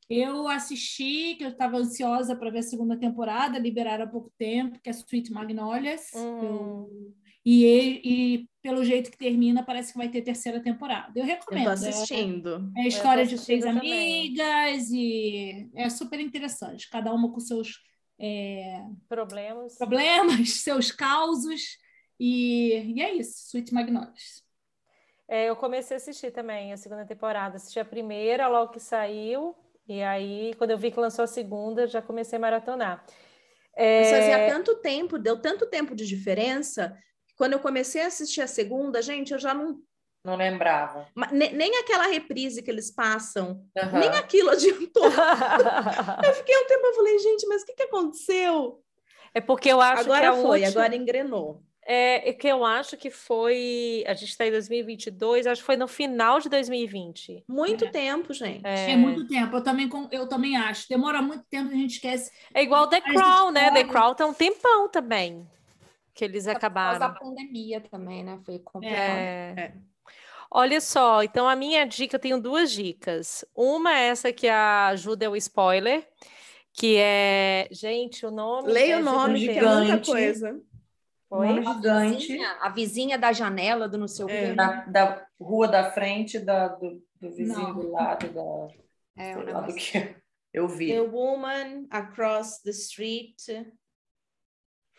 [0.10, 4.80] Eu assisti, que eu estava ansiosa para ver a segunda temporada, liberaram há pouco tempo,
[4.82, 6.12] que é Sweet Magnolias.
[6.16, 6.40] Hum.
[6.42, 7.14] Eu,
[7.46, 11.12] e, e, pelo jeito que termina, parece que vai ter terceira temporada.
[11.20, 11.64] Eu recomendo.
[11.64, 12.72] Eu tô assistindo.
[12.78, 16.90] É, é a história de três amigas e é super interessante.
[16.90, 17.82] Cada uma com seus
[18.18, 19.78] é, problemas.
[19.78, 21.78] problemas, seus causos.
[22.18, 24.42] E, e é isso, Sweet Magnolias.
[25.28, 27.58] É, eu comecei a assistir também a segunda temporada.
[27.58, 29.54] Assisti a primeira logo que saiu.
[29.88, 33.06] E aí, quando eu vi que lançou a segunda, já comecei a maratonar.
[33.76, 34.02] É...
[34.02, 36.96] Mas fazia tanto tempo, deu tanto tempo de diferença,
[37.28, 39.80] que quando eu comecei a assistir a segunda, gente, eu já não.
[40.26, 41.06] Não lembrava.
[41.34, 44.00] Nem aquela reprise que eles passam, uhum.
[44.00, 45.04] nem aquilo adiantou.
[46.26, 48.82] eu fiquei um tempo, eu falei, gente, mas o que, que aconteceu?
[49.34, 50.82] É porque eu acho agora que Agora foi, última...
[50.82, 51.62] agora engrenou.
[51.86, 54.04] É, é que eu acho que foi.
[54.08, 57.44] A gente está em 2022, acho que foi no final de 2020.
[57.48, 57.90] Muito é.
[57.90, 58.66] tempo, gente.
[58.66, 58.92] É.
[58.92, 58.96] é.
[58.96, 59.58] muito tempo.
[59.58, 60.88] Eu também, eu também acho.
[60.88, 62.32] Demora muito tempo, a gente esquece.
[62.54, 63.72] É igual The Crown, né?
[63.72, 65.46] The Crown tá um tempão também.
[66.14, 66.94] Que eles acabaram.
[66.94, 68.40] Por causa da pandemia também, né?
[68.46, 68.98] Foi complicado.
[68.98, 69.54] É.
[69.58, 69.74] é.
[70.56, 73.44] Olha só, então a minha dica, eu tenho duas dicas.
[73.56, 76.08] Uma é essa que ajuda o spoiler,
[76.72, 77.68] que é.
[77.72, 78.72] Gente, o nome.
[78.72, 80.62] Leia o nome, que é muita coisa.
[81.34, 81.48] Foi?
[81.48, 82.28] Um gigante.
[82.28, 84.54] Vizinha, a vizinha da janela do não sei o é.
[84.54, 87.74] Da, da, rua da frente da, do, do vizinho não.
[87.74, 88.68] do lado da.
[89.18, 90.16] É, sei lá do que
[90.54, 90.94] eu vi.
[90.94, 93.42] The woman across the street.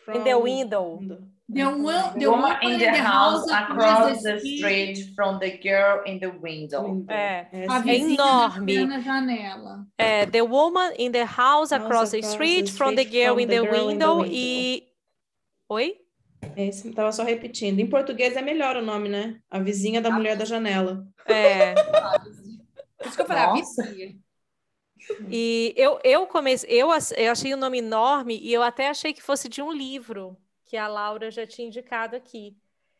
[0.03, 0.17] From...
[0.17, 0.99] In the window.
[1.47, 6.19] The, one, the woman in the, the house, across the street from the girl in
[6.19, 7.05] the window.
[7.07, 8.85] É, é, é enorme.
[8.85, 9.87] Na janela.
[9.97, 14.25] É, the woman in the house across, the, street, from the girl, in, the window.
[14.25, 14.83] E.
[15.71, 16.04] Oi?
[16.55, 17.79] Isso, estava só repetindo.
[17.79, 19.39] Em português é melhor o nome, né?
[19.49, 21.05] A vizinha da a mulher da janela.
[21.25, 21.73] É.
[22.97, 23.81] Por isso que eu falei, Nossa.
[23.81, 24.15] a vizinha.
[25.29, 29.21] E eu, eu comecei, eu, eu achei o nome enorme e eu até achei que
[29.21, 32.57] fosse de um livro que a Laura já tinha indicado aqui.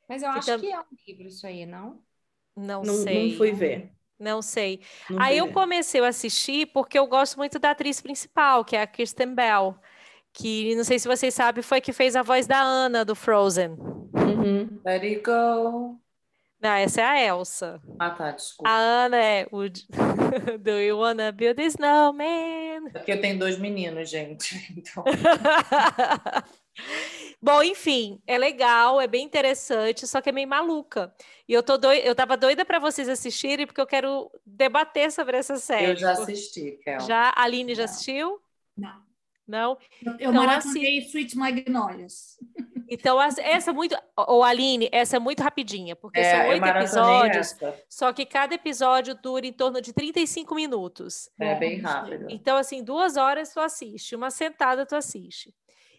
[0.07, 0.59] Mas eu acho tam...
[0.59, 1.99] que é um livro isso aí, não?
[2.55, 3.31] Não, não sei.
[3.31, 3.91] Não fui ver.
[4.19, 4.79] Não sei.
[5.09, 8.81] Não Aí eu comecei a assistir porque eu gosto muito da atriz principal, que é
[8.81, 9.75] a Kristen Bell,
[10.35, 13.71] que não sei se vocês sabem, foi que fez a voz da Anna do Frozen.
[13.71, 14.81] Uhum.
[14.85, 15.97] Let it go.
[16.61, 17.81] Não, essa é a Elsa.
[17.99, 18.69] Ah, tá, desculpa.
[18.69, 19.61] A Ana é o
[20.59, 22.87] Do you wanna build a snowman?
[22.87, 24.55] É porque eu tenho dois meninos, gente.
[24.77, 25.03] Então,
[27.41, 31.13] Bom, enfim, é legal, é bem interessante, só que é meio maluca.
[31.47, 31.99] E eu tô doi...
[32.03, 35.91] eu tava doida para vocês assistirem porque eu quero debater sobre essa série.
[35.91, 36.99] eu já Por- assisti, Kel.
[37.01, 37.85] Já a Aline já Já.
[37.85, 38.41] assistiu?
[38.75, 39.04] Não.
[39.47, 39.77] Não?
[40.03, 42.37] Eu, eu Então, maratonei Sweet Magnolias.
[42.87, 47.51] Então essa é muito, ou Aline, essa é muito rapidinha, porque É, são oito episódios,
[47.53, 47.79] essa.
[47.89, 51.29] só que cada episódio dura em torno de 35 minutos.
[51.39, 52.27] É bem rápido.
[52.29, 55.53] Então, assim, duas horas tu assiste, uma sentada tu assiste.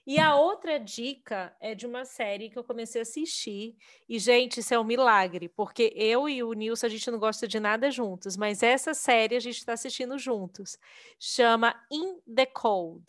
[0.07, 3.75] E a outra dica é de uma série que eu comecei a assistir.
[4.09, 7.49] E, gente, isso é um milagre, porque eu e o Nilson, a gente não gosta
[7.49, 10.79] de nada juntos, mas essa série a gente está assistindo juntos.
[11.19, 13.05] Chama In the Cold.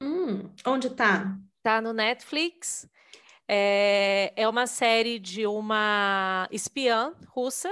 [0.00, 1.38] Hum, onde tá?
[1.62, 2.88] Tá no Netflix.
[3.46, 7.68] É, é uma série de uma espiã russa,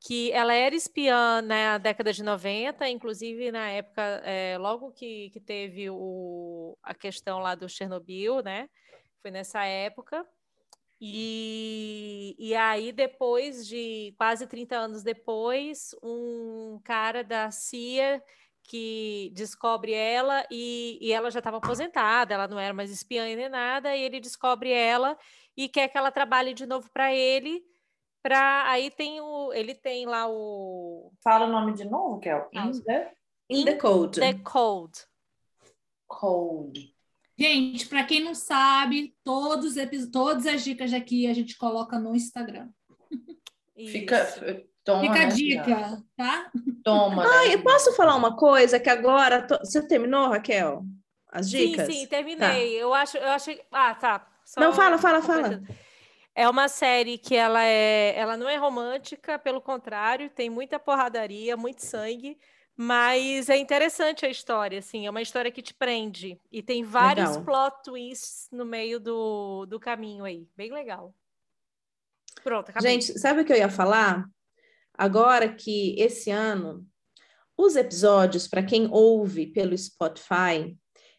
[0.00, 5.40] que ela era espiã na década de 90, inclusive na época, é, logo que, que
[5.40, 8.68] teve o, a questão lá do Chernobyl, né?
[9.20, 10.26] Foi nessa época.
[11.00, 18.22] E, e aí, depois de quase 30 anos depois, um cara da CIA
[18.62, 23.48] que descobre ela e, e ela já estava aposentada, ela não era mais espiã nem
[23.48, 25.18] nada, e ele descobre ela
[25.56, 27.62] e quer que ela trabalhe de novo para ele.
[28.22, 32.48] Para aí tem o, ele tem lá o Fala o nome de novo, Kel.
[32.54, 33.12] Ah, In the
[33.50, 34.20] In the Cold.
[34.20, 34.92] The Cold.
[36.06, 36.94] Cold.
[37.36, 39.74] Gente, para quem não sabe, todos,
[40.12, 42.68] todas as dicas daqui a gente coloca no Instagram.
[43.74, 44.24] Fica.
[44.90, 45.34] Toma, Fica né, a Kel?
[45.34, 46.50] dica, tá?
[46.82, 47.24] Toma.
[47.24, 49.46] Ah, né, eu posso falar uma coisa que agora.
[49.46, 50.84] to- Você terminou, Raquel?
[51.28, 51.86] As dicas?
[51.86, 52.72] Sim, sim, terminei.
[52.74, 53.60] Eu acho, eu achei.
[53.70, 54.26] Ah, tá.
[54.44, 55.62] Só Não, fala, fala, fala.
[56.34, 61.56] É uma série que ela é, ela não é romântica, pelo contrário, tem muita porradaria,
[61.56, 62.38] muito sangue,
[62.76, 67.36] mas é interessante a história, assim, é uma história que te prende e tem vários
[67.36, 67.44] Legal.
[67.44, 71.12] plot twists no meio do, do caminho aí, bem legal.
[72.42, 72.92] Pronto, acabei.
[72.92, 74.24] Gente, sabe o que eu ia falar?
[75.00, 76.86] Agora que esse ano,
[77.56, 80.76] os episódios, para quem ouve pelo Spotify,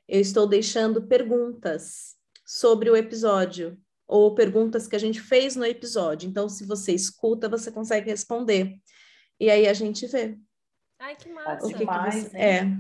[0.08, 3.76] eu estou deixando perguntas sobre o episódio,
[4.08, 6.30] ou perguntas que a gente fez no episódio.
[6.30, 8.76] Então, se você escuta, você consegue responder.
[9.40, 10.38] E aí a gente vê.
[10.99, 11.66] Ai, que O massa.
[11.66, 12.38] que, que Demais, você...
[12.38, 12.44] hein?
[12.44, 12.78] É.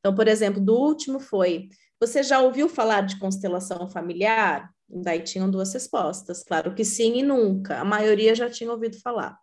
[0.00, 1.68] Então, por exemplo, do último foi:
[2.00, 4.68] você já ouviu falar de constelação familiar?
[4.88, 7.78] Daí tinham duas respostas, claro que sim e nunca.
[7.78, 9.38] A maioria já tinha ouvido falar.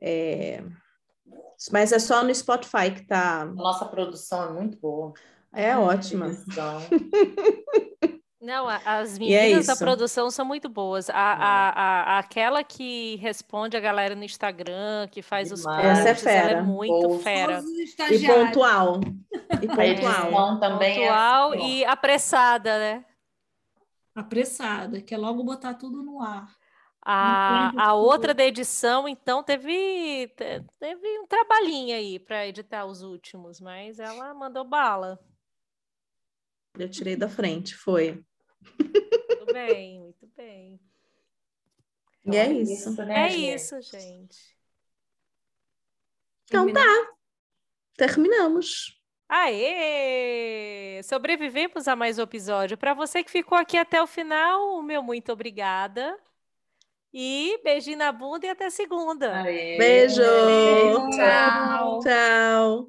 [0.00, 0.62] É,
[1.70, 3.42] Mas é só no Spotify que tá.
[3.42, 5.12] A nossa produção é muito boa.
[5.52, 6.26] É ótima.
[6.28, 6.78] Edição.
[8.42, 9.84] Não, as é meninas da isso.
[9.84, 11.10] produção são muito boas.
[11.10, 11.68] A, a,
[12.14, 15.84] a- aquela que responde a galera no Instagram, que faz os Demais.
[15.98, 16.62] Essa é posts, ela é fera.
[16.62, 17.22] muito Post.
[17.22, 17.58] fera.
[17.60, 19.00] Os E pontual.
[19.60, 20.58] E pontual.
[20.58, 21.58] também Pontual é.
[21.58, 23.04] e apressada, né?
[24.14, 26.48] Apressada, quer logo botar tudo no ar.
[27.02, 33.02] A, a outra da edição, então, teve, te- teve um trabalhinho aí para editar os
[33.02, 35.18] últimos, mas ela mandou bala.
[36.78, 38.24] Eu tirei da frente, foi.
[39.28, 40.80] Muito bem, muito bem.
[42.24, 42.90] E é isso.
[43.04, 43.54] né, É gente?
[43.54, 44.56] isso, gente.
[46.44, 46.80] Então tá.
[47.96, 48.98] Terminamos.
[49.28, 51.00] Aê!
[51.04, 52.76] Sobrevivemos a mais um episódio.
[52.76, 56.18] Para você que ficou aqui até o final, o meu muito obrigada.
[57.12, 59.42] E beijinho na bunda e até segunda.
[59.42, 59.76] Aê.
[59.76, 60.22] Beijo.
[61.10, 61.98] Tchau.
[62.00, 62.88] Tchau.